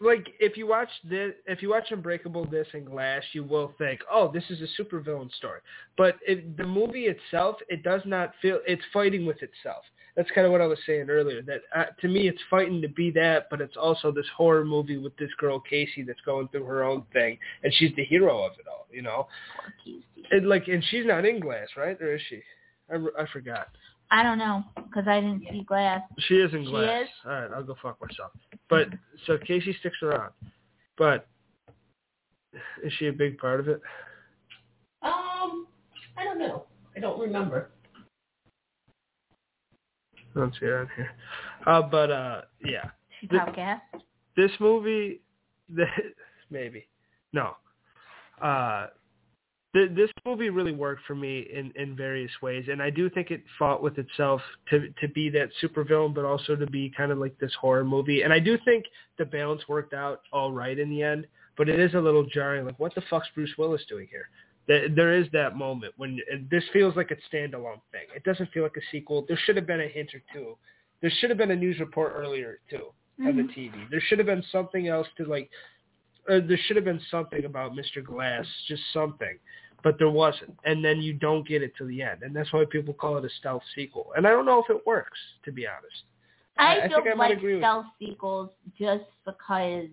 like 0.00 0.28
if 0.40 0.56
you 0.56 0.66
watch 0.66 0.88
this, 1.08 1.32
if 1.46 1.62
you 1.62 1.70
watch 1.70 1.90
Unbreakable, 1.90 2.46
this 2.46 2.66
and 2.72 2.86
Glass, 2.86 3.22
you 3.32 3.44
will 3.44 3.74
think, 3.78 4.00
oh, 4.10 4.30
this 4.32 4.44
is 4.48 4.60
a 4.60 4.82
supervillain 4.82 5.32
story. 5.34 5.60
But 5.96 6.16
it, 6.26 6.56
the 6.56 6.66
movie 6.66 7.06
itself, 7.06 7.56
it 7.68 7.82
does 7.82 8.00
not 8.06 8.32
feel 8.40 8.60
it's 8.66 8.82
fighting 8.92 9.26
with 9.26 9.42
itself. 9.42 9.84
That's 10.16 10.30
kind 10.32 10.46
of 10.46 10.52
what 10.52 10.60
I 10.60 10.66
was 10.66 10.78
saying 10.86 11.08
earlier. 11.08 11.42
That 11.42 11.60
uh, 11.74 11.84
to 12.00 12.08
me, 12.08 12.28
it's 12.28 12.40
fighting 12.48 12.82
to 12.82 12.88
be 12.88 13.10
that, 13.12 13.46
but 13.50 13.60
it's 13.60 13.76
also 13.76 14.10
this 14.10 14.26
horror 14.36 14.64
movie 14.64 14.98
with 14.98 15.16
this 15.16 15.30
girl 15.38 15.60
Casey 15.60 16.02
that's 16.02 16.20
going 16.22 16.48
through 16.48 16.64
her 16.64 16.84
own 16.84 17.04
thing, 17.12 17.38
and 17.62 17.72
she's 17.74 17.94
the 17.96 18.04
hero 18.04 18.44
of 18.44 18.52
it 18.52 18.66
all. 18.68 18.86
You 18.90 19.02
know, 19.02 19.28
and 20.30 20.48
like, 20.48 20.68
and 20.68 20.84
she's 20.90 21.06
not 21.06 21.24
in 21.24 21.40
Glass, 21.40 21.68
right? 21.76 22.00
Or 22.00 22.14
is 22.14 22.22
she? 22.28 22.40
I, 22.92 22.96
I 22.96 23.26
forgot. 23.32 23.68
I 24.10 24.22
don't 24.24 24.38
know 24.38 24.64
because 24.76 25.06
I 25.06 25.20
didn't 25.20 25.44
see 25.50 25.62
Glass. 25.62 26.02
She 26.18 26.34
is 26.34 26.52
in 26.52 26.64
Glass. 26.64 26.66
She 26.66 26.86
glass. 26.86 27.02
is? 27.02 27.08
All 27.24 27.32
right, 27.32 27.50
I'll 27.54 27.64
go 27.64 27.76
fuck 27.80 28.00
myself. 28.00 28.32
But 28.68 28.88
so 29.26 29.38
Casey 29.38 29.76
sticks 29.78 29.98
around, 30.02 30.32
but 30.98 31.28
is 32.82 32.92
she 32.98 33.06
a 33.06 33.12
big 33.12 33.38
part 33.38 33.60
of 33.60 33.68
it? 33.68 33.80
Um, 35.02 35.66
I 36.16 36.24
don't 36.24 36.38
know. 36.38 36.64
I 36.96 37.00
don't 37.00 37.20
remember. 37.20 37.70
Don't 40.34 40.54
see 40.60 40.66
on 40.66 40.88
here. 40.96 41.10
Uh, 41.66 41.82
but 41.82 42.10
uh, 42.10 42.42
yeah, 42.64 42.90
She 43.20 43.26
podcast. 43.26 43.80
this 44.36 44.50
movie, 44.60 45.20
the, 45.74 45.84
maybe 46.50 46.86
no. 47.32 47.54
Uh, 48.40 48.86
th- 49.74 49.90
this 49.94 50.10
movie 50.24 50.48
really 50.50 50.72
worked 50.72 51.02
for 51.06 51.14
me 51.14 51.46
in, 51.52 51.72
in 51.76 51.94
various 51.96 52.30
ways, 52.42 52.64
and 52.70 52.80
I 52.82 52.90
do 52.90 53.10
think 53.10 53.30
it 53.30 53.42
fought 53.58 53.82
with 53.82 53.98
itself 53.98 54.40
to 54.70 54.88
to 55.00 55.08
be 55.08 55.28
that 55.30 55.50
supervillain, 55.62 56.14
but 56.14 56.24
also 56.24 56.56
to 56.56 56.66
be 56.66 56.90
kind 56.96 57.12
of 57.12 57.18
like 57.18 57.38
this 57.38 57.52
horror 57.60 57.84
movie. 57.84 58.22
And 58.22 58.32
I 58.32 58.38
do 58.38 58.56
think 58.64 58.84
the 59.18 59.24
balance 59.26 59.62
worked 59.68 59.92
out 59.94 60.22
all 60.32 60.52
right 60.52 60.78
in 60.78 60.88
the 60.90 61.02
end. 61.02 61.26
but 61.56 61.68
it 61.68 61.78
is 61.78 61.92
a 61.94 62.00
little 62.00 62.24
jarring. 62.24 62.64
Like, 62.64 62.78
what 62.78 62.94
the 62.94 63.02
fuck's 63.10 63.28
Bruce 63.34 63.52
Willis 63.58 63.82
doing 63.88 64.06
here? 64.10 64.28
There, 64.66 64.88
there 64.88 65.12
is 65.14 65.26
that 65.32 65.56
moment 65.56 65.94
when 65.96 66.20
this 66.50 66.64
feels 66.72 66.94
like 66.96 67.10
a 67.10 67.34
standalone 67.34 67.80
thing. 67.92 68.06
It 68.14 68.24
doesn't 68.24 68.50
feel 68.52 68.62
like 68.62 68.76
a 68.76 68.86
sequel. 68.92 69.24
There 69.26 69.38
should 69.44 69.56
have 69.56 69.66
been 69.66 69.80
a 69.80 69.88
hint 69.88 70.14
or 70.14 70.22
two. 70.32 70.56
There 71.00 71.10
should 71.18 71.30
have 71.30 71.38
been 71.38 71.50
a 71.50 71.56
news 71.56 71.80
report 71.80 72.12
earlier 72.14 72.60
too 72.68 72.92
on 73.20 73.36
the 73.36 73.42
mm-hmm. 73.42 73.78
TV. 73.78 73.90
There 73.90 74.02
should 74.06 74.18
have 74.18 74.26
been 74.26 74.44
something 74.50 74.88
else 74.88 75.06
to 75.16 75.24
like. 75.24 75.50
Or 76.28 76.40
there 76.40 76.58
should 76.66 76.76
have 76.76 76.84
been 76.84 77.00
something 77.10 77.44
about 77.46 77.72
Mr. 77.72 78.04
Glass, 78.04 78.44
just 78.68 78.82
something, 78.92 79.38
but 79.82 79.96
there 79.98 80.10
wasn't. 80.10 80.56
And 80.64 80.84
then 80.84 81.00
you 81.00 81.14
don't 81.14 81.48
get 81.48 81.62
it 81.62 81.72
to 81.78 81.86
the 81.86 82.02
end, 82.02 82.22
and 82.22 82.36
that's 82.36 82.52
why 82.52 82.64
people 82.70 82.92
call 82.92 83.16
it 83.16 83.24
a 83.24 83.30
stealth 83.38 83.62
sequel. 83.74 84.12
And 84.16 84.26
I 84.26 84.30
don't 84.30 84.44
know 84.44 84.62
if 84.62 84.68
it 84.68 84.86
works, 84.86 85.18
to 85.44 85.52
be 85.52 85.66
honest. 85.66 86.04
I, 86.58 86.82
I 86.82 86.88
don't 86.88 87.08
I 87.08 87.14
like 87.14 87.38
stealth 87.38 87.86
sequels 87.98 88.50
just 88.78 89.04
because 89.24 89.86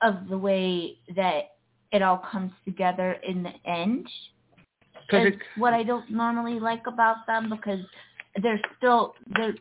of 0.00 0.28
the 0.28 0.38
way 0.38 0.98
that 1.16 1.51
it 1.92 2.02
all 2.02 2.22
comes 2.30 2.52
together 2.64 3.16
in 3.26 3.42
the 3.42 3.52
end. 3.70 4.08
It's 5.10 5.36
what 5.56 5.74
I 5.74 5.82
don't 5.82 6.10
normally 6.10 6.58
like 6.58 6.86
about 6.86 7.26
them 7.26 7.50
because 7.50 7.80
they're 8.42 8.60
still 8.78 9.14
they're 9.36 9.54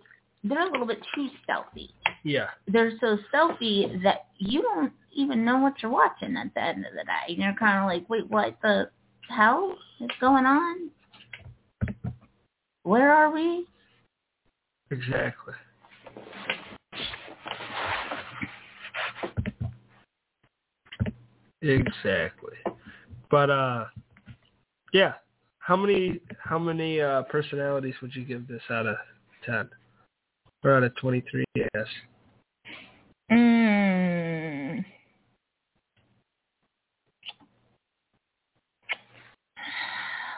they're 0.43 0.67
a 0.67 0.71
little 0.71 0.88
bit 0.88 0.99
too 1.13 1.27
stealthy. 1.43 1.93
yeah, 2.23 2.47
They're 2.67 2.93
so 2.99 3.17
stealthy 3.29 3.99
that 4.03 4.27
you 4.38 4.61
don't 4.61 4.93
even 5.13 5.45
know 5.45 5.59
what 5.59 5.75
you're 5.82 5.91
watching 5.91 6.36
at 6.36 6.53
the 6.55 6.63
end 6.63 6.86
of 6.86 6.93
the 6.93 7.03
day. 7.03 7.34
And 7.34 7.38
you're 7.38 7.53
kind 7.53 7.77
of 7.77 7.86
like, 7.86 8.09
wait, 8.09 8.29
what 8.29 8.57
the 8.63 8.89
hell 9.29 9.77
is 9.99 10.09
going 10.19 10.45
on? 10.45 10.89
Where 12.84 13.13
are 13.13 13.32
we? 13.32 13.67
exactly. 14.89 15.53
Exactly. 21.62 22.57
But 23.30 23.49
uh 23.49 23.86
yeah. 24.93 25.14
How 25.59 25.76
many 25.76 26.20
how 26.43 26.57
many 26.57 27.01
uh 27.01 27.24
personalities 27.24 27.95
would 28.01 28.16
you 28.16 28.26
give 28.26 28.47
this 28.47 28.62
out 28.70 28.88
of 28.88 28.95
ten? 29.45 29.70
Or 30.64 30.76
out 30.76 30.84
of 30.84 30.95
twenty 30.95 31.24
three, 31.30 31.45
yes. 31.55 31.88
Mm. 33.32 34.84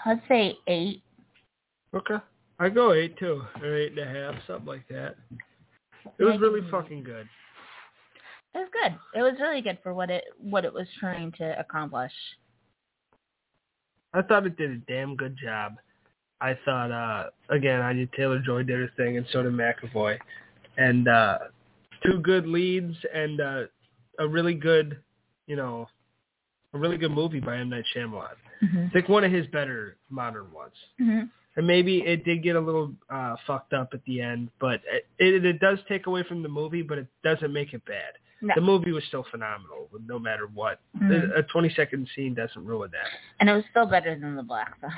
Let's 0.06 0.22
say 0.28 0.58
eight. 0.68 1.02
Okay. 1.96 2.18
I 2.60 2.70
go 2.70 2.94
eight 2.94 3.18
too, 3.18 3.42
or 3.62 3.76
eight 3.76 3.98
and 3.98 4.00
a 4.00 4.06
half, 4.06 4.36
something 4.46 4.68
like 4.68 4.88
that. 4.90 5.16
It 6.20 6.24
was 6.24 6.40
really 6.40 6.62
fucking 6.70 7.04
good. 7.04 7.28
It 8.54 8.60
was 8.60 8.70
good. 8.72 8.96
It 9.16 9.22
was 9.24 9.34
really 9.40 9.62
good 9.62 9.80
for 9.82 9.94
what 9.94 10.10
it 10.10 10.26
what 10.40 10.66
it 10.66 10.74
was 10.74 10.88
trying 11.00 11.32
to 11.34 11.60
accomplish. 11.60 12.12
I 14.14 14.22
thought 14.22 14.46
it 14.46 14.58
did 14.58 14.72
a 14.72 14.78
damn 14.92 15.16
good 15.16 15.36
job. 15.42 15.74
I 16.40 16.58
thought, 16.66 16.92
uh, 16.92 17.30
again, 17.50 17.82
Anya 17.82 18.08
Taylor 18.16 18.40
Joy 18.40 18.64
did 18.64 18.78
her 18.78 18.92
thing, 18.98 19.18
and 19.18 19.26
so 19.32 19.44
did 19.44 19.54
McAvoy, 19.54 20.20
and 20.78 21.08
uh, 21.08 21.40
two 22.06 22.20
good 22.20 22.46
leads 22.46 22.96
and 23.14 23.40
uh, 23.40 23.62
a 24.20 24.28
really 24.28 24.54
good, 24.54 25.00
you 25.48 25.56
know, 25.56 25.88
a 26.74 26.78
really 26.78 26.98
good 26.98 27.12
movie 27.12 27.40
by 27.40 27.58
M 27.58 27.70
Night 27.70 27.86
Shyamalan. 27.96 28.36
Mm-hmm. 28.64 28.86
I 28.88 28.90
think 28.92 29.10
one 29.10 29.24
of 29.24 29.32
his 29.32 29.48
better 29.48 29.98
modern 30.10 30.52
ones. 30.52 30.74
Mm-hmm. 31.02 31.28
And 31.56 31.68
maybe 31.68 32.00
it 32.00 32.26
did 32.26 32.42
get 32.42 32.56
a 32.56 32.60
little 32.60 32.92
uh, 33.12 33.36
fucked 33.46 33.74
up 33.74 33.90
at 33.94 34.04
the 34.06 34.22
end, 34.22 34.50
but 34.60 34.82
it, 34.92 35.06
it, 35.20 35.46
it 35.46 35.60
does 35.60 35.78
take 35.88 36.08
away 36.08 36.24
from 36.24 36.42
the 36.42 36.50
movie, 36.50 36.82
but 36.82 36.98
it 36.98 37.08
doesn't 37.24 37.54
make 37.54 37.74
it 37.74 37.86
bad. 37.86 38.14
No. 38.44 38.54
The 38.56 38.62
movie 38.62 38.92
was 38.92 39.04
still 39.06 39.26
phenomenal, 39.32 39.90
no 40.06 40.20
matter 40.20 40.48
what. 40.48 40.80
Mhm. 40.98 41.38
A 41.38 41.44
20 41.44 41.70
second 41.76 42.08
scene 42.14 42.34
doesn't 42.34 42.64
ruin 42.66 42.92
that. 42.92 43.08
And 43.40 43.50
it 43.50 43.54
was 43.54 43.64
still 43.72 43.86
better 43.86 44.14
than 44.20 44.36
the 44.36 44.44
Black 44.44 44.78
Phone. 44.82 44.92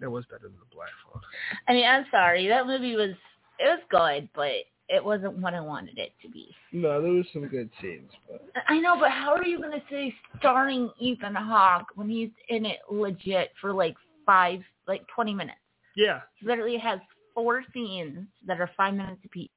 It 0.00 0.06
was 0.06 0.24
better 0.26 0.48
than 0.48 0.58
the 0.58 0.74
Black 0.74 0.88
Phone. 1.04 1.20
I 1.68 1.74
mean, 1.74 1.86
I'm 1.86 2.06
sorry. 2.10 2.48
That 2.48 2.66
movie 2.66 2.96
was 2.96 3.10
it 3.58 3.64
was 3.68 3.80
good, 3.90 4.28
but 4.34 4.52
it 4.88 5.04
wasn't 5.04 5.34
what 5.38 5.54
I 5.54 5.60
wanted 5.60 5.98
it 5.98 6.12
to 6.22 6.28
be. 6.28 6.54
No, 6.72 7.00
there 7.02 7.12
was 7.12 7.26
some 7.32 7.46
good 7.46 7.70
scenes, 7.80 8.10
but 8.28 8.42
I 8.68 8.80
know, 8.80 8.98
but 8.98 9.10
how 9.12 9.32
are 9.34 9.44
you 9.44 9.58
going 9.58 9.70
to 9.78 9.82
say 9.88 10.14
starring 10.38 10.90
Ethan 10.98 11.34
Hawke 11.34 11.86
when 11.94 12.08
he's 12.08 12.30
in 12.48 12.66
it 12.66 12.80
legit 12.90 13.52
for 13.60 13.72
like 13.72 13.96
five, 14.26 14.60
like 14.88 15.06
20 15.08 15.34
minutes? 15.34 15.58
yeah, 15.94 16.22
He 16.36 16.46
literally 16.46 16.78
has 16.78 16.98
four 17.34 17.62
scenes 17.72 18.26
that 18.46 18.60
are 18.60 18.70
five 18.76 18.94
minutes 18.94 19.20
apiece. 19.24 19.50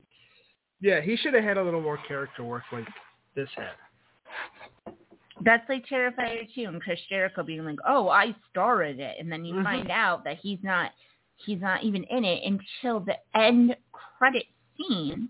Yeah, 0.82 1.02
he 1.02 1.16
should 1.18 1.34
have 1.34 1.44
had 1.44 1.58
a 1.58 1.64
little 1.64 1.82
more 1.82 1.98
character 2.08 2.44
work 2.44 2.64
like 2.72 2.88
this 3.36 3.50
had. 3.56 4.94
That's 5.42 5.68
like 5.68 5.86
Terrifier 5.88 6.48
2 6.56 6.64
and 6.64 6.82
Chris 6.82 7.00
Jericho 7.10 7.44
being 7.44 7.66
like, 7.66 7.80
oh, 7.88 8.08
I 8.10 8.34
star 8.50 8.84
in 8.84 9.00
it. 9.00 9.18
And 9.20 9.32
then 9.32 9.44
you 9.44 9.54
Mhm. 9.56 9.64
find 9.64 9.92
out 9.92 10.24
that 10.24 10.38
he's 10.38 10.64
not, 10.64 10.92
he's 11.36 11.60
not 11.60 11.84
even 11.84 12.04
in 12.06 12.24
it 12.24 12.44
until 12.44 13.02
the 13.02 13.18
end 13.36 13.76
credit 13.92 14.46
scene 14.78 15.30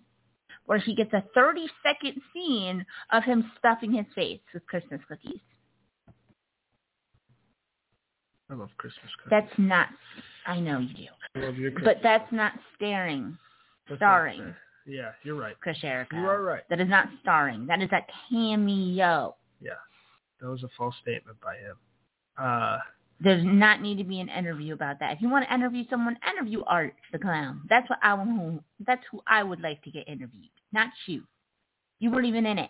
where 0.65 0.77
he 0.77 0.93
gets 0.95 1.11
a 1.13 1.21
30 1.33 1.67
second 1.83 2.21
scene 2.33 2.85
of 3.11 3.23
him 3.23 3.51
stuffing 3.57 3.93
his 3.93 4.05
face 4.13 4.41
with 4.53 4.65
Christmas 4.67 5.01
cookies. 5.07 5.39
I 8.49 8.53
love 8.53 8.69
Christmas 8.77 9.11
cookies. 9.23 9.29
That's 9.31 9.59
not, 9.59 9.89
I 10.45 10.59
know 10.59 10.79
you 10.79 10.93
do, 10.93 11.07
I 11.35 11.39
love 11.39 11.57
your 11.57 11.71
Christmas. 11.71 11.95
but 11.95 12.03
that's 12.03 12.31
not 12.31 12.53
staring 12.75 13.37
That's 13.89 13.99
starring. 13.99 14.45
not. 14.45 14.55
Yeah, 14.85 15.11
you're 15.23 15.35
right. 15.35 15.55
Chris 15.59 15.77
Jericho. 15.79 16.15
You 16.15 16.25
are 16.25 16.41
right. 16.41 16.63
That 16.69 16.79
is 16.79 16.89
not 16.89 17.07
starring. 17.21 17.65
That 17.67 17.81
is 17.81 17.89
a 17.91 18.05
cameo. 18.29 19.35
Yeah, 19.61 19.71
that 20.41 20.47
was 20.47 20.63
a 20.63 20.69
false 20.77 20.95
statement 21.01 21.37
by 21.41 21.55
him. 21.55 21.75
Uh, 22.37 22.77
There's 23.19 23.43
not 23.43 23.81
need 23.81 23.97
to 23.97 24.03
be 24.03 24.19
an 24.19 24.29
interview 24.29 24.73
about 24.73 24.99
that. 24.99 25.13
If 25.13 25.21
you 25.21 25.29
want 25.29 25.47
to 25.47 25.53
interview 25.53 25.85
someone, 25.89 26.17
interview 26.29 26.61
Art 26.67 26.93
the 27.11 27.19
clown. 27.19 27.61
That's 27.69 27.89
what 27.89 27.99
I 28.03 28.13
want. 28.13 28.61
That's 28.85 29.01
who 29.11 29.21
I 29.27 29.41
would 29.41 29.61
like 29.61 29.81
to 29.83 29.91
get 29.91 30.07
interviewed, 30.07 30.49
not 30.71 30.89
you. 31.07 31.23
You 31.99 32.11
weren't 32.11 32.27
even 32.27 32.45
in 32.45 32.59
it. 32.59 32.69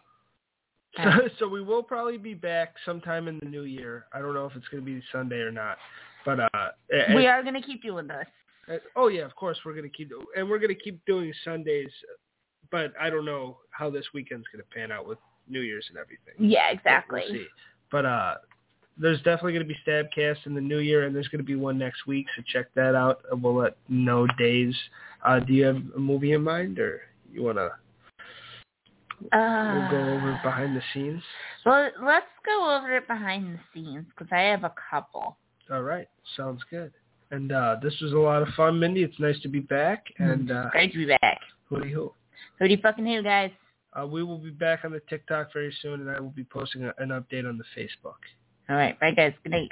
so, 1.04 1.12
so 1.40 1.48
we 1.50 1.62
will 1.62 1.84
probably 1.84 2.18
be 2.18 2.34
back 2.34 2.76
sometime 2.86 3.28
in 3.28 3.40
the 3.40 3.46
new 3.46 3.64
year. 3.64 4.06
I 4.14 4.20
don't 4.20 4.34
know 4.34 4.46
if 4.46 4.56
it's 4.56 4.68
going 4.70 4.86
to 4.86 4.90
be 4.90 5.02
Sunday 5.12 5.40
or 5.40 5.52
not, 5.52 5.78
but 6.26 6.40
uh, 6.40 6.70
we 7.14 7.28
are 7.28 7.42
going 7.44 7.56
to 7.56 7.62
keep 7.62 7.84
doing 7.84 8.08
this. 8.08 8.28
Uh, 8.72 8.78
oh 8.96 9.08
yeah, 9.08 9.24
of 9.24 9.36
course 9.36 9.58
we're 9.66 9.76
gonna 9.76 9.90
keep 9.90 10.12
and 10.36 10.50
we're 10.50 10.60
gonna 10.60 10.74
keep 10.74 11.04
doing 11.06 11.32
Sundays, 11.44 11.92
but 12.72 12.94
I 13.00 13.10
don't 13.10 13.26
know 13.26 13.58
how 13.72 13.90
this 13.90 14.06
weekend's 14.14 14.46
gonna 14.52 14.64
pan 14.74 14.92
out 14.92 15.08
with 15.08 15.20
New 15.48 15.62
Year's 15.62 15.86
and 15.90 15.98
everything. 15.98 16.34
Yeah, 16.40 16.70
But 16.70 16.80
exactly. 16.80 17.24
We'll 17.30 17.40
see. 17.40 17.48
But 17.92 18.06
uh, 18.06 18.36
there's 18.98 19.20
definitely 19.20 19.54
gonna 19.54 19.66
be 19.66 19.78
Stabcast 19.86 20.46
in 20.46 20.56
the 20.56 20.62
New 20.62 20.80
Year, 20.80 21.06
and 21.06 21.16
there's 21.16 21.28
gonna 21.28 21.44
be 21.44 21.56
one 21.56 21.78
next 21.78 22.08
week, 22.08 22.28
so 22.36 22.44
check 22.52 22.68
that 22.76 22.96
out. 22.96 23.22
We'll 23.32 23.56
let 23.56 23.78
know 23.90 24.26
days. 24.38 24.76
Uh, 25.24 25.40
do 25.40 25.54
you 25.54 25.66
have 25.66 25.82
a 25.96 26.00
movie 26.00 26.34
in 26.34 26.44
mind, 26.44 26.80
or 26.80 27.02
you 27.32 27.44
wanna 27.44 27.72
Uh, 29.32 29.74
we'll 29.74 29.92
go 29.92 30.14
over 30.14 30.40
behind 30.44 30.76
the 30.76 30.82
scenes? 30.94 31.22
Well, 31.66 31.90
let's 32.02 32.26
go 32.46 32.76
over 32.76 32.96
it 32.98 33.08
behind 33.08 33.56
the 33.56 33.60
scenes 33.74 34.06
because 34.10 34.32
I 34.32 34.42
have 34.42 34.64
a 34.64 34.74
couple. 34.90 35.38
All 35.72 35.84
right, 35.84 36.08
sounds 36.36 36.62
good. 36.70 36.92
And 37.32 37.52
uh, 37.52 37.78
this 37.82 37.94
was 38.02 38.14
a 38.14 38.18
lot 38.18 38.42
of 38.42 38.50
fun, 38.50 38.80
Mindy. 38.80 39.04
It's 39.04 39.20
nice 39.20 39.40
to 39.42 39.48
be 39.50 39.60
back. 39.60 40.06
And 40.20 40.52
uh, 40.52 40.70
Great 40.72 40.92
to 40.94 40.98
be 40.98 41.06
back. 41.06 41.40
hooty 41.70 41.92
hoo. 41.92 42.14
Who 42.60 42.68
do 42.68 42.78
fucking 42.82 43.06
who, 43.06 43.24
guys? 43.24 43.52
Uh, 43.94 44.06
we 44.06 44.24
will 44.24 44.38
be 44.38 44.50
back 44.52 44.84
on 44.84 44.92
the 44.92 45.02
TikTok 45.10 45.54
very 45.54 45.74
soon, 45.82 46.02
and 46.02 46.10
I 46.10 46.20
will 46.20 46.30
be 46.30 46.44
posting 46.44 46.84
a, 46.84 46.94
an 46.98 47.10
update 47.10 47.48
on 47.48 47.58
the 47.58 47.64
Facebook. 47.80 48.20
All 48.70 48.76
right, 48.76 49.00
bye, 49.00 49.12
guys. 49.12 49.34
Good 49.44 49.52
night. 49.52 49.72